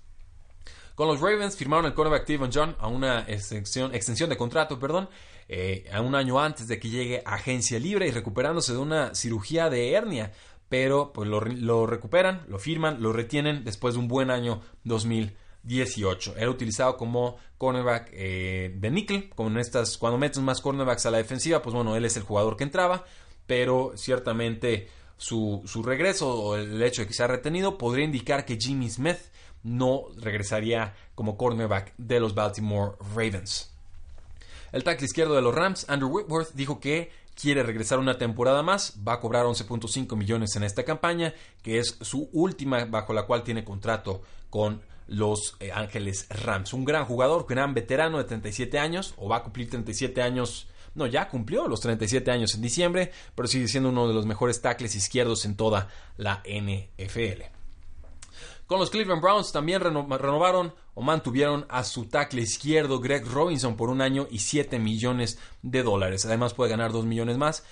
Con 0.94 1.08
los 1.08 1.20
Ravens 1.20 1.56
firmaron 1.56 1.86
el 1.86 1.94
quarterback 1.94 2.26
Devon 2.26 2.50
John 2.52 2.76
a 2.78 2.88
una 2.88 3.20
extensión, 3.20 3.94
extensión 3.94 4.28
de 4.28 4.36
contrato, 4.36 4.78
perdón, 4.78 5.08
eh, 5.48 5.88
a 5.92 6.00
un 6.00 6.14
año 6.14 6.40
antes 6.40 6.68
de 6.68 6.78
que 6.78 6.90
llegue 6.90 7.22
a 7.24 7.34
agencia 7.34 7.78
libre 7.78 8.06
y 8.06 8.10
recuperándose 8.10 8.72
de 8.72 8.78
una 8.78 9.14
cirugía 9.14 9.70
de 9.70 9.92
hernia. 9.92 10.32
Pero 10.68 11.12
pues 11.12 11.28
lo, 11.28 11.40
lo 11.40 11.86
recuperan, 11.86 12.44
lo 12.48 12.58
firman, 12.58 13.02
lo 13.02 13.12
retienen 13.12 13.64
después 13.64 13.94
de 13.94 14.00
un 14.00 14.08
buen 14.08 14.30
año 14.30 14.62
2000 14.84 15.36
18. 15.62 16.34
Era 16.36 16.50
utilizado 16.50 16.96
como 16.96 17.36
cornerback 17.58 18.10
eh, 18.12 18.74
de 18.76 18.90
nickel, 18.90 19.30
cuando 19.30 20.18
metes 20.18 20.40
más 20.40 20.60
cornerbacks 20.60 21.06
a 21.06 21.10
la 21.10 21.18
defensiva, 21.18 21.62
pues 21.62 21.74
bueno, 21.74 21.96
él 21.96 22.04
es 22.04 22.16
el 22.16 22.22
jugador 22.22 22.56
que 22.56 22.64
entraba, 22.64 23.04
pero 23.46 23.92
ciertamente 23.96 24.88
su, 25.16 25.62
su 25.66 25.82
regreso 25.82 26.32
o 26.32 26.56
el 26.56 26.82
hecho 26.82 27.02
de 27.02 27.08
que 27.08 27.14
se 27.14 27.22
ha 27.22 27.28
retenido 27.28 27.78
podría 27.78 28.04
indicar 28.04 28.44
que 28.44 28.58
Jimmy 28.58 28.90
Smith 28.90 29.18
no 29.62 30.06
regresaría 30.16 30.94
como 31.14 31.36
cornerback 31.36 31.94
de 31.96 32.20
los 32.20 32.34
Baltimore 32.34 32.96
Ravens. 33.14 33.70
El 34.72 34.84
tackle 34.84 35.04
izquierdo 35.04 35.34
de 35.34 35.42
los 35.42 35.54
Rams, 35.54 35.86
Andrew 35.88 36.10
Whitworth, 36.10 36.54
dijo 36.54 36.80
que 36.80 37.12
quiere 37.34 37.62
regresar 37.62 37.98
una 37.98 38.18
temporada 38.18 38.62
más, 38.62 38.94
va 39.06 39.14
a 39.14 39.20
cobrar 39.20 39.44
11.5 39.44 40.16
millones 40.16 40.56
en 40.56 40.64
esta 40.64 40.84
campaña, 40.84 41.34
que 41.62 41.78
es 41.78 41.98
su 42.00 42.28
última 42.32 42.84
bajo 42.86 43.12
la 43.12 43.24
cual 43.24 43.42
tiene 43.42 43.64
contrato 43.64 44.22
con 44.50 44.82
los 45.06 45.56
eh, 45.60 45.72
Ángeles 45.72 46.26
Rams. 46.28 46.72
Un 46.72 46.84
gran 46.84 47.04
jugador, 47.04 47.42
un 47.42 47.48
gran 47.48 47.74
veterano 47.74 48.18
de 48.18 48.24
37 48.24 48.78
años, 48.78 49.14
o 49.16 49.28
va 49.28 49.38
a 49.38 49.42
cumplir 49.42 49.70
37 49.70 50.22
años, 50.22 50.68
no, 50.94 51.06
ya 51.06 51.28
cumplió 51.28 51.68
los 51.68 51.80
37 51.80 52.30
años 52.30 52.54
en 52.54 52.62
diciembre, 52.62 53.12
pero 53.34 53.48
sigue 53.48 53.68
siendo 53.68 53.88
uno 53.88 54.08
de 54.08 54.14
los 54.14 54.26
mejores 54.26 54.60
tackles 54.60 54.94
izquierdos 54.94 55.44
en 55.44 55.56
toda 55.56 55.88
la 56.16 56.42
NFL. 56.44 57.42
Con 58.66 58.78
los 58.78 58.90
Cleveland 58.90 59.20
Browns 59.20 59.52
también 59.52 59.80
renovaron 59.80 60.74
o 60.94 61.02
mantuvieron 61.02 61.66
a 61.68 61.84
su 61.84 62.06
tackle 62.06 62.42
izquierdo 62.42 63.00
Greg 63.00 63.26
Robinson 63.26 63.76
por 63.76 63.90
un 63.90 64.00
año 64.00 64.26
y 64.30 64.38
7 64.38 64.78
millones 64.78 65.38
de 65.62 65.82
dólares. 65.82 66.24
Además 66.24 66.54
puede 66.54 66.70
ganar 66.70 66.92
2 66.92 67.04
millones 67.04 67.36
más 67.36 67.64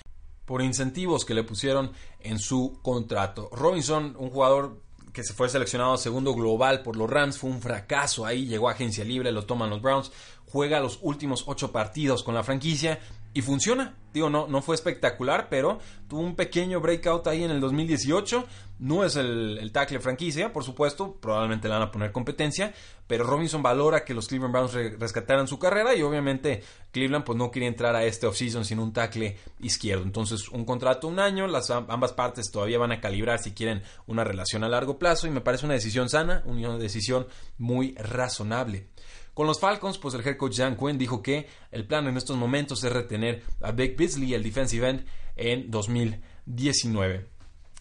por 0.45 0.61
incentivos 0.61 1.25
que 1.25 1.33
le 1.33 1.43
pusieron 1.43 1.93
en 2.19 2.37
su 2.37 2.79
contrato. 2.81 3.49
Robinson, 3.51 4.15
un 4.19 4.29
jugador 4.29 4.81
que 5.13 5.23
se 5.23 5.33
fue 5.33 5.49
seleccionado 5.49 5.97
segundo 5.97 6.33
global 6.33 6.83
por 6.83 6.95
los 6.95 7.09
Rams, 7.09 7.37
fue 7.37 7.49
un 7.49 7.61
fracaso 7.61 8.25
ahí, 8.25 8.45
llegó 8.45 8.69
a 8.69 8.73
agencia 8.73 9.03
libre, 9.03 9.31
lo 9.31 9.45
toman 9.45 9.69
los 9.69 9.81
Browns, 9.81 10.11
juega 10.45 10.79
los 10.79 10.99
últimos 11.01 11.43
ocho 11.47 11.71
partidos 11.71 12.23
con 12.23 12.35
la 12.35 12.43
franquicia 12.43 12.99
y 13.33 13.41
funciona. 13.41 13.95
Digo, 14.13 14.29
no, 14.29 14.47
no 14.47 14.61
fue 14.61 14.75
espectacular, 14.75 15.47
pero 15.49 15.79
tuvo 16.09 16.19
un 16.19 16.35
pequeño 16.35 16.81
breakout 16.81 17.27
ahí 17.27 17.45
en 17.45 17.51
el 17.51 17.61
2018. 17.61 18.45
No 18.79 19.05
es 19.05 19.15
el, 19.15 19.69
tackle 19.71 19.99
franquicia, 19.99 20.51
por 20.51 20.65
supuesto, 20.65 21.15
probablemente 21.21 21.67
le 21.67 21.75
van 21.75 21.83
a 21.83 21.91
poner 21.91 22.11
competencia, 22.11 22.73
pero 23.07 23.23
Robinson 23.23 23.61
valora 23.61 24.03
que 24.03 24.13
los 24.13 24.27
Cleveland 24.27 24.51
Browns 24.53 24.73
rescataran 24.99 25.47
su 25.47 25.59
carrera 25.59 25.95
y 25.95 26.01
obviamente 26.01 26.63
Cleveland 26.91 27.23
pues 27.23 27.37
no 27.37 27.51
quería 27.51 27.69
entrar 27.69 27.95
a 27.95 28.03
este 28.03 28.25
offseason 28.25 28.65
sin 28.65 28.79
un 28.79 28.91
tackle 28.91 29.37
izquierdo. 29.59 30.03
Entonces, 30.03 30.49
un 30.49 30.65
contrato 30.65 31.07
un 31.07 31.19
año, 31.19 31.47
las 31.47 31.69
ambas 31.69 32.11
partes 32.11 32.51
todavía 32.51 32.79
van 32.79 32.91
a 32.91 32.99
calibrar 32.99 33.39
si 33.39 33.51
quieren 33.51 33.83
una 34.07 34.23
relación 34.23 34.63
a 34.63 34.69
largo 34.69 34.97
plazo 34.97 35.27
y 35.27 35.29
me 35.29 35.41
parece 35.41 35.65
una 35.65 35.75
decisión 35.75 36.09
sana, 36.09 36.41
una 36.45 36.77
decisión 36.77 37.27
muy 37.59 37.93
razonable. 37.95 38.87
Con 39.33 39.47
los 39.47 39.59
Falcons, 39.59 39.97
pues 39.97 40.13
el 40.13 40.27
head 40.27 40.37
coach 40.37 40.57
Jan 40.57 40.75
Quinn 40.75 40.97
dijo 40.97 41.21
que 41.21 41.47
el 41.71 41.87
plan 41.87 42.07
en 42.07 42.17
estos 42.17 42.35
momentos 42.35 42.83
es 42.83 42.91
retener 42.91 43.43
a 43.61 43.71
Vic 43.71 43.97
Beasley, 43.97 44.33
el 44.33 44.43
defensive 44.43 44.89
end, 44.89 45.05
en 45.37 45.71
2019. 45.71 47.27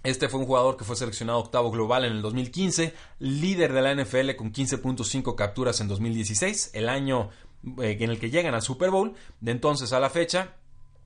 Este 0.02 0.28
fue 0.28 0.40
un 0.40 0.46
jugador 0.46 0.76
que 0.76 0.84
fue 0.84 0.96
seleccionado 0.96 1.40
octavo 1.40 1.70
global 1.70 2.04
en 2.04 2.12
el 2.12 2.22
2015, 2.22 2.94
líder 3.18 3.72
de 3.72 3.82
la 3.82 3.94
NFL 3.94 4.34
con 4.36 4.52
15.5 4.52 5.34
capturas 5.34 5.80
en 5.80 5.88
2016, 5.88 6.70
el 6.72 6.88
año 6.88 7.28
eh, 7.82 7.98
en 8.00 8.10
el 8.10 8.18
que 8.18 8.30
llegan 8.30 8.54
al 8.54 8.62
Super 8.62 8.90
Bowl. 8.90 9.14
De 9.40 9.50
entonces 9.50 9.92
a 9.92 10.00
la 10.00 10.08
fecha, 10.08 10.54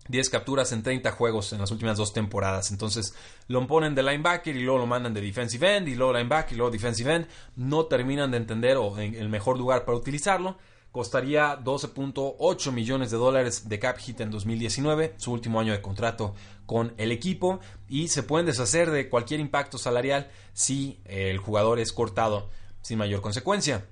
10 0.09 0.31
capturas 0.31 0.73
en 0.73 0.83
30 0.83 1.13
juegos 1.13 1.53
en 1.53 1.61
las 1.61 1.71
últimas 1.71 1.97
dos 1.97 2.13
temporadas. 2.13 2.71
Entonces 2.71 3.15
lo 3.49 3.67
ponen 3.67 3.95
de 3.95 4.03
linebacker 4.03 4.55
y 4.55 4.63
luego 4.63 4.81
lo 4.81 4.87
mandan 4.87 5.15
de 5.15 5.21
defensive 5.21 5.77
end 5.77 5.89
y 5.89 5.95
luego 5.95 6.13
linebacker 6.13 6.53
y 6.53 6.57
luego 6.57 6.71
defensive 6.71 7.15
end. 7.15 7.27
No 7.57 7.87
terminan 7.87 8.31
de 8.31 8.37
entender 8.37 8.77
o 8.77 8.99
en 8.99 9.15
el 9.15 9.29
mejor 9.29 9.59
lugar 9.59 9.85
para 9.85 9.97
utilizarlo. 9.97 10.59
Costaría 10.93 11.59
12.8 11.59 12.71
millones 12.71 13.11
de 13.11 13.17
dólares 13.17 13.69
de 13.69 13.81
cap 13.81 13.99
hit 13.99 14.21
en 14.21 14.31
2019, 14.31 15.15
su 15.17 15.33
último 15.33 15.59
año 15.59 15.73
de 15.73 15.83
contrato 15.83 16.37
con 16.67 16.95
el 16.99 17.11
equipo. 17.11 17.59
Y 17.89 18.09
se 18.09 18.23
pueden 18.23 18.47
deshacer 18.47 18.91
de 18.91 19.09
cualquier 19.09 19.41
impacto 19.41 19.77
salarial 19.77 20.31
si 20.53 21.01
el 21.05 21.39
jugador 21.39 21.81
es 21.81 21.93
cortado 21.93 22.49
sin 22.81 22.99
mayor 22.99 23.23
consecuencia. 23.23 23.87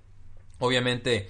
Obviamente 0.60 1.28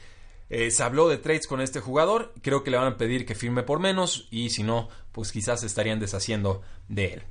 eh, 0.55 0.71
se 0.71 0.83
habló 0.83 1.09
de 1.09 1.17
trades 1.17 1.47
con 1.47 1.63
este 1.63 1.81
jugador, 1.81 2.35
creo 2.43 2.63
que 2.63 2.71
le 2.71 2.77
van 2.77 2.93
a 2.93 2.97
pedir 2.99 3.25
que 3.25 3.35
firme 3.35 3.63
por 3.63 3.81
menos 3.81 4.29
y 4.31 4.51
si 4.51 4.63
no, 4.63 4.91
pues 5.11 5.33
quizás 5.33 5.63
estarían 5.63 5.99
deshaciendo 5.99 6.61
de 6.89 7.15
él. 7.15 7.23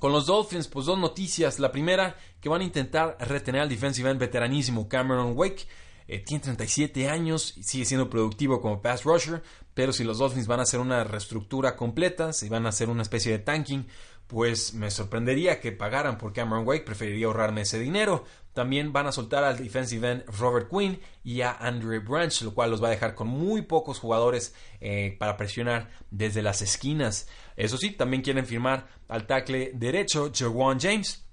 Con 0.00 0.10
los 0.10 0.26
Dolphins, 0.26 0.66
pues 0.66 0.86
dos 0.86 0.98
noticias. 0.98 1.60
La 1.60 1.70
primera, 1.70 2.16
que 2.40 2.48
van 2.48 2.60
a 2.60 2.64
intentar 2.64 3.16
retener 3.20 3.60
al 3.60 3.68
defensive 3.68 4.10
end 4.10 4.18
veteranísimo 4.18 4.88
Cameron 4.88 5.34
Wake. 5.36 5.68
Eh, 6.08 6.18
tiene 6.18 6.42
37 6.42 7.08
años 7.08 7.56
y 7.56 7.62
sigue 7.62 7.84
siendo 7.84 8.10
productivo 8.10 8.60
como 8.60 8.82
pass 8.82 9.04
rusher, 9.04 9.40
pero 9.72 9.92
si 9.92 10.02
los 10.02 10.18
Dolphins 10.18 10.48
van 10.48 10.58
a 10.58 10.64
hacer 10.64 10.80
una 10.80 11.04
reestructura 11.04 11.76
completa, 11.76 12.32
si 12.32 12.48
van 12.48 12.66
a 12.66 12.70
hacer 12.70 12.90
una 12.90 13.02
especie 13.02 13.30
de 13.30 13.38
tanking, 13.38 13.86
pues 14.32 14.72
me 14.72 14.90
sorprendería 14.90 15.60
que 15.60 15.72
pagaran 15.72 16.16
por 16.16 16.32
Cameron 16.32 16.66
Wake, 16.66 16.86
preferiría 16.86 17.26
ahorrarme 17.26 17.60
ese 17.60 17.78
dinero. 17.78 18.24
También 18.54 18.90
van 18.90 19.06
a 19.06 19.12
soltar 19.12 19.44
al 19.44 19.58
defensive 19.58 20.10
end 20.10 20.24
Robert 20.38 20.70
Quinn 20.70 20.98
y 21.22 21.42
a 21.42 21.52
Andre 21.52 21.98
Branch, 21.98 22.40
lo 22.40 22.54
cual 22.54 22.70
los 22.70 22.82
va 22.82 22.88
a 22.88 22.92
dejar 22.92 23.14
con 23.14 23.28
muy 23.28 23.60
pocos 23.60 23.98
jugadores 23.98 24.54
eh, 24.80 25.16
para 25.18 25.36
presionar 25.36 25.90
desde 26.10 26.40
las 26.40 26.62
esquinas. 26.62 27.28
Eso 27.58 27.76
sí, 27.76 27.90
también 27.90 28.22
quieren 28.22 28.46
firmar 28.46 28.86
al 29.06 29.26
tackle 29.26 29.72
derecho 29.74 30.32
Jawan 30.34 30.80
James, 30.80 31.26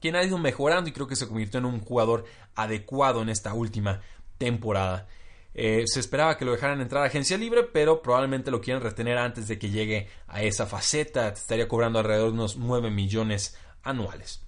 quien 0.00 0.16
ha 0.16 0.24
ido 0.24 0.38
mejorando 0.38 0.88
y 0.88 0.94
creo 0.94 1.06
que 1.06 1.16
se 1.16 1.28
convirtió 1.28 1.58
en 1.58 1.66
un 1.66 1.80
jugador 1.80 2.24
adecuado 2.54 3.20
en 3.20 3.28
esta 3.28 3.52
última 3.52 4.00
temporada. 4.38 5.08
Eh, 5.54 5.84
se 5.86 6.00
esperaba 6.00 6.36
que 6.36 6.44
lo 6.44 6.52
dejaran 6.52 6.80
entrar 6.80 7.02
a 7.02 7.06
agencia 7.06 7.36
libre, 7.36 7.64
pero 7.64 8.02
probablemente 8.02 8.50
lo 8.50 8.60
quieren 8.60 8.82
retener 8.82 9.18
antes 9.18 9.48
de 9.48 9.58
que 9.58 9.70
llegue 9.70 10.08
a 10.28 10.42
esa 10.42 10.66
faceta. 10.66 11.28
Estaría 11.28 11.68
cobrando 11.68 11.98
alrededor 11.98 12.28
de 12.28 12.34
unos 12.34 12.56
9 12.56 12.90
millones 12.90 13.56
anuales. 13.82 14.42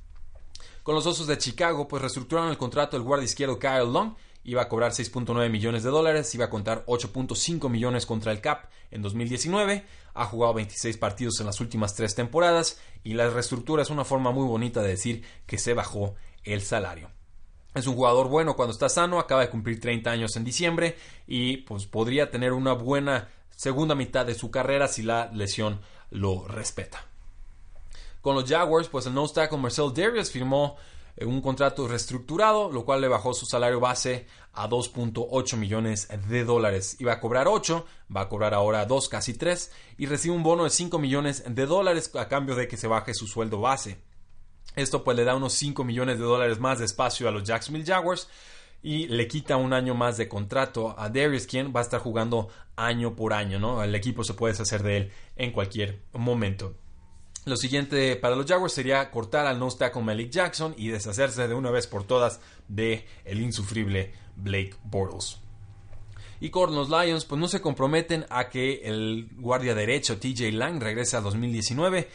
Con 0.82 0.94
los 0.94 1.06
Osos 1.06 1.26
de 1.26 1.38
Chicago, 1.38 1.86
pues 1.86 2.02
reestructuraron 2.02 2.50
el 2.50 2.58
contrato 2.58 2.96
del 2.96 3.04
guardia 3.04 3.24
izquierdo 3.24 3.58
Kyle 3.58 3.92
Long. 3.92 4.14
Iba 4.44 4.62
a 4.62 4.68
cobrar 4.68 4.90
6.9 4.90 5.48
millones 5.48 5.84
de 5.84 5.90
dólares, 5.90 6.34
iba 6.34 6.46
a 6.46 6.50
contar 6.50 6.84
8.5 6.86 7.68
millones 7.68 8.06
contra 8.06 8.32
el 8.32 8.40
CAP 8.40 8.64
en 8.90 9.00
2019. 9.00 9.84
Ha 10.14 10.24
jugado 10.26 10.54
26 10.54 10.96
partidos 10.96 11.38
en 11.38 11.46
las 11.46 11.60
últimas 11.60 11.94
tres 11.94 12.16
temporadas 12.16 12.80
y 13.04 13.14
la 13.14 13.30
reestructura 13.30 13.82
es 13.82 13.90
una 13.90 14.04
forma 14.04 14.32
muy 14.32 14.46
bonita 14.46 14.82
de 14.82 14.88
decir 14.88 15.24
que 15.46 15.58
se 15.58 15.74
bajó 15.74 16.16
el 16.42 16.62
salario. 16.62 17.10
Es 17.74 17.86
un 17.86 17.94
jugador 17.94 18.28
bueno 18.28 18.54
cuando 18.54 18.72
está 18.72 18.88
sano, 18.88 19.18
acaba 19.18 19.40
de 19.40 19.50
cumplir 19.50 19.80
30 19.80 20.10
años 20.10 20.36
en 20.36 20.44
diciembre 20.44 20.96
y 21.26 21.58
pues 21.58 21.86
podría 21.86 22.30
tener 22.30 22.52
una 22.52 22.74
buena 22.74 23.28
segunda 23.56 23.94
mitad 23.94 24.26
de 24.26 24.34
su 24.34 24.50
carrera 24.50 24.88
si 24.88 25.02
la 25.02 25.30
lesión 25.32 25.80
lo 26.10 26.46
respeta. 26.46 27.06
Con 28.20 28.36
los 28.36 28.48
Jaguars, 28.48 28.88
pues 28.88 29.06
el 29.06 29.14
no 29.14 29.26
tackle 29.26 29.58
Marcel 29.58 29.92
Darius 29.94 30.30
firmó 30.30 30.76
eh, 31.16 31.24
un 31.24 31.40
contrato 31.40 31.88
reestructurado, 31.88 32.70
lo 32.70 32.84
cual 32.84 33.00
le 33.00 33.08
bajó 33.08 33.34
su 33.34 33.46
salario 33.46 33.80
base 33.80 34.26
a 34.52 34.68
2.8 34.68 35.56
millones 35.56 36.08
de 36.28 36.44
dólares. 36.44 36.96
Iba 37.00 37.14
a 37.14 37.20
cobrar 37.20 37.48
8, 37.48 37.86
va 38.14 38.22
a 38.22 38.28
cobrar 38.28 38.54
ahora 38.54 38.86
2, 38.86 39.08
casi 39.08 39.34
3, 39.34 39.72
y 39.98 40.06
recibe 40.06 40.34
un 40.34 40.42
bono 40.42 40.64
de 40.64 40.70
5 40.70 40.98
millones 40.98 41.42
de 41.46 41.66
dólares 41.66 42.14
a 42.14 42.28
cambio 42.28 42.54
de 42.54 42.68
que 42.68 42.76
se 42.76 42.86
baje 42.86 43.14
su 43.14 43.26
sueldo 43.26 43.60
base. 43.60 44.02
Esto 44.74 45.04
pues 45.04 45.16
le 45.16 45.24
da 45.24 45.34
unos 45.34 45.52
5 45.54 45.84
millones 45.84 46.18
de 46.18 46.24
dólares 46.24 46.58
más 46.58 46.78
de 46.78 46.86
espacio 46.86 47.28
a 47.28 47.30
los 47.30 47.44
Jacksonville 47.44 47.86
Jaguars 47.86 48.28
y 48.82 49.06
le 49.06 49.28
quita 49.28 49.56
un 49.56 49.72
año 49.72 49.94
más 49.94 50.16
de 50.16 50.28
contrato 50.28 50.94
a 50.98 51.08
Darius, 51.08 51.46
quien 51.46 51.72
va 51.74 51.80
a 51.80 51.84
estar 51.84 52.00
jugando 52.00 52.48
año 52.74 53.14
por 53.14 53.32
año, 53.32 53.58
¿no? 53.58 53.82
El 53.82 53.94
equipo 53.94 54.24
se 54.24 54.34
puede 54.34 54.54
deshacer 54.54 54.82
de 54.82 54.96
él 54.96 55.12
en 55.36 55.52
cualquier 55.52 56.02
momento. 56.12 56.74
Lo 57.44 57.56
siguiente 57.56 58.16
para 58.16 58.36
los 58.36 58.46
Jaguars 58.46 58.72
sería 58.72 59.10
cortar 59.10 59.46
al 59.46 59.58
nose 59.58 59.78
tackle 59.78 60.02
Malik 60.02 60.30
Jackson 60.30 60.74
y 60.76 60.88
deshacerse 60.88 61.48
de 61.48 61.54
una 61.54 61.70
vez 61.70 61.86
por 61.86 62.04
todas 62.04 62.40
de 62.68 63.06
el 63.24 63.40
insufrible 63.40 64.12
Blake 64.36 64.76
Bortles. 64.84 65.38
Y 66.40 66.50
con 66.50 66.74
los 66.74 66.88
Lions, 66.88 67.24
pues 67.24 67.40
no 67.40 67.46
se 67.46 67.60
comprometen 67.60 68.26
a 68.28 68.48
que 68.48 68.82
el 68.84 69.28
guardia 69.36 69.76
derecho 69.76 70.18
TJ 70.18 70.52
Lang 70.52 70.80
regrese 70.80 71.16
a 71.16 71.20
2019. 71.20 72.08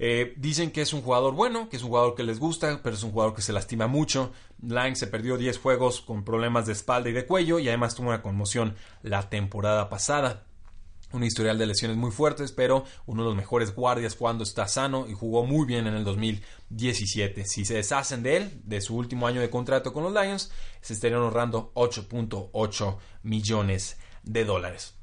Eh, 0.00 0.34
dicen 0.36 0.70
que 0.70 0.82
es 0.82 0.92
un 0.92 1.02
jugador 1.02 1.34
bueno, 1.34 1.68
que 1.68 1.76
es 1.76 1.82
un 1.82 1.88
jugador 1.88 2.14
que 2.14 2.22
les 2.22 2.38
gusta, 2.38 2.80
pero 2.82 2.94
es 2.94 3.02
un 3.02 3.10
jugador 3.10 3.34
que 3.34 3.42
se 3.42 3.52
lastima 3.52 3.86
mucho. 3.88 4.32
Lang 4.62 4.94
se 4.94 5.08
perdió 5.08 5.36
10 5.36 5.58
juegos 5.58 6.00
con 6.00 6.24
problemas 6.24 6.66
de 6.66 6.72
espalda 6.72 7.10
y 7.10 7.12
de 7.12 7.26
cuello 7.26 7.58
y 7.58 7.68
además 7.68 7.94
tuvo 7.94 8.08
una 8.08 8.22
conmoción 8.22 8.76
la 9.02 9.28
temporada 9.28 9.88
pasada. 9.88 10.44
Un 11.10 11.24
historial 11.24 11.56
de 11.56 11.66
lesiones 11.66 11.96
muy 11.96 12.10
fuertes, 12.10 12.52
pero 12.52 12.84
uno 13.06 13.22
de 13.22 13.28
los 13.28 13.36
mejores 13.36 13.74
guardias 13.74 14.14
cuando 14.14 14.44
está 14.44 14.68
sano 14.68 15.06
y 15.08 15.14
jugó 15.14 15.46
muy 15.46 15.66
bien 15.66 15.86
en 15.86 15.94
el 15.94 16.04
2017. 16.04 17.46
Si 17.46 17.64
se 17.64 17.74
deshacen 17.74 18.22
de 18.22 18.36
él, 18.36 18.60
de 18.64 18.82
su 18.82 18.94
último 18.94 19.26
año 19.26 19.40
de 19.40 19.48
contrato 19.48 19.94
con 19.94 20.04
los 20.04 20.12
Lions, 20.12 20.52
se 20.82 20.92
estarían 20.92 21.22
ahorrando 21.22 21.72
8.8 21.74 22.98
millones 23.22 23.96
de 24.22 24.44
dólares. 24.44 24.97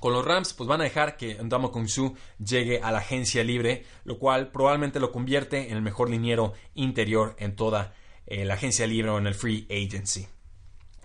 Con 0.00 0.12
los 0.12 0.24
Rams, 0.24 0.54
pues 0.54 0.68
van 0.68 0.80
a 0.80 0.84
dejar 0.84 1.16
que 1.16 1.42
Ndamo 1.42 1.72
Kong 1.72 1.88
Su 1.88 2.16
llegue 2.38 2.80
a 2.80 2.92
la 2.92 2.98
agencia 2.98 3.42
libre, 3.42 3.84
lo 4.04 4.18
cual 4.18 4.50
probablemente 4.52 5.00
lo 5.00 5.10
convierte 5.10 5.70
en 5.70 5.76
el 5.76 5.82
mejor 5.82 6.08
liniero 6.08 6.52
interior 6.74 7.34
en 7.38 7.56
toda 7.56 7.94
eh, 8.26 8.44
la 8.44 8.54
agencia 8.54 8.86
libre 8.86 9.10
o 9.10 9.18
en 9.18 9.26
el 9.26 9.34
free 9.34 9.66
agency. 9.70 10.28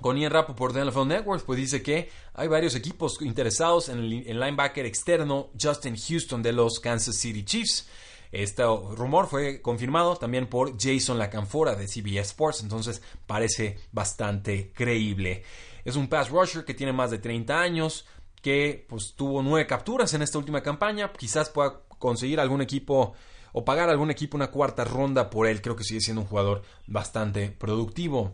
Con 0.01 0.17
Ian 0.17 0.33
por 0.57 0.73
de 0.73 0.83
NFL 0.83 1.07
Network, 1.07 1.45
pues 1.45 1.57
dice 1.57 1.81
que 1.81 2.09
hay 2.33 2.49
varios 2.49 2.75
equipos 2.75 3.21
interesados 3.21 3.87
en 3.87 3.99
el 3.99 4.39
linebacker 4.39 4.85
externo 4.85 5.49
Justin 5.59 5.95
Houston 5.95 6.43
de 6.43 6.51
los 6.51 6.79
Kansas 6.79 7.15
City 7.15 7.45
Chiefs. 7.45 7.87
Este 8.33 8.63
rumor 8.63 9.27
fue 9.27 9.61
confirmado 9.61 10.17
también 10.17 10.47
por 10.47 10.73
Jason 10.77 11.19
Lacanfora 11.19 11.75
de 11.75 11.87
CBS 11.87 12.31
Sports, 12.31 12.63
entonces 12.63 13.01
parece 13.27 13.77
bastante 13.91 14.73
creíble. 14.73 15.43
Es 15.85 15.95
un 15.95 16.07
pass 16.07 16.29
rusher 16.29 16.65
que 16.65 16.73
tiene 16.73 16.93
más 16.93 17.11
de 17.11 17.19
30 17.19 17.61
años, 17.61 18.05
que 18.43 18.85
pues 18.89 19.13
tuvo 19.15 19.41
nueve 19.41 19.65
capturas 19.65 20.13
en 20.13 20.21
esta 20.21 20.37
última 20.37 20.61
campaña. 20.61 21.11
Quizás 21.13 21.49
pueda 21.49 21.79
conseguir 21.97 22.39
algún 22.39 22.61
equipo 22.61 23.13
o 23.53 23.63
pagar 23.63 23.89
algún 23.89 24.11
equipo 24.11 24.35
una 24.35 24.51
cuarta 24.51 24.83
ronda 24.83 25.29
por 25.29 25.47
él. 25.47 25.61
Creo 25.61 25.77
que 25.77 25.85
sigue 25.85 26.01
siendo 26.01 26.21
un 26.21 26.27
jugador 26.27 26.61
bastante 26.85 27.49
productivo. 27.49 28.33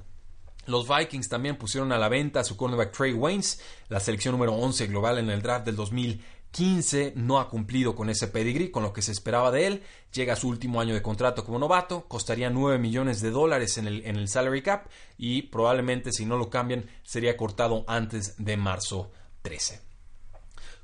Los 0.65 0.87
Vikings 0.87 1.29
también 1.29 1.57
pusieron 1.57 1.91
a 1.91 1.99
la 1.99 2.09
venta 2.09 2.39
a 2.39 2.43
su 2.43 2.57
cornerback 2.57 2.91
Trey 2.91 3.13
Waynes, 3.13 3.61
la 3.87 3.99
selección 3.99 4.33
número 4.33 4.53
11 4.53 4.87
global 4.87 5.19
en 5.19 5.29
el 5.29 5.43
draft 5.43 5.65
del 5.65 5.75
2015. 5.75 7.13
No 7.15 7.39
ha 7.39 7.47
cumplido 7.47 7.95
con 7.95 8.09
ese 8.09 8.27
pedigree, 8.27 8.71
con 8.71 8.81
lo 8.81 8.93
que 8.93 9.03
se 9.03 9.11
esperaba 9.11 9.51
de 9.51 9.67
él. 9.67 9.83
Llega 10.11 10.33
a 10.33 10.37
su 10.37 10.47
último 10.47 10.81
año 10.81 10.95
de 10.95 11.03
contrato 11.03 11.45
como 11.45 11.59
novato, 11.59 12.05
costaría 12.07 12.49
9 12.49 12.79
millones 12.79 13.21
de 13.21 13.29
dólares 13.29 13.77
en 13.77 13.85
el, 13.85 14.03
en 14.07 14.15
el 14.15 14.27
salary 14.27 14.63
cap 14.63 14.87
y 15.19 15.43
probablemente 15.43 16.11
si 16.11 16.25
no 16.25 16.35
lo 16.35 16.49
cambian 16.49 16.89
sería 17.03 17.37
cortado 17.37 17.85
antes 17.87 18.35
de 18.43 18.57
marzo 18.57 19.11
13. 19.43 19.88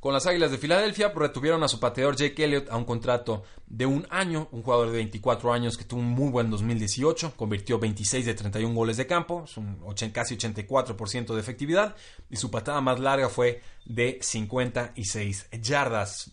Con 0.06 0.14
las 0.14 0.28
Águilas 0.28 0.52
de 0.52 0.60
Filadelfia 0.60 1.12
retuvieron 1.16 1.64
a 1.64 1.68
su 1.68 1.80
pateador 1.80 2.16
Jake 2.16 2.44
Elliott 2.44 2.70
a 2.70 2.78
un 2.78 2.86
contrato 2.86 3.42
de 3.66 3.88
un 3.88 4.06
año, 4.12 4.48
un 4.52 4.62
jugador 4.62 4.92
de 4.92 4.98
24 4.98 5.52
años 5.52 5.80
que 5.80 5.84
tuvo 5.84 6.02
un 6.02 6.12
muy 6.12 6.30
buen 6.30 6.52
2018, 6.52 7.34
convirtió 7.36 7.80
26 7.80 8.24
de 8.24 8.36
31 8.36 8.76
goles 8.76 8.98
de 8.98 9.08
campo, 9.08 9.46
es 9.46 9.58
un 9.58 9.80
casi 10.14 10.38
84% 10.38 11.34
de 11.34 11.40
efectividad 11.40 11.96
y 12.30 12.36
su 12.36 12.52
patada 12.52 12.82
más 12.82 13.00
larga 13.00 13.30
fue 13.30 13.64
de 13.86 14.20
56 14.22 15.50
yardas. 15.60 16.30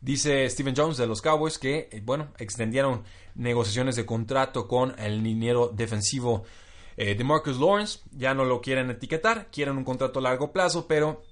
Dice 0.00 0.50
Steven 0.50 0.74
Jones 0.76 0.96
de 0.96 1.06
los 1.06 1.22
Cowboys 1.22 1.60
que, 1.60 1.88
eh, 1.92 2.02
bueno, 2.04 2.32
extendieron 2.38 3.04
negociaciones 3.36 3.94
de 3.94 4.04
contrato 4.04 4.66
con 4.66 4.98
el 4.98 5.22
liniero 5.22 5.68
defensivo 5.68 6.42
eh, 6.96 7.14
de 7.14 7.22
Marcus 7.22 7.56
Lawrence. 7.56 8.00
Ya 8.10 8.34
no 8.34 8.44
lo 8.44 8.60
quieren 8.60 8.90
etiquetar, 8.90 9.48
quieren 9.52 9.76
un 9.76 9.84
contrato 9.84 10.18
a 10.18 10.22
largo 10.22 10.52
plazo, 10.52 10.88
pero 10.88 11.22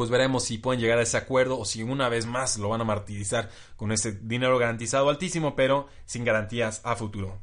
pues 0.00 0.08
veremos 0.08 0.44
si 0.44 0.56
pueden 0.56 0.80
llegar 0.80 0.96
a 0.98 1.02
ese 1.02 1.18
acuerdo 1.18 1.58
o 1.58 1.66
si 1.66 1.82
una 1.82 2.08
vez 2.08 2.24
más 2.24 2.56
lo 2.56 2.70
van 2.70 2.80
a 2.80 2.84
martirizar 2.84 3.50
con 3.76 3.92
ese 3.92 4.12
dinero 4.12 4.58
garantizado 4.58 5.10
altísimo, 5.10 5.54
pero 5.54 5.88
sin 6.06 6.24
garantías 6.24 6.80
a 6.84 6.96
futuro. 6.96 7.42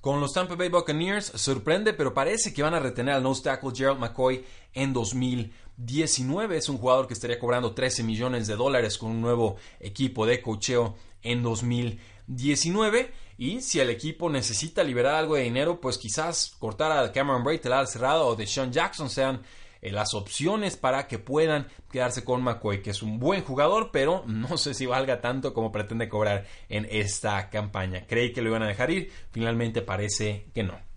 Con 0.00 0.20
los 0.20 0.32
Tampa 0.32 0.54
Bay 0.54 0.68
Buccaneers 0.68 1.32
sorprende, 1.34 1.92
pero 1.92 2.14
parece 2.14 2.54
que 2.54 2.62
van 2.62 2.74
a 2.74 2.78
retener 2.78 3.14
al 3.14 3.24
nose 3.24 3.42
tackle 3.42 3.72
Gerald 3.74 3.98
McCoy 3.98 4.44
en 4.72 4.92
2019. 4.92 6.58
Es 6.58 6.68
un 6.68 6.78
jugador 6.78 7.08
que 7.08 7.14
estaría 7.14 7.40
cobrando 7.40 7.74
13 7.74 8.04
millones 8.04 8.46
de 8.46 8.54
dólares 8.54 8.96
con 8.96 9.10
un 9.10 9.20
nuevo 9.20 9.56
equipo 9.80 10.26
de 10.26 10.40
cocheo 10.40 10.94
en 11.24 11.42
2019. 11.42 13.12
Y 13.36 13.62
si 13.62 13.80
el 13.80 13.90
equipo 13.90 14.30
necesita 14.30 14.84
liberar 14.84 15.16
algo 15.16 15.34
de 15.34 15.42
dinero, 15.42 15.80
pues 15.80 15.98
quizás 15.98 16.54
cortar 16.56 16.92
a 16.92 17.10
Cameron 17.10 17.42
Braid, 17.42 17.66
el 17.66 17.88
cerrado, 17.88 18.28
o 18.28 18.36
de 18.36 18.46
Sean 18.46 18.70
Jackson 18.70 19.10
sean 19.10 19.42
eh, 19.82 19.92
las 19.92 20.14
opciones 20.14 20.76
para 20.76 21.06
que 21.06 21.18
puedan 21.18 21.68
quedarse 21.90 22.24
con 22.24 22.42
McCoy, 22.42 22.82
que 22.82 22.90
es 22.90 23.02
un 23.02 23.18
buen 23.18 23.42
jugador, 23.42 23.90
pero 23.92 24.24
no 24.26 24.56
sé 24.58 24.74
si 24.74 24.86
valga 24.86 25.20
tanto 25.20 25.54
como 25.54 25.72
pretende 25.72 26.08
cobrar 26.08 26.46
en 26.68 26.86
esta 26.90 27.50
campaña. 27.50 28.06
Creí 28.06 28.32
que 28.32 28.42
lo 28.42 28.50
iban 28.50 28.62
a 28.62 28.68
dejar 28.68 28.90
ir, 28.90 29.12
finalmente 29.30 29.82
parece 29.82 30.46
que 30.54 30.62
no. 30.62 30.90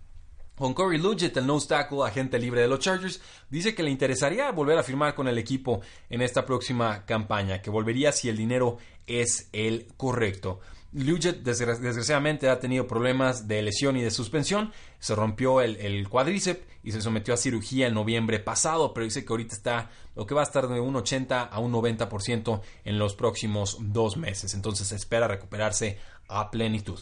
Con 0.56 0.72
Corey 0.72 1.00
Luget, 1.00 1.36
el 1.36 1.48
nose 1.48 1.66
tackle, 1.66 2.04
agente 2.06 2.38
libre 2.38 2.60
de 2.60 2.68
los 2.68 2.78
Chargers, 2.78 3.20
dice 3.50 3.74
que 3.74 3.82
le 3.82 3.90
interesaría 3.90 4.52
volver 4.52 4.78
a 4.78 4.84
firmar 4.84 5.16
con 5.16 5.26
el 5.26 5.36
equipo 5.36 5.80
en 6.08 6.22
esta 6.22 6.46
próxima 6.46 7.04
campaña, 7.06 7.60
que 7.60 7.70
volvería 7.70 8.12
si 8.12 8.28
el 8.28 8.36
dinero 8.36 8.78
es 9.08 9.48
el 9.52 9.88
correcto. 9.96 10.60
Luget 10.94 11.42
desgraciadamente 11.42 12.48
ha 12.48 12.60
tenido 12.60 12.86
problemas 12.86 13.48
de 13.48 13.62
lesión 13.62 13.96
y 13.96 14.02
de 14.02 14.12
suspensión. 14.12 14.72
Se 15.00 15.16
rompió 15.16 15.60
el, 15.60 16.08
cuádriceps 16.08 16.62
y 16.84 16.92
se 16.92 17.02
sometió 17.02 17.34
a 17.34 17.36
cirugía 17.36 17.88
en 17.88 17.94
noviembre 17.94 18.38
pasado, 18.38 18.94
pero 18.94 19.04
dice 19.04 19.24
que 19.24 19.32
ahorita 19.32 19.56
está 19.56 19.90
lo 20.14 20.24
que 20.24 20.34
va 20.34 20.42
a 20.42 20.44
estar 20.44 20.68
de 20.68 20.78
un 20.78 20.94
80 20.94 21.42
a 21.42 21.58
un 21.58 21.72
90% 21.72 22.60
en 22.84 22.98
los 22.98 23.16
próximos 23.16 23.78
dos 23.80 24.16
meses. 24.16 24.54
Entonces 24.54 24.92
espera 24.92 25.26
recuperarse 25.26 25.98
a 26.28 26.52
plenitud. 26.52 27.00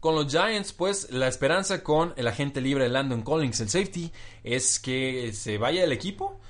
Con 0.00 0.16
los 0.16 0.26
Giants, 0.26 0.72
pues 0.72 1.12
la 1.12 1.28
esperanza 1.28 1.84
con 1.84 2.12
el 2.16 2.26
agente 2.26 2.60
libre 2.60 2.88
Landon 2.88 3.22
Collins, 3.22 3.60
el 3.60 3.68
safety, 3.68 4.10
es 4.42 4.80
que 4.80 5.32
se 5.32 5.58
vaya 5.58 5.84
el 5.84 5.92
equipo 5.92 6.40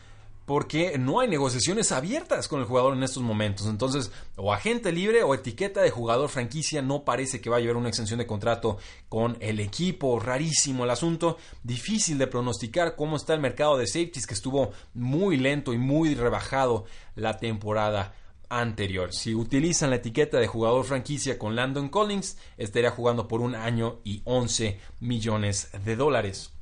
porque 0.45 0.99
no 0.99 1.21
hay 1.21 1.29
negociaciones 1.29 1.93
abiertas 1.93 2.49
con 2.49 2.61
el 2.61 2.67
jugador 2.67 2.97
en 2.97 3.03
estos 3.03 3.23
momentos. 3.23 3.67
Entonces, 3.67 4.11
o 4.37 4.53
agente 4.53 4.93
libre 4.93 5.23
o 5.23 5.35
etiqueta 5.35 5.83
de 5.83 5.91
jugador 5.91 6.29
franquicia, 6.29 6.83
no 6.83 7.05
parece 7.05 7.41
que 7.41 7.51
vaya 7.51 7.65
a 7.65 7.67
haber 7.67 7.77
una 7.77 7.89
extensión 7.89 8.19
de 8.19 8.27
contrato 8.27 8.79
con 9.09 9.37
el 9.41 9.61
equipo. 9.61 10.19
Rarísimo 10.19 10.85
el 10.85 10.91
asunto. 10.91 11.39
Difícil 11.63 12.19
de 12.19 12.27
pronosticar 12.27 12.97
cómo 12.97 13.17
está 13.17 13.35
el 13.35 13.41
mercado 13.41 13.77
de 13.77 13.87
safeties, 13.87 14.27
que 14.27 14.35
estuvo 14.35 14.73
muy 14.95 15.37
lento 15.37 15.73
y 15.73 15.79
muy 15.79 16.15
rebajado 16.15 16.85
la 17.15 17.39
temporada 17.39 18.15
anterior. 18.49 19.15
Si 19.15 19.35
utilizan 19.35 19.91
la 19.91 19.97
etiqueta 19.97 20.39
de 20.39 20.47
jugador 20.47 20.85
franquicia 20.85 21.39
con 21.39 21.57
Landon 21.57 21.89
Collins, 21.89 22.37
estaría 22.59 22.91
jugando 22.91 23.27
por 23.27 23.41
un 23.41 23.55
año 23.55 24.01
y 24.05 24.21
11 24.25 24.79
millones 25.01 25.71
de 25.85 25.97
dólares. 25.97 26.53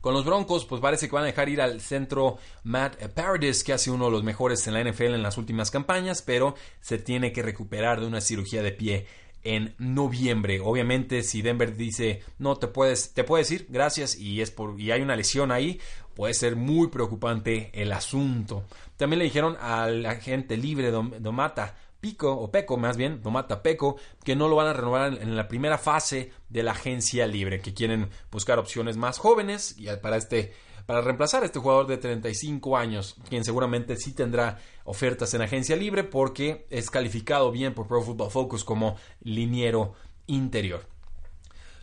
Con 0.00 0.14
los 0.14 0.24
Broncos, 0.24 0.64
pues 0.64 0.80
parece 0.80 1.08
que 1.08 1.14
van 1.14 1.24
a 1.24 1.26
dejar 1.26 1.48
ir 1.48 1.60
al 1.60 1.80
centro 1.80 2.38
Matt 2.64 2.96
Paradis, 3.12 3.62
que 3.62 3.74
hace 3.74 3.90
uno 3.90 4.06
de 4.06 4.10
los 4.12 4.24
mejores 4.24 4.66
en 4.66 4.74
la 4.74 4.82
NFL 4.82 5.14
en 5.14 5.22
las 5.22 5.36
últimas 5.36 5.70
campañas, 5.70 6.22
pero 6.22 6.54
se 6.80 6.98
tiene 6.98 7.32
que 7.32 7.42
recuperar 7.42 8.00
de 8.00 8.06
una 8.06 8.20
cirugía 8.20 8.62
de 8.62 8.72
pie 8.72 9.06
en 9.42 9.74
noviembre. 9.78 10.60
Obviamente, 10.60 11.22
si 11.22 11.42
Denver 11.42 11.76
dice 11.76 12.22
no 12.38 12.56
te 12.56 12.66
puedes, 12.66 13.12
te 13.12 13.24
puedes 13.24 13.50
ir, 13.50 13.66
gracias, 13.68 14.16
y 14.16 14.40
es 14.40 14.50
por, 14.50 14.80
y 14.80 14.90
hay 14.90 15.02
una 15.02 15.16
lesión 15.16 15.52
ahí, 15.52 15.80
puede 16.14 16.34
ser 16.34 16.56
muy 16.56 16.88
preocupante 16.88 17.70
el 17.74 17.92
asunto. 17.92 18.64
También 18.96 19.18
le 19.18 19.24
dijeron 19.26 19.56
al 19.60 20.04
agente 20.06 20.56
libre 20.56 20.90
Domata 20.90 21.76
Pico, 22.00 22.32
o 22.32 22.50
Peco 22.50 22.76
más 22.76 22.96
bien, 22.96 23.22
Domata 23.22 23.62
Peco, 23.62 23.96
que 24.24 24.36
no 24.36 24.48
lo 24.48 24.56
van 24.56 24.68
a 24.68 24.72
renovar 24.72 25.18
en 25.20 25.36
la 25.36 25.48
primera 25.48 25.78
fase 25.78 26.32
de 26.48 26.62
la 26.62 26.72
agencia 26.72 27.26
libre, 27.26 27.60
que 27.60 27.74
quieren 27.74 28.10
buscar 28.30 28.58
opciones 28.58 28.96
más 28.96 29.18
jóvenes 29.18 29.74
y 29.78 29.86
para 30.02 30.16
este 30.16 30.52
para 30.86 31.02
reemplazar 31.02 31.44
a 31.44 31.46
este 31.46 31.60
jugador 31.60 31.86
de 31.86 31.98
35 31.98 32.76
años, 32.76 33.14
quien 33.28 33.44
seguramente 33.44 33.96
sí 33.96 34.12
tendrá 34.12 34.58
ofertas 34.84 35.32
en 35.34 35.42
agencia 35.42 35.76
libre 35.76 36.02
porque 36.02 36.66
es 36.68 36.90
calificado 36.90 37.52
bien 37.52 37.74
por 37.74 37.86
Pro 37.86 38.02
Football 38.02 38.30
Focus 38.30 38.64
como 38.64 38.96
liniero 39.20 39.94
interior 40.26 40.90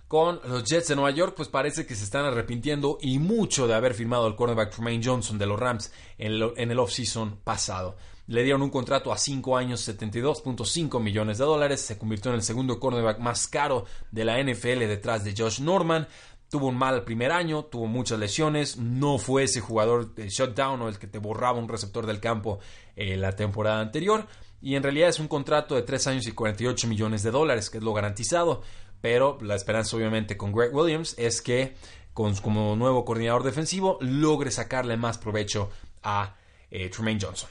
con 0.08 0.40
los 0.46 0.64
Jets 0.64 0.88
de 0.88 0.96
Nueva 0.96 1.12
York, 1.12 1.34
pues 1.36 1.50
parece 1.50 1.86
que 1.86 1.96
se 1.96 2.06
están 2.06 2.26
arrepintiendo 2.26 2.98
y 3.02 3.20
mucho 3.20 3.68
de 3.68 3.74
haber 3.74 3.94
firmado 3.94 4.26
al 4.26 4.36
cornerback 4.36 4.72
Tremaine 4.72 5.04
Johnson 5.04 5.38
de 5.38 5.46
los 5.46 5.60
Rams 5.60 5.92
en 6.18 6.34
el, 6.34 6.54
en 6.56 6.72
el 6.72 6.80
offseason 6.80 7.40
pasado. 7.44 7.98
Le 8.28 8.44
dieron 8.44 8.62
un 8.62 8.70
contrato 8.70 9.12
a 9.12 9.18
5 9.18 9.58
años, 9.58 9.88
72.5 9.88 11.02
millones 11.02 11.38
de 11.38 11.46
dólares. 11.46 11.82
Se 11.82 11.98
convirtió 11.98 12.32
en 12.32 12.36
el 12.36 12.44
segundo 12.44 12.80
cornerback 12.80 13.20
más 13.20 13.48
caro 13.48 13.86
de 14.12 14.26
la 14.26 14.42
NFL 14.42 14.80
detrás 14.80 15.24
de 15.24 15.34
Josh 15.38 15.62
Norman. 15.62 16.08
Tuvo 16.50 16.68
un 16.68 16.78
mal 16.78 17.04
primer 17.04 17.32
año, 17.32 17.66
tuvo 17.66 17.88
muchas 17.88 18.20
lesiones, 18.20 18.78
no 18.78 19.18
fue 19.18 19.44
ese 19.44 19.60
jugador 19.60 20.14
de 20.16 20.30
shutdown 20.30 20.82
o 20.82 20.88
el 20.88 20.98
que 20.98 21.08
te 21.08 21.20
borraba 21.20 21.60
un 21.60 21.68
receptor 21.68 22.06
del 22.06 22.22
campo 22.22 22.60
eh, 22.96 23.18
la 23.18 23.36
temporada 23.36 23.82
anterior. 23.82 24.28
Y 24.62 24.76
en 24.76 24.84
realidad 24.84 25.10
es 25.10 25.20
un 25.20 25.28
contrato 25.28 25.76
de 25.76 25.82
3 25.82 26.08
años 26.08 26.28
y 26.28 26.32
48 26.32 26.88
millones 26.88 27.24
de 27.24 27.32
dólares, 27.32 27.70
que 27.70 27.80
es 27.80 27.84
lo 27.84 27.94
garantizado 27.94 28.62
pero 29.02 29.38
la 29.42 29.56
esperanza 29.56 29.96
obviamente 29.96 30.38
con 30.38 30.52
Greg 30.52 30.74
Williams 30.74 31.16
es 31.18 31.42
que 31.42 31.76
con, 32.14 32.36
como 32.36 32.76
nuevo 32.76 33.06
coordinador 33.06 33.44
defensivo 33.44 33.98
logre 34.02 34.52
sacarle 34.52 34.98
más 34.98 35.18
provecho 35.18 35.70
a 36.04 36.36
eh, 36.72 36.90
Tremaine 36.90 37.20
Johnson. 37.22 37.50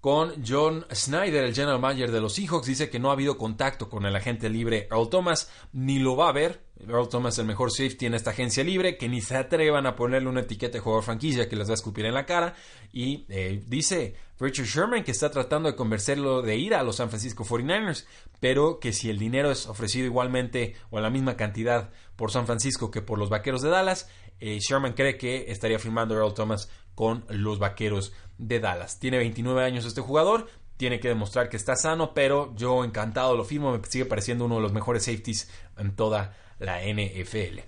Con 0.00 0.44
John 0.46 0.86
Snyder, 0.92 1.42
el 1.42 1.54
general 1.54 1.80
manager 1.80 2.12
de 2.12 2.20
los 2.20 2.34
Seahawks, 2.34 2.68
dice 2.68 2.88
que 2.88 3.00
no 3.00 3.10
ha 3.10 3.14
habido 3.14 3.36
contacto 3.36 3.88
con 3.88 4.06
el 4.06 4.14
agente 4.14 4.48
libre 4.48 4.86
Earl 4.92 5.10
Thomas, 5.10 5.50
ni 5.72 5.98
lo 5.98 6.14
va 6.14 6.26
a 6.26 6.28
haber. 6.28 6.62
Earl 6.86 7.08
Thomas 7.08 7.36
el 7.40 7.46
mejor 7.46 7.72
safety 7.72 8.06
en 8.06 8.14
esta 8.14 8.30
agencia 8.30 8.62
libre, 8.62 8.96
que 8.96 9.08
ni 9.08 9.20
se 9.20 9.36
atrevan 9.36 9.86
a 9.86 9.96
ponerle 9.96 10.28
una 10.28 10.42
etiqueta 10.42 10.74
de 10.74 10.80
jugador 10.80 11.02
franquicia 11.02 11.48
que 11.48 11.56
les 11.56 11.66
va 11.66 11.72
a 11.72 11.74
escupir 11.74 12.04
en 12.04 12.14
la 12.14 12.26
cara. 12.26 12.54
Y 12.92 13.26
eh, 13.28 13.60
dice 13.66 14.14
Richard 14.38 14.66
Sherman 14.66 15.02
que 15.02 15.10
está 15.10 15.32
tratando 15.32 15.68
de 15.68 15.74
convencerlo 15.74 16.42
de 16.42 16.56
ir 16.56 16.74
a 16.74 16.84
los 16.84 16.96
San 16.96 17.08
Francisco 17.08 17.44
49ers, 17.44 18.06
pero 18.38 18.78
que 18.78 18.92
si 18.92 19.10
el 19.10 19.18
dinero 19.18 19.50
es 19.50 19.66
ofrecido 19.66 20.06
igualmente 20.06 20.76
o 20.90 20.98
en 20.98 21.02
la 21.02 21.10
misma 21.10 21.36
cantidad 21.36 21.90
por 22.14 22.30
San 22.30 22.46
Francisco 22.46 22.92
que 22.92 23.02
por 23.02 23.18
los 23.18 23.30
Vaqueros 23.30 23.62
de 23.62 23.70
Dallas, 23.70 24.08
eh, 24.38 24.58
Sherman 24.60 24.92
cree 24.92 25.18
que 25.18 25.50
estaría 25.50 25.80
firmando 25.80 26.14
Earl 26.14 26.34
Thomas 26.34 26.70
con 26.98 27.24
los 27.28 27.60
Vaqueros 27.60 28.12
de 28.38 28.58
Dallas. 28.58 28.98
Tiene 28.98 29.18
29 29.18 29.62
años 29.62 29.84
este 29.84 30.00
jugador, 30.00 30.48
tiene 30.76 30.98
que 30.98 31.06
demostrar 31.06 31.48
que 31.48 31.56
está 31.56 31.76
sano, 31.76 32.12
pero 32.12 32.52
yo 32.56 32.82
encantado 32.82 33.36
lo 33.36 33.44
firmo, 33.44 33.70
me 33.70 33.78
sigue 33.86 34.04
pareciendo 34.04 34.46
uno 34.46 34.56
de 34.56 34.62
los 34.62 34.72
mejores 34.72 35.04
safeties 35.04 35.48
en 35.76 35.94
toda 35.94 36.36
la 36.58 36.80
NFL. 36.82 37.60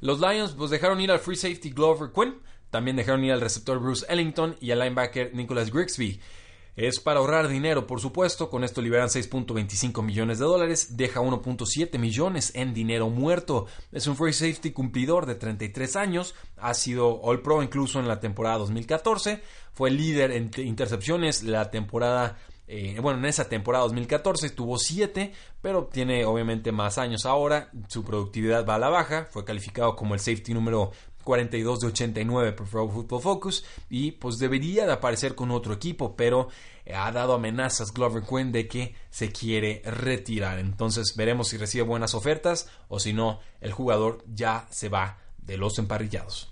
Los 0.00 0.20
Lions 0.20 0.52
pues 0.52 0.70
dejaron 0.70 1.00
ir 1.00 1.10
al 1.10 1.18
free 1.18 1.34
safety 1.34 1.70
Glover 1.70 2.10
Quinn, 2.14 2.36
también 2.70 2.96
dejaron 2.96 3.24
ir 3.24 3.32
al 3.32 3.40
receptor 3.40 3.80
Bruce 3.80 4.06
Ellington 4.08 4.56
y 4.60 4.70
al 4.70 4.78
linebacker 4.78 5.34
Nicholas 5.34 5.72
Grigsby. 5.72 6.20
Es 6.76 7.00
para 7.00 7.20
ahorrar 7.20 7.48
dinero, 7.48 7.86
por 7.86 8.00
supuesto. 8.00 8.48
Con 8.48 8.64
esto 8.64 8.80
liberan 8.80 9.08
6.25 9.08 10.02
millones 10.02 10.38
de 10.38 10.44
dólares. 10.44 10.96
Deja 10.96 11.20
1.7 11.20 11.98
millones 11.98 12.52
en 12.54 12.72
dinero 12.72 13.08
muerto. 13.10 13.66
Es 13.92 14.06
un 14.06 14.16
free 14.16 14.32
safety 14.32 14.72
cumplidor 14.72 15.26
de 15.26 15.34
33 15.34 15.96
años. 15.96 16.34
Ha 16.56 16.74
sido 16.74 17.20
All 17.22 17.42
Pro 17.42 17.62
incluso 17.62 17.98
en 17.98 18.08
la 18.08 18.20
temporada 18.20 18.58
2014. 18.58 19.42
Fue 19.72 19.90
líder 19.90 20.32
en 20.32 20.50
intercepciones 20.58 21.42
la 21.42 21.70
temporada 21.70 22.38
eh, 22.72 23.00
bueno, 23.00 23.18
en 23.18 23.24
esa 23.24 23.48
temporada 23.48 23.82
2014 23.82 24.50
tuvo 24.50 24.78
7, 24.78 25.32
pero 25.60 25.86
tiene 25.86 26.24
obviamente 26.24 26.70
más 26.70 26.98
años 26.98 27.26
ahora. 27.26 27.68
Su 27.88 28.04
productividad 28.04 28.64
va 28.64 28.76
a 28.76 28.78
la 28.78 28.88
baja. 28.88 29.26
Fue 29.28 29.44
calificado 29.44 29.96
como 29.96 30.14
el 30.14 30.20
safety 30.20 30.54
número 30.54 30.92
42 31.30 31.78
de 31.78 31.86
89 31.86 32.52
por 32.54 32.68
Pro 32.68 32.88
Football 32.88 33.22
Focus 33.22 33.64
y 33.88 34.10
pues 34.10 34.38
debería 34.38 34.84
de 34.84 34.90
aparecer 34.90 35.36
con 35.36 35.52
otro 35.52 35.72
equipo, 35.72 36.16
pero 36.16 36.48
ha 36.92 37.12
dado 37.12 37.34
amenazas 37.34 37.94
Glover 37.94 38.24
Quinn 38.24 38.50
de 38.50 38.66
que 38.66 38.96
se 39.10 39.30
quiere 39.30 39.80
retirar. 39.84 40.58
Entonces 40.58 41.14
veremos 41.16 41.46
si 41.46 41.56
recibe 41.56 41.84
buenas 41.84 42.14
ofertas 42.16 42.68
o 42.88 42.98
si 42.98 43.12
no, 43.12 43.38
el 43.60 43.70
jugador 43.70 44.24
ya 44.26 44.66
se 44.72 44.88
va 44.88 45.18
de 45.38 45.56
los 45.56 45.78
emparrillados. 45.78 46.49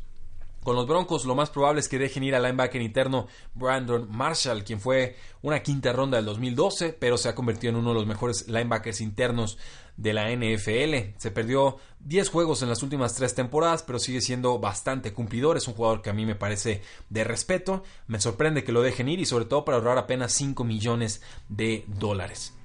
Con 0.69 0.77
los 0.77 0.87
Broncos, 0.87 1.25
lo 1.25 1.35
más 1.35 1.49
probable 1.49 1.81
es 1.81 1.89
que 1.89 1.99
dejen 1.99 2.25
ir 2.25 2.35
al 2.35 2.43
linebacker 2.43 2.83
interno 2.83 3.27
Brandon 3.55 4.07
Marshall, 4.11 4.65
quien 4.65 4.83
fue 4.83 5.17
una 5.41 5.63
quinta 5.63 5.95
ronda 5.95 6.19
del 6.19 6.27
2012, 6.27 6.93
pero 6.93 7.17
se 7.17 7.31
ha 7.31 7.35
convertido 7.35 7.71
en 7.71 7.77
uno 7.77 7.89
de 7.89 7.95
los 7.95 8.07
mejores 8.07 8.47
linebackers 8.49 9.01
internos 9.01 9.57
de 9.97 10.13
la 10.13 10.31
NFL. 10.31 11.17
Se 11.17 11.31
perdió 11.31 11.79
10 12.01 12.29
juegos 12.29 12.61
en 12.61 12.69
las 12.69 12.83
últimas 12.83 13.15
tres 13.15 13.35
temporadas, 13.35 13.83
pero 13.83 13.99
sigue 13.99 14.21
siendo 14.21 14.59
bastante 14.59 15.15
cumplidor. 15.15 15.57
Es 15.57 15.69
un 15.69 15.73
jugador 15.73 16.03
que 16.03 16.11
a 16.11 16.13
mí 16.13 16.27
me 16.27 16.35
parece 16.35 16.83
de 17.09 17.25
respeto. 17.25 17.83
Me 18.07 18.21
sorprende 18.21 18.63
que 18.63 18.73
lo 18.73 18.83
dejen 18.83 19.09
ir 19.09 19.21
y 19.21 19.25
sobre 19.25 19.47
todo 19.47 19.65
para 19.65 19.79
ahorrar 19.79 19.97
apenas 19.97 20.35
5 20.35 20.65
millones 20.65 21.23
de 21.49 21.87
dólares. 21.87 22.58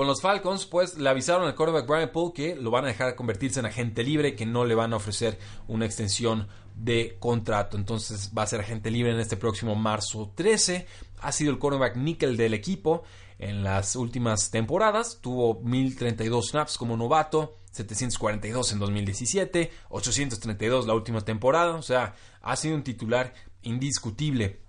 Con 0.00 0.06
los 0.06 0.22
Falcons, 0.22 0.64
pues 0.64 0.96
le 0.96 1.10
avisaron 1.10 1.46
al 1.46 1.54
quarterback 1.54 1.86
Brian 1.86 2.10
Poole 2.10 2.32
que 2.32 2.56
lo 2.56 2.70
van 2.70 2.86
a 2.86 2.88
dejar 2.88 3.14
convertirse 3.16 3.60
en 3.60 3.66
agente 3.66 4.02
libre, 4.02 4.34
que 4.34 4.46
no 4.46 4.64
le 4.64 4.74
van 4.74 4.94
a 4.94 4.96
ofrecer 4.96 5.38
una 5.68 5.84
extensión 5.84 6.48
de 6.74 7.18
contrato. 7.18 7.76
Entonces 7.76 8.32
va 8.32 8.44
a 8.44 8.46
ser 8.46 8.60
agente 8.60 8.90
libre 8.90 9.12
en 9.12 9.20
este 9.20 9.36
próximo 9.36 9.74
marzo 9.74 10.32
13. 10.34 10.86
Ha 11.20 11.32
sido 11.32 11.50
el 11.50 11.58
cornerback 11.58 11.96
nickel 11.96 12.38
del 12.38 12.54
equipo 12.54 13.02
en 13.38 13.62
las 13.62 13.94
últimas 13.94 14.50
temporadas. 14.50 15.18
Tuvo 15.20 15.60
1032 15.60 16.48
snaps 16.48 16.78
como 16.78 16.96
novato, 16.96 17.58
742 17.72 18.72
en 18.72 18.78
2017, 18.78 19.70
832 19.90 20.86
la 20.86 20.94
última 20.94 21.20
temporada. 21.20 21.74
O 21.74 21.82
sea, 21.82 22.14
ha 22.40 22.56
sido 22.56 22.74
un 22.74 22.84
titular 22.84 23.34
indiscutible. 23.60 24.60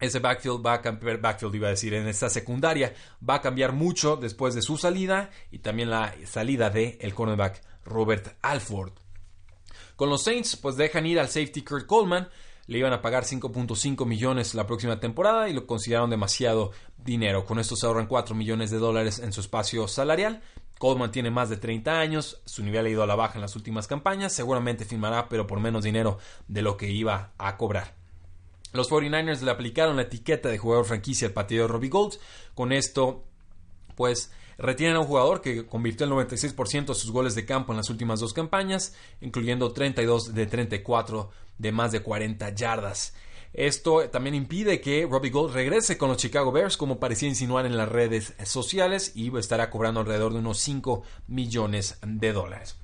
Ese 0.00 0.18
backfield 0.18 0.64
va 0.64 0.74
a 0.74 0.82
cambiar, 0.82 1.18
backfield 1.18 1.54
iba 1.54 1.68
a 1.68 1.70
decir, 1.70 1.94
en 1.94 2.08
esta 2.08 2.28
secundaria 2.28 2.92
va 3.26 3.36
a 3.36 3.40
cambiar 3.40 3.72
mucho 3.72 4.16
después 4.16 4.54
de 4.54 4.62
su 4.62 4.76
salida 4.76 5.30
y 5.50 5.60
también 5.60 5.90
la 5.90 6.14
salida 6.26 6.70
de 6.70 6.98
cornerback 7.14 7.62
Robert 7.84 8.36
Alford. 8.42 8.92
Con 9.96 10.10
los 10.10 10.24
Saints, 10.24 10.56
pues 10.56 10.76
dejan 10.76 11.06
ir 11.06 11.20
al 11.20 11.28
safety 11.28 11.62
Kurt 11.62 11.86
Coleman. 11.86 12.28
Le 12.66 12.78
iban 12.78 12.92
a 12.92 13.02
pagar 13.02 13.24
5.5 13.24 14.06
millones 14.06 14.54
la 14.54 14.66
próxima 14.66 14.98
temporada 14.98 15.48
y 15.48 15.52
lo 15.52 15.66
consideraron 15.66 16.10
demasiado 16.10 16.72
dinero. 16.96 17.44
Con 17.44 17.58
esto 17.58 17.76
se 17.76 17.86
ahorran 17.86 18.06
4 18.06 18.34
millones 18.34 18.70
de 18.70 18.78
dólares 18.78 19.18
en 19.18 19.32
su 19.32 19.40
espacio 19.40 19.86
salarial. 19.86 20.42
Coleman 20.78 21.12
tiene 21.12 21.30
más 21.30 21.50
de 21.50 21.58
30 21.58 22.00
años, 22.00 22.42
su 22.44 22.64
nivel 22.64 22.86
ha 22.86 22.88
ido 22.88 23.02
a 23.02 23.06
la 23.06 23.14
baja 23.14 23.34
en 23.36 23.42
las 23.42 23.54
últimas 23.54 23.86
campañas, 23.86 24.32
seguramente 24.32 24.84
firmará 24.84 25.28
pero 25.28 25.46
por 25.46 25.60
menos 25.60 25.84
dinero 25.84 26.18
de 26.48 26.62
lo 26.62 26.76
que 26.76 26.90
iba 26.90 27.32
a 27.38 27.56
cobrar. 27.56 28.03
Los 28.74 28.90
49ers 28.90 29.40
le 29.40 29.50
aplicaron 29.50 29.96
la 29.96 30.02
etiqueta 30.02 30.50
de 30.50 30.58
jugador 30.58 30.84
franquicia 30.84 31.26
al 31.26 31.32
pateador 31.32 31.70
Robbie 31.70 31.88
Gold. 31.88 32.18
Con 32.54 32.72
esto, 32.72 33.24
pues 33.94 34.30
Retienen 34.58 34.96
a 34.96 35.00
un 35.00 35.06
jugador 35.06 35.40
que 35.40 35.66
convirtió 35.66 36.06
el 36.06 36.12
96% 36.12 36.86
de 36.86 36.94
sus 36.94 37.10
goles 37.10 37.34
de 37.34 37.44
campo 37.44 37.72
en 37.72 37.78
las 37.78 37.90
últimas 37.90 38.20
dos 38.20 38.32
campañas, 38.32 38.94
incluyendo 39.20 39.72
32 39.72 40.34
de 40.34 40.46
34 40.46 41.30
de 41.58 41.72
más 41.72 41.92
de 41.92 42.00
40 42.00 42.54
yardas. 42.54 43.14
Esto 43.52 44.08
también 44.10 44.34
impide 44.34 44.80
que 44.80 45.06
Robbie 45.08 45.30
Gold 45.30 45.54
regrese 45.54 45.96
con 45.96 46.08
los 46.08 46.18
Chicago 46.18 46.50
Bears, 46.50 46.76
como 46.76 46.98
parecía 46.98 47.28
insinuar 47.28 47.66
en 47.66 47.76
las 47.76 47.88
redes 47.88 48.34
sociales, 48.44 49.12
y 49.14 49.36
estará 49.36 49.70
cobrando 49.70 50.00
alrededor 50.00 50.32
de 50.32 50.40
unos 50.40 50.58
5 50.58 51.02
millones 51.28 51.98
de 52.04 52.32
dólares. 52.32 52.76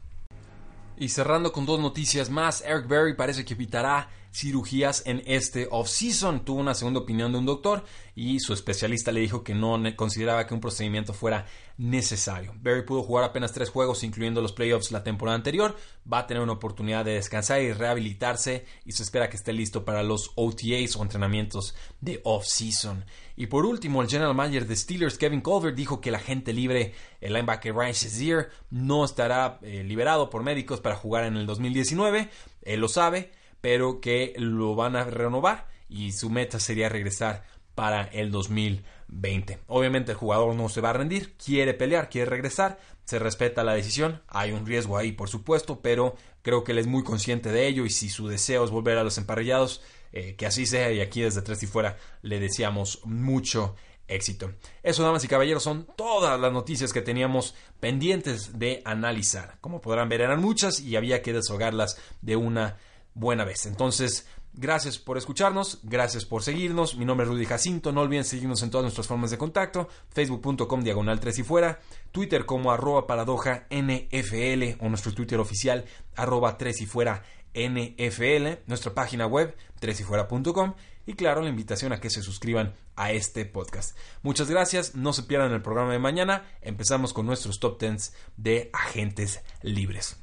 Y 0.96 1.08
cerrando 1.08 1.50
con 1.52 1.66
dos 1.66 1.80
noticias 1.80 2.30
más, 2.30 2.62
Eric 2.62 2.86
Berry 2.86 3.14
parece 3.14 3.44
que 3.44 3.54
evitará 3.54 4.10
cirugías 4.32 5.02
en 5.06 5.22
este 5.26 5.68
off-season. 5.70 6.44
Tuvo 6.44 6.60
una 6.60 6.74
segunda 6.74 7.00
opinión 7.00 7.32
de 7.32 7.38
un 7.38 7.46
doctor 7.46 7.84
y 8.14 8.38
su 8.40 8.52
especialista 8.52 9.12
le 9.12 9.20
dijo 9.20 9.42
que 9.42 9.54
no 9.54 9.80
consideraba 9.96 10.46
que 10.46 10.54
un 10.54 10.60
procedimiento 10.60 11.12
fuera 11.12 11.46
necesario. 11.78 12.52
Berry 12.60 12.84
pudo 12.84 13.02
jugar 13.02 13.24
apenas 13.24 13.52
tres 13.52 13.70
juegos, 13.70 14.04
incluyendo 14.04 14.42
los 14.42 14.52
playoffs 14.52 14.92
la 14.92 15.02
temporada 15.02 15.36
anterior. 15.36 15.76
Va 16.10 16.20
a 16.20 16.26
tener 16.26 16.42
una 16.42 16.52
oportunidad 16.52 17.04
de 17.04 17.14
descansar 17.14 17.62
y 17.62 17.72
rehabilitarse 17.72 18.66
y 18.84 18.92
se 18.92 19.02
espera 19.02 19.30
que 19.30 19.36
esté 19.36 19.52
listo 19.52 19.84
para 19.84 20.02
los 20.02 20.32
OTAs 20.34 20.96
o 20.96 21.02
entrenamientos 21.02 21.74
de 22.00 22.20
off-season. 22.24 23.04
Y 23.36 23.46
por 23.46 23.64
último, 23.64 24.02
el 24.02 24.08
general 24.08 24.34
manager 24.34 24.66
de 24.66 24.76
Steelers, 24.76 25.16
Kevin 25.16 25.40
Colbert, 25.40 25.74
dijo 25.74 26.00
que 26.00 26.10
la 26.10 26.18
gente 26.18 26.52
libre, 26.52 26.94
el 27.22 27.32
linebacker 27.32 27.74
Ryan 27.74 27.92
Shazier, 27.92 28.50
no 28.70 29.04
estará 29.04 29.58
eh, 29.62 29.82
liberado 29.82 30.28
por 30.28 30.42
médicos 30.42 30.80
para 30.80 30.96
jugar 30.96 31.24
en 31.24 31.36
el 31.36 31.46
2019. 31.46 32.28
Él 32.62 32.80
lo 32.80 32.88
sabe 32.88 33.39
pero 33.60 34.00
que 34.00 34.34
lo 34.36 34.74
van 34.74 34.96
a 34.96 35.04
renovar 35.04 35.68
y 35.88 36.12
su 36.12 36.30
meta 36.30 36.60
sería 36.60 36.88
regresar 36.88 37.44
para 37.74 38.04
el 38.04 38.30
2020. 38.30 39.58
Obviamente 39.66 40.12
el 40.12 40.18
jugador 40.18 40.54
no 40.54 40.68
se 40.68 40.80
va 40.80 40.90
a 40.90 40.94
rendir, 40.94 41.34
quiere 41.36 41.74
pelear, 41.74 42.08
quiere 42.08 42.30
regresar, 42.30 42.78
se 43.04 43.18
respeta 43.18 43.64
la 43.64 43.74
decisión, 43.74 44.22
hay 44.28 44.52
un 44.52 44.66
riesgo 44.66 44.96
ahí 44.96 45.12
por 45.12 45.28
supuesto, 45.28 45.80
pero 45.80 46.14
creo 46.42 46.62
que 46.62 46.72
él 46.72 46.78
es 46.78 46.86
muy 46.86 47.02
consciente 47.02 47.50
de 47.50 47.66
ello 47.66 47.84
y 47.84 47.90
si 47.90 48.08
su 48.08 48.28
deseo 48.28 48.64
es 48.64 48.70
volver 48.70 48.98
a 48.98 49.04
los 49.04 49.18
emparrillados, 49.18 49.82
eh, 50.12 50.34
que 50.36 50.46
así 50.46 50.66
sea 50.66 50.92
y 50.92 51.00
aquí 51.00 51.20
desde 51.20 51.42
tres 51.42 51.62
y 51.62 51.66
fuera 51.66 51.96
le 52.22 52.38
deseamos 52.40 53.00
mucho 53.04 53.76
éxito. 54.10 54.52
Eso, 54.82 55.02
damas 55.02 55.24
y 55.24 55.28
caballeros, 55.28 55.62
son 55.62 55.86
todas 55.96 56.38
las 56.38 56.52
noticias 56.52 56.92
que 56.92 57.00
teníamos 57.00 57.54
pendientes 57.78 58.58
de 58.58 58.82
analizar. 58.84 59.56
Como 59.60 59.80
podrán 59.80 60.08
ver, 60.08 60.20
eran 60.20 60.40
muchas 60.40 60.80
y 60.80 60.96
había 60.96 61.22
que 61.22 61.32
deshogarlas 61.32 61.96
de 62.20 62.36
una 62.36 62.76
buena 63.14 63.44
vez. 63.44 63.66
Entonces, 63.66 64.26
gracias 64.52 64.98
por 64.98 65.18
escucharnos, 65.18 65.80
gracias 65.82 66.24
por 66.24 66.42
seguirnos. 66.42 66.96
Mi 66.96 67.04
nombre 67.04 67.24
es 67.24 67.30
Rudy 67.30 67.46
Jacinto. 67.46 67.92
No 67.92 68.00
olviden 68.00 68.24
seguirnos 68.24 68.62
en 68.62 68.70
todas 68.70 68.84
nuestras 68.84 69.06
formas 69.06 69.30
de 69.30 69.38
contacto: 69.38 69.88
facebook.com 70.10 70.82
diagonal 70.82 71.20
3 71.20 71.38
y 71.38 71.42
fuera, 71.42 71.80
Twitter 72.12 72.46
como 72.46 72.72
arroba 72.72 73.06
paradoja 73.06 73.66
NFL 73.70 74.84
o 74.84 74.88
nuestro 74.88 75.12
Twitter 75.12 75.38
oficial 75.38 75.84
arroba 76.16 76.58
3 76.58 76.80
y 76.80 76.86
fuera 76.86 77.22
NFL, 77.54 78.66
nuestra 78.66 78.94
página 78.94 79.26
web 79.26 79.56
3 79.80 80.00
y 80.00 80.04
fuera.com 80.04 80.74
y 81.06 81.14
claro, 81.14 81.40
la 81.40 81.48
invitación 81.48 81.92
a 81.92 82.00
que 82.00 82.10
se 82.10 82.22
suscriban 82.22 82.74
a 82.94 83.10
este 83.10 83.44
podcast. 83.44 83.96
Muchas 84.22 84.48
gracias, 84.48 84.94
no 84.94 85.12
se 85.12 85.24
pierdan 85.24 85.52
el 85.52 85.62
programa 85.62 85.92
de 85.92 85.98
mañana. 85.98 86.44
Empezamos 86.60 87.12
con 87.12 87.26
nuestros 87.26 87.58
top 87.58 87.80
10 87.80 88.14
de 88.36 88.70
agentes 88.72 89.42
libres. 89.62 90.20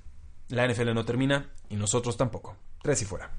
La 0.48 0.66
NFL 0.66 0.94
no 0.94 1.04
termina 1.04 1.52
y 1.70 1.76
nosotros 1.76 2.16
tampoco. 2.16 2.56
Tres 2.88 3.02
y 3.02 3.06
fuera. 3.06 3.30